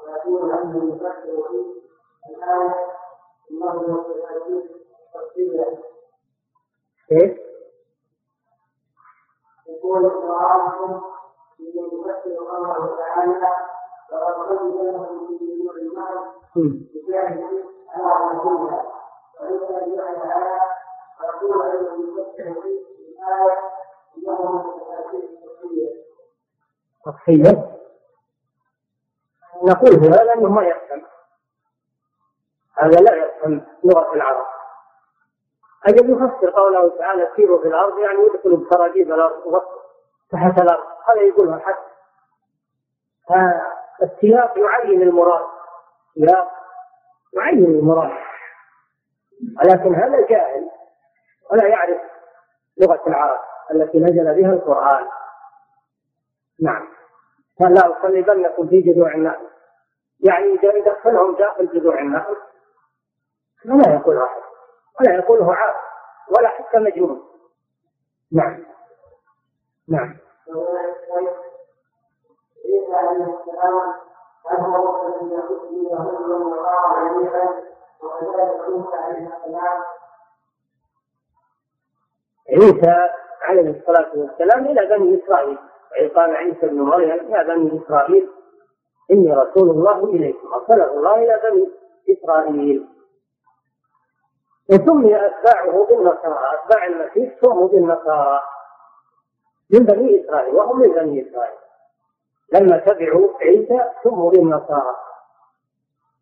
ويكون 0.00 0.52
عنه 0.52 0.94
يفكر 0.94 1.48
في 1.48 1.85
الآية 2.30 2.74
إنه 3.50 4.04
تفصيلا 5.14 5.76
كيف؟ 7.08 7.38
يقول 9.68 10.06
إقراركم 10.06 11.00
بأن 11.58 12.00
يفسر 12.00 12.56
الله 12.56 12.96
تعالى 12.96 13.40
فقد 14.10 14.32
قد 14.34 14.74
لهم 14.74 15.38
في 15.38 15.62
نور 15.64 15.76
المال 15.76 16.18
بجانب 16.94 17.64
على 17.88 18.38
رسولها 18.38 18.92
وليس 19.40 19.62
بجانب 19.62 20.20
على 20.20 20.60
رسول 21.24 21.62
أنه 21.62 22.20
يفسر 22.20 22.60
في 22.62 22.68
الآية 23.08 23.58
إنه 24.16 24.64
تضحية 27.04 27.76
نقول 29.62 29.92
هذا 29.94 30.24
لأنه 30.24 30.48
ما 30.48 30.62
يفهم 30.62 31.02
هذا 32.78 33.00
لا 33.00 33.14
يفهم 33.14 33.66
لغة 33.84 34.14
العرب. 34.14 34.46
أجل 35.88 36.10
يفسر 36.10 36.50
قوله 36.50 36.98
تعالى 36.98 37.28
سيروا 37.36 37.62
في 37.62 37.68
الأرض 37.68 37.98
يعني 37.98 38.18
يدخلوا 38.18 38.58
بسراجيب 38.58 39.12
الأرض 39.12 39.62
تحت 40.32 40.60
الأرض. 40.62 40.84
هذا 41.08 41.20
يقولها 41.20 41.58
حتى 41.58 41.86
فالسياق 43.28 44.58
يعين 44.58 45.02
المراد. 45.02 45.46
سياق 46.14 46.48
يعين 47.32 47.64
المراد. 47.64 48.12
ولكن 49.64 49.94
هذا 49.94 50.26
جاهل. 50.26 50.70
ولا 51.50 51.66
يعرف 51.66 52.00
لغة 52.78 53.02
العرب 53.06 53.40
التي 53.70 53.98
نزل 53.98 54.34
بها 54.34 54.52
القرآن. 54.52 55.06
نعم. 56.62 56.88
قال 57.60 57.74
لا 57.74 57.98
أصلبنكم 57.98 58.68
في 58.68 58.80
جذوع 58.80 59.14
النخل. 59.14 59.46
يعني 60.20 60.52
إذا 60.52 60.74
يدخلهم 60.74 61.34
داخل 61.34 61.68
جذوع 61.68 62.00
النخل 62.00 62.36
لا 63.64 63.94
يقول 63.94 64.16
واحد 64.16 64.42
ولا 65.00 65.14
يقوله 65.14 65.54
عاقل. 65.54 65.78
ولا 66.38 66.48
حتى 66.48 66.78
مجنون. 66.78 67.22
نعم. 68.32 68.64
نعم. 69.88 70.16
عيسى 82.50 83.08
عليه 83.42 83.80
الصلاة 83.80 84.10
والسلام 84.14 84.66
إلى 84.66 84.86
بني 84.86 85.24
إسرائيل. 85.24 85.58
قال 86.16 86.36
عيسى 86.36 86.66
ابن 86.66 86.80
مريم 86.80 87.30
يا 87.30 87.42
بني 87.42 87.82
إسرائيل. 87.84 88.28
إني 89.10 89.32
رسول 89.32 89.70
الله 89.70 90.04
إليكم. 90.04 90.54
أرسله 90.54 90.84
الله 90.84 91.14
إلى 91.14 91.40
بني 91.44 91.70
إسرائيل. 92.10 92.95
وسمي 94.70 95.26
أتباعه 95.26 95.86
بالنصارى. 95.88 96.38
أتباع 96.54 96.86
المسيح 96.86 97.40
سموا 97.40 97.68
بالنصارى. 97.68 98.42
من 99.70 99.84
بني 99.84 100.24
إسرائيل. 100.24 100.54
وهم 100.54 100.80
من 100.80 100.92
بني 100.92 101.30
إسرائيل. 101.30 101.58
لما 102.52 102.78
تبعوا 102.78 103.28
عيسى 103.40 103.84
سموا 104.04 104.30
بالنصارى. 104.30 104.96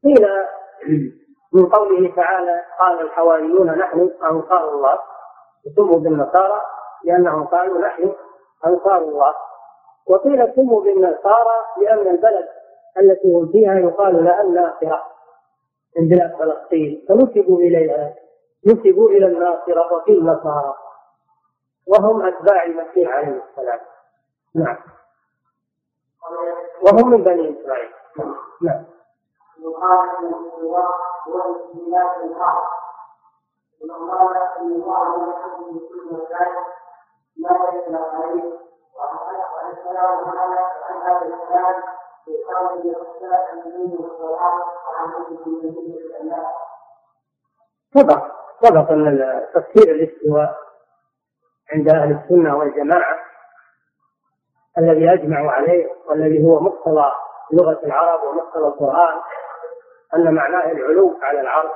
قيل 0.05 0.27
من 1.53 1.67
قوله 1.67 2.13
تعالى 2.17 2.65
قال 2.79 3.01
الحواريون 3.01 3.67
نحن 3.67 4.11
أنصار 4.23 4.69
الله. 4.69 4.99
سموا 5.77 5.99
بالنصارى 5.99 6.63
لأنهم 7.05 7.45
قالوا 7.45 7.79
نحن 7.79 8.13
أنصار 8.67 8.99
الله. 8.99 9.35
وقيل 10.07 10.55
سموا 10.55 10.83
بالنصارى 10.83 11.57
لأن 11.83 12.09
البلد 12.09 12.49
التي 12.99 13.35
هم 13.35 13.53
فيها 13.53 13.75
يقال 13.75 14.25
لها 14.25 14.43
الناصرة. 14.43 15.03
من 15.99 16.09
بلاد 16.09 16.37
فلسطين. 16.39 17.05
فنسبوا 17.09 17.59
إليها. 17.59 18.15
نسبوا 18.67 19.09
إلى 19.09 19.27
الناصرة 19.27 19.93
وفي 19.93 20.13
النصارى 20.13 20.75
وهم 21.87 22.27
أتباع 22.27 22.65
المسيح 22.65 23.11
عليه 23.11 23.43
السلام. 23.51 23.81
نعم. 24.55 24.77
وهم 26.83 27.11
من 27.11 27.23
بني 27.23 27.61
إسرائيل. 27.61 27.91
نعم. 28.63 28.85
يقال 47.97 48.34
في 48.61 48.67
في 48.67 48.67
سبق 48.67 48.91
ان 48.91 49.43
تفسير 49.55 49.95
الاستواء 49.95 50.59
عند 51.73 51.89
أهل 51.89 52.21
السنة 52.23 52.57
والجماعة 52.57 53.19
الذي 54.79 55.13
اجمعوا 55.13 55.51
عليه 55.51 55.89
والذي 56.07 56.45
هو 56.45 56.61
مقتضى 56.61 57.13
لغة 57.53 57.81
العرب 57.85 58.21
ومقتضى 58.23 58.67
القرآن 58.67 59.21
أن 60.15 60.35
معناه 60.35 60.73
العلو 60.73 61.19
على 61.23 61.41
العرش. 61.41 61.71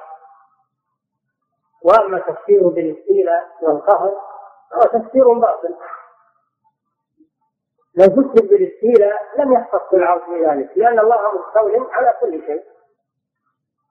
وأما 1.83 2.18
تفسير 2.18 2.68
بالاستيلاء 2.68 3.49
والقهر 3.62 4.14
فهو 4.70 4.83
تفسير 5.01 5.33
باطل. 5.33 5.74
لو 7.95 8.05
فسر 8.05 8.47
بالاستيلاء 8.47 9.22
لم 9.39 9.53
يحصل 9.53 9.97
العرش 9.97 10.22
بذلك 10.29 10.70
لأن 10.76 10.99
الله 10.99 11.16
مستول 11.16 11.89
على 11.93 12.14
كل 12.20 12.43
شيء. 12.47 12.62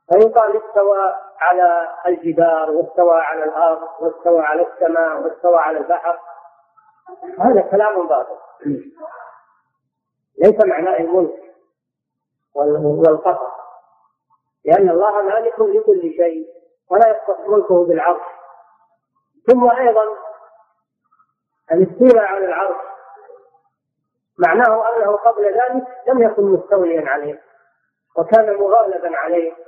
فيقال 0.10 0.62
استوى 0.64 1.14
على 1.40 1.88
الجدار 2.06 2.72
واستوى 2.72 3.22
على 3.22 3.44
الأرض 3.44 3.88
واستوى 4.00 4.42
على 4.42 4.68
السماء 4.68 5.22
واستوى 5.22 5.58
على 5.58 5.78
البحر 5.78 6.20
هذا 7.40 7.62
كلام 7.62 8.08
باطل. 8.08 8.38
ليس 10.44 10.66
معناه 10.66 10.98
الملك 10.98 11.56
والقطر 12.56 13.52
لأن 14.66 14.90
الله 14.90 15.22
مالك 15.22 15.60
لكل 15.60 16.02
شيء 16.02 16.48
ولا 16.92 17.08
يختص 17.10 17.40
ملكه 17.48 17.86
بالعرش. 17.86 18.22
ثم 19.48 19.70
أيضا 19.70 20.04
الاستيلاء 21.72 22.26
على 22.26 22.46
العرش. 22.46 22.78
معناه 24.38 24.90
أنه 24.90 25.12
قبل 25.16 25.46
ذلك 25.46 25.88
لم 26.08 26.22
يكن 26.24 26.44
مستوليا 26.44 27.10
عليه 27.10 27.42
وكان 28.18 28.56
مغالبا 28.56 29.18
عليه. 29.18 29.67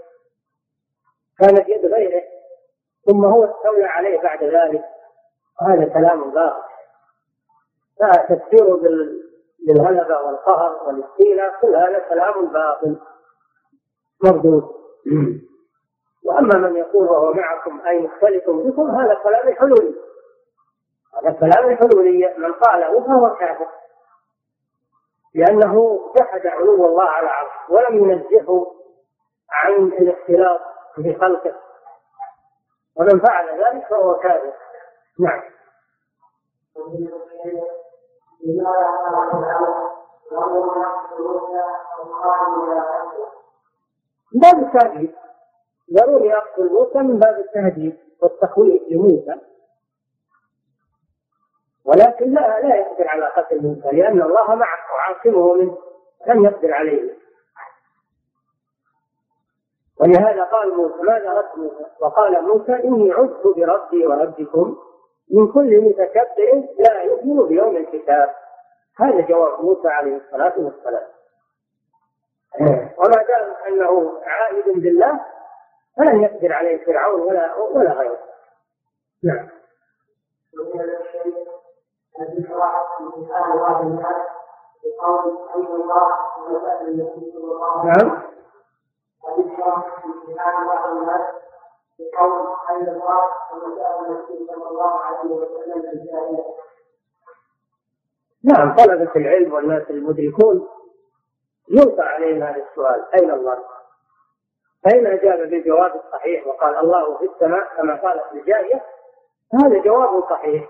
كانت 1.39 1.69
يد 1.69 1.85
غيره 1.85 2.23
ثم 3.05 3.25
هو 3.25 3.43
استولى 3.43 3.85
عليه 3.85 4.21
بعد 4.21 4.43
ذلك. 4.43 4.83
هذا 5.61 5.85
كلام 5.93 6.31
باطل. 6.31 6.69
فتفسيره 7.99 8.79
بالغلبة 9.67 10.17
والقهر 10.17 10.83
والاستيلاء 10.87 11.61
كل 11.61 11.75
هذا 11.75 11.99
كلام 11.99 12.45
باطل. 12.45 12.99
مردود. 14.23 14.63
وأما 16.25 16.57
من 16.57 16.75
يقول 16.75 17.07
وهو 17.07 17.33
معكم 17.33 17.81
أي 17.87 17.99
مختلف 17.99 18.49
بكم 18.49 18.89
هذا 18.89 19.13
كلام 19.13 19.47
الحلولي 19.47 19.95
هذا 21.15 21.31
كلام 21.31 21.69
الحلولية 21.69 22.35
من 22.37 22.53
قاله 22.53 23.01
فهو 23.05 23.35
كافر. 23.35 23.67
لأنه 25.35 25.99
جحد 26.17 26.47
علو 26.47 26.85
الله 26.85 27.03
على 27.03 27.27
عرشه 27.27 27.73
ولم 27.73 28.09
ينزهه 28.09 28.75
عن 29.51 29.73
الاختلاط. 29.73 30.68
بخلقه 30.99 31.55
ومن 32.95 33.19
فعل 33.19 33.47
ذلك 33.49 33.87
فهو 33.89 34.15
كافر 34.15 34.53
نعم. 35.19 35.41
باب 44.33 44.59
التهديد 44.59 45.15
ضروري 45.93 46.33
اقتل 46.37 46.69
موسى 46.69 46.99
من 46.99 47.19
باب 47.19 47.39
التهديد 47.39 47.97
والتخويف 48.21 48.81
لموسى 48.91 49.35
ولكن 51.85 52.33
لا 52.33 52.59
لا 52.59 52.75
يقدر 52.75 53.07
على 53.07 53.25
قتل 53.25 53.61
موسى 53.61 53.95
لأن 53.95 54.21
الله 54.21 54.55
معه 54.55 54.77
وعاصمه 54.95 55.53
منه 55.53 55.77
لم 56.27 56.45
يقدر 56.45 56.73
عليه. 56.73 57.19
ولهذا 59.99 60.43
قال 60.43 60.77
موسى 60.77 61.01
ماذا 61.03 61.33
رد 61.33 61.57
موسى؟ 61.57 61.85
وقال 62.01 62.43
موسى 62.43 62.73
إني 62.73 63.11
عذت 63.11 63.47
بربي 63.47 64.07
وربكم 64.07 64.77
من 65.31 65.51
كل 65.51 65.81
متكبر 65.81 66.63
لا 66.79 67.01
يؤمن 67.01 67.47
بيوم 67.47 67.77
الحساب. 67.77 68.29
هذا 68.99 69.21
جواب 69.21 69.63
موسى 69.63 69.87
عليه 69.87 70.17
الصلاة 70.17 70.53
والسلام. 70.57 71.07
وما 72.97 73.23
دام 73.23 73.53
أنه 73.67 74.21
عائد 74.23 74.65
بالله 74.65 75.19
فلن 75.97 76.23
يقدر 76.23 76.53
عليه 76.53 76.85
فرعون 76.85 77.21
ولا 77.21 77.55
ولا 77.55 77.93
غيره. 77.93 78.19
نعم. 79.23 79.49
نعم. 87.85 88.29
بقول 89.23 89.51
الله 93.65 94.07
النبي 94.07 94.47
صلى 94.47 94.67
الله 94.69 94.99
عليه 94.99 95.29
وسلم 95.31 95.83
الجاهلية 95.93 96.43
نعم 98.43 98.75
طلبة 98.75 99.11
العلم 99.15 99.53
والناس 99.53 99.89
المدركون 99.89 100.67
يلقى 101.69 102.03
عليهم 102.03 102.43
هذا 102.43 102.63
السؤال 102.69 103.05
أين 103.19 103.31
الله؟ 103.31 103.57
فإن 104.83 105.07
أجاب 105.07 105.49
بالجواب 105.49 105.95
الصحيح 105.95 106.47
وقال 106.47 106.77
الله 106.77 107.17
في 107.17 107.25
السماء 107.25 107.75
كما 107.77 107.95
قالت 107.95 108.23
الجارية 108.33 108.85
هذا 109.53 109.79
جواب 109.81 110.23
صحيح 110.29 110.69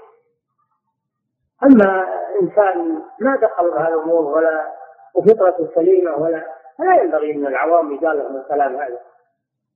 أما 1.64 2.08
إنسان 2.42 3.04
ما 3.20 3.36
دخل 3.36 3.72
بهذه 3.72 3.88
الأمور 3.88 4.38
ولا 4.38 4.74
وفطرة 5.16 5.70
سليمة 5.76 6.16
ولا 6.16 6.59
لا 6.80 7.02
ينبغي 7.02 7.32
أن 7.32 7.48
العوام 7.48 7.94
يقال 7.94 8.18
لهم 8.18 8.38
الكلام 8.38 8.76
هذا. 8.76 9.00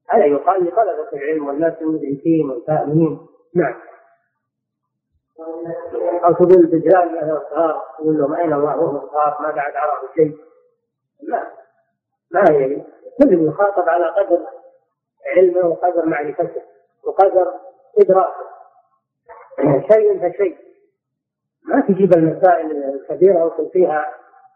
هذا 0.10 0.26
يقال 0.26 0.66
لطلبة 0.66 1.10
العلم 1.14 1.48
والناس 1.48 1.74
المدركين 1.82 2.50
والفاهمين. 2.50 3.28
نعم. 3.56 3.76
أو 6.26 6.34
تقول 6.34 6.66
دجال 6.66 7.14
له 7.14 7.42
صغار 7.50 7.84
تقول 7.98 8.18
لهم 8.18 8.34
أين 8.34 8.54
الله 8.54 8.78
وهو 8.78 9.08
صغار 9.08 9.38
ما 9.42 9.52
بعد 9.52 9.76
عرفوا 9.76 10.08
شيء 10.16 10.38
لا. 11.22 11.48
ما 12.32 12.44
هي. 12.50 12.82
كل 13.22 13.48
يخاطب 13.48 13.90
على 13.90 14.06
قدر 14.06 14.46
علمه 15.36 15.68
وقدر 15.68 16.06
معرفته 16.06 16.62
وقدر 17.04 17.54
إدراكه. 18.00 18.46
شيء 19.92 20.30
فشيء. 20.30 20.58
ما 21.66 21.82
تجيب 21.82 22.14
المسائل 22.14 22.72
الكبيرة 22.72 23.46
وتلقيها 23.46 24.06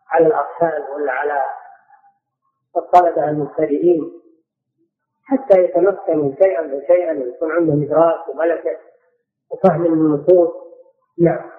على 0.09 0.27
الأطفال 0.27 0.83
ولا 0.95 1.11
على 1.11 1.43
الطلبة 2.77 3.29
المبتدئين 3.29 4.21
حتى 5.23 5.63
يتمكنوا 5.63 6.31
شيئا 6.43 6.63
فشيئا 6.63 7.11
ويكون 7.11 7.51
عندهم 7.51 7.83
إدراك 7.83 8.29
وملكة 8.29 8.77
وفهم 9.51 9.85
النصوص. 9.85 10.49
نعم. 11.19 11.51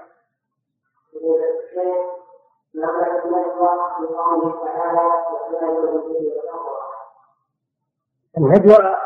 النجوى 8.39 8.97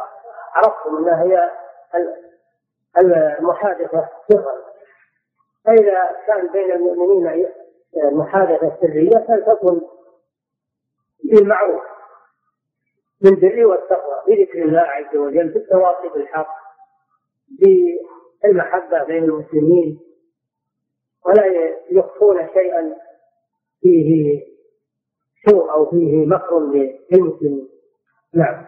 عرفتم 0.54 0.96
أنها 0.96 1.22
هي 1.22 1.50
المحادثة 2.98 4.08
سرا 4.28 4.54
فإذا 5.64 6.16
كان 6.26 6.52
بين 6.52 6.72
المؤمنين 6.72 7.48
محادثة 7.96 8.76
سرية 8.80 9.26
فلتكن 9.28 9.80
بالمعروف. 11.24 11.91
بالبر 13.22 13.66
والتقوى 13.66 14.22
بذكر 14.26 14.62
الله 14.62 14.80
عز 14.80 15.16
وجل 15.16 15.48
بالتواصي 15.48 16.08
بالحق 16.08 16.48
بالمحبة 18.42 19.04
بين 19.04 19.24
المسلمين 19.24 20.00
ولا 21.26 21.46
يخفون 21.90 22.48
شيئا 22.54 22.96
فيه 23.80 24.40
سوء 25.48 25.72
أو 25.72 25.90
فيه 25.90 26.26
مكر 26.26 26.58
للمسلمين. 26.58 27.68
نعم. 28.34 28.66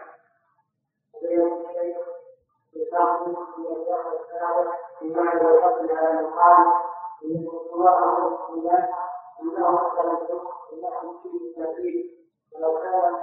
ولو 12.52 12.78
كان 12.78 13.14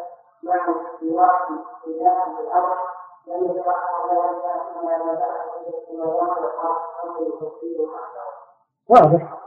واضح. 8.90 9.38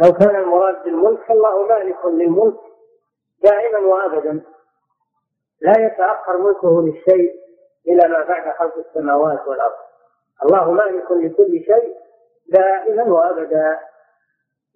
لو 0.00 0.12
كان 0.12 0.36
المراد 0.36 0.84
بالملك 0.84 1.20
فالله 1.28 1.66
مالك 1.66 2.04
للملك 2.04 2.60
دائما 3.42 3.78
وأبدا. 3.78 4.44
لا 5.60 5.86
يتأخر 5.86 6.38
ملكه 6.38 6.82
للشيء 6.82 7.34
إلى 7.88 8.08
ما 8.08 8.24
بعد 8.24 8.56
خلق 8.56 8.76
السماوات 8.76 9.48
والأرض. 9.48 9.78
الله 10.44 10.70
مالك 10.70 11.10
لكل 11.10 11.64
شيء 11.64 11.96
دائما 12.48 13.02
وأبدا. 13.02 13.80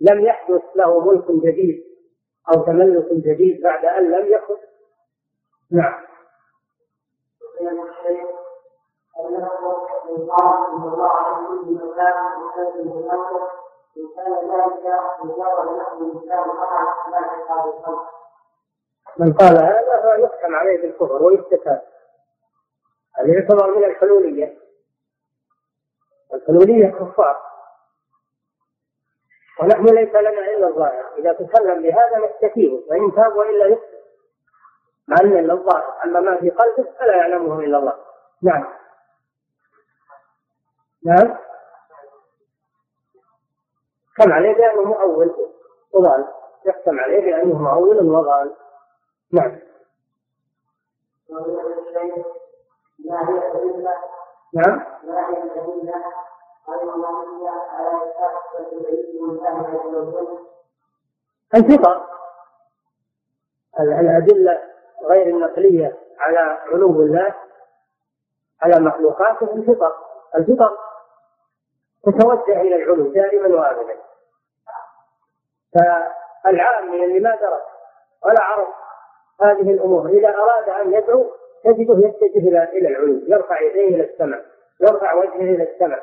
لم 0.00 0.20
يحدث 0.20 0.62
له 0.76 1.00
ملك 1.00 1.30
جديد 1.30 1.84
أو 2.54 2.62
تملك 2.62 3.06
جديد 3.12 3.62
بعد 3.62 3.84
أن 3.84 4.10
لم 4.10 4.26
يكن 4.26 4.56
نعم. 5.70 6.06
من 19.18 19.32
قال 19.32 19.58
هذا 19.58 20.02
فيحكم 20.02 20.54
عليه 20.54 20.82
بالكفر 20.82 21.22
ويستتاب 21.22 21.82
هذا 23.16 23.28
يعتبر 23.34 23.74
من 23.76 23.84
الحلولية. 23.84 24.58
الحلولية 26.34 26.90
كفار. 26.90 27.42
ونحن 29.60 29.84
ليس 29.84 30.14
لنا 30.14 30.54
إلا 30.54 30.68
الظاهر. 30.68 31.14
إذا 31.18 31.32
تكلم 31.32 31.82
بهذا 31.82 32.18
نستفيد. 32.26 32.84
وإن 32.88 33.14
تاب 33.14 33.36
وإلا 33.36 33.66
يكفر. 33.66 33.95
مع 35.08 35.16
إلا 35.20 35.52
الظاهر 35.52 36.04
أما 36.04 36.20
ما 36.20 36.36
في 36.36 36.50
قلبه 36.50 36.90
فلا 36.98 37.16
يعلمه 37.16 37.60
إلا 37.60 37.78
الله. 37.78 37.94
نعم. 38.42 38.66
نعم. 41.04 41.38
كم 44.16 44.32
عليه 44.32 44.54
بأنه 44.54 44.82
مؤول. 44.82 45.34
وضال. 45.92 46.24
يحكم 46.66 47.00
عليه 47.00 47.20
بأنه 47.20 47.62
مؤول 47.62 48.10
وضال. 48.10 48.54
نعم. 49.32 49.58
نعم. 54.54 54.86
الفطر. 61.54 62.06
الأدلة 63.80 64.75
غير 65.04 65.26
النقلية 65.26 65.96
على 66.18 66.38
علو 66.38 67.02
الله 67.02 67.34
على 68.62 68.80
مخلوقاته 68.80 69.52
الفطر. 69.52 69.92
الفطر 70.36 70.78
تتوجه 72.06 72.60
إلى 72.60 72.76
العلو 72.76 73.12
دائما 73.12 73.56
وأبدا. 73.56 73.96
فالعامي 75.74 77.04
اللي 77.04 77.20
ما 77.20 77.30
درس 77.30 77.62
ولا 78.24 78.42
عرف 78.42 78.68
هذه 79.42 79.70
الأمور 79.70 80.08
إذا 80.08 80.28
أراد 80.28 80.68
أن 80.68 80.94
يدعو 80.94 81.26
تجده 81.64 82.08
يتجه 82.08 82.48
إلى 82.48 82.64
إلى 82.64 82.88
العلو 82.88 83.20
يرفع 83.26 83.60
يديه 83.60 83.88
إلى 83.88 84.04
السماء 84.04 84.44
يرفع 84.80 85.14
وجهه 85.14 85.54
إلى 85.54 85.72
السماء. 85.72 86.02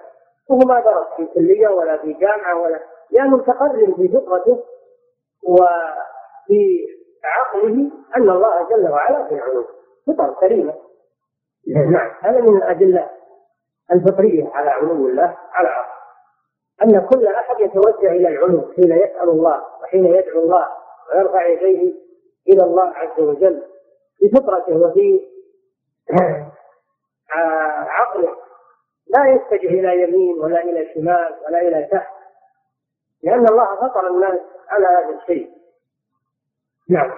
وهو 0.50 0.60
ما 0.60 0.80
درس 0.80 1.08
في 1.18 1.26
كلية 1.26 1.68
ولا 1.68 1.98
في 1.98 2.14
جامعة 2.14 2.62
ولا 2.62 2.80
لأنه 3.12 3.38
متقرر 3.38 3.94
في 3.96 4.08
فطرته 4.08 4.64
وفي 5.44 6.88
عقله 7.24 7.92
أن 8.18 8.30
الله 8.30 8.70
جل 8.70 8.90
وعلا 8.90 9.28
في 9.28 9.36
العلو 9.36 9.66
فطر 10.08 10.36
سليمة 10.40 10.74
نعم. 11.68 12.12
هذا 12.22 12.42
من 12.42 12.58
الأدلة 12.58 13.10
الفطرية 13.92 14.50
على 14.54 14.70
علو 14.70 14.92
الله 14.92 15.38
على 15.52 15.68
عقل. 15.68 15.94
أن 16.84 17.08
كل 17.08 17.28
أحد 17.28 17.60
يتوجه 17.60 18.12
إلى 18.12 18.28
العلو 18.28 18.74
حين 18.76 18.92
يسأل 18.92 19.30
الله 19.30 19.64
وحين 19.82 20.06
يدعو 20.06 20.44
الله 20.44 20.68
ويرفع 21.12 21.48
يديه 21.48 21.94
إلى 22.50 22.64
الله 22.64 22.94
عز 22.96 23.20
وجل 23.20 23.64
بفطرته 24.24 24.76
وفي 24.76 25.22
عقله. 28.00 28.36
لا 29.08 29.26
يتجه 29.26 29.68
إلى 29.68 30.04
يمين 30.04 30.40
ولا 30.40 30.64
إلى 30.64 30.94
شمال 30.94 31.36
ولا 31.48 31.62
إلى 31.62 31.88
تحت 31.92 32.14
لأن 33.24 33.48
الله 33.48 33.76
فطر 33.76 34.08
الناس 34.08 34.40
على 34.70 34.88
هذا 34.88 35.20
الشيء. 35.22 35.63
نعم. 36.90 37.12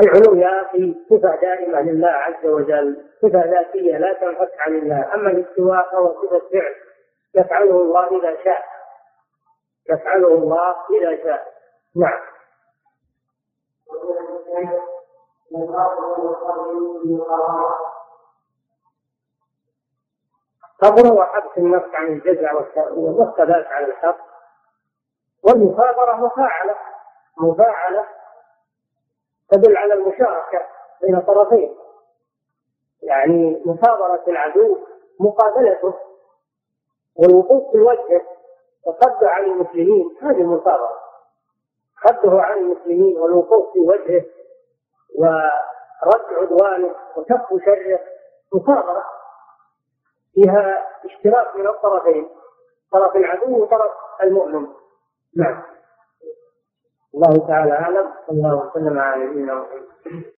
العلو 0.00 0.34
يا 0.34 0.62
أخي 0.62 0.94
صفة 1.10 1.36
دائمة 1.36 1.80
لله 1.80 2.08
عز 2.08 2.46
وجل 2.46 3.04
صفة 3.22 3.44
ذاتية 3.44 3.98
لا 3.98 4.12
تنفك 4.12 4.52
عن 4.58 4.78
الله. 4.78 5.14
أما 5.14 5.30
الاستواء 5.30 5.90
فهو 5.92 6.14
صفة 6.22 6.38
فعل 6.38 6.74
يفعله 7.34 7.82
الله 7.82 8.06
إذا 8.06 8.44
شاء. 8.44 8.64
يفعله 9.90 10.28
الله 10.28 10.76
إذا 10.90 11.24
شاء. 11.24 11.54
نعم. 11.96 12.20
صبر 20.80 21.12
وحبس 21.12 21.58
النفس 21.58 21.94
عن 21.94 22.06
الجزع 22.06 22.52
والثبات 22.96 23.66
على 23.66 23.86
الحق. 23.86 24.16
والمصابرة 25.42 26.14
مفاعلة 26.14 26.76
مفاعلة 27.38 28.06
تدل 29.50 29.76
على 29.76 29.94
المشاركة 29.94 30.60
بين 31.02 31.16
الطرفين 31.16 31.76
يعني 33.02 33.62
مصابرة 33.66 34.22
العدو 34.28 34.78
مقابلته 35.20 35.94
والوقوف 37.16 37.72
في 37.72 37.80
وجهه 37.80 38.22
وصده 38.86 39.28
عن 39.30 39.42
المسلمين 39.44 40.16
هذه 40.22 40.40
المصابرة 40.40 41.00
صده 42.08 42.42
عن 42.42 42.58
المسلمين 42.58 43.18
والوقوف 43.18 43.72
في 43.72 43.78
وجهه 43.80 44.24
ورد 45.18 46.24
عدوانه 46.40 46.94
وكف 47.16 47.64
شره 47.64 48.00
مصابرة 48.54 49.04
فيها 50.34 50.86
اشتراك 51.04 51.56
من 51.56 51.66
الطرفين 51.66 52.28
طرف 52.92 53.16
العدو 53.16 53.62
وطرف 53.62 53.90
المؤمن. 54.22 54.66
نعم. 55.36 55.62
الله 57.14 57.46
تعالى 57.48 57.72
أعلم 57.72 58.12
صلى 58.26 58.36
الله 58.36 58.70
وسلم 58.70 58.98
على 58.98 59.24
نبينا 59.24 59.54
محمد. 59.54 60.32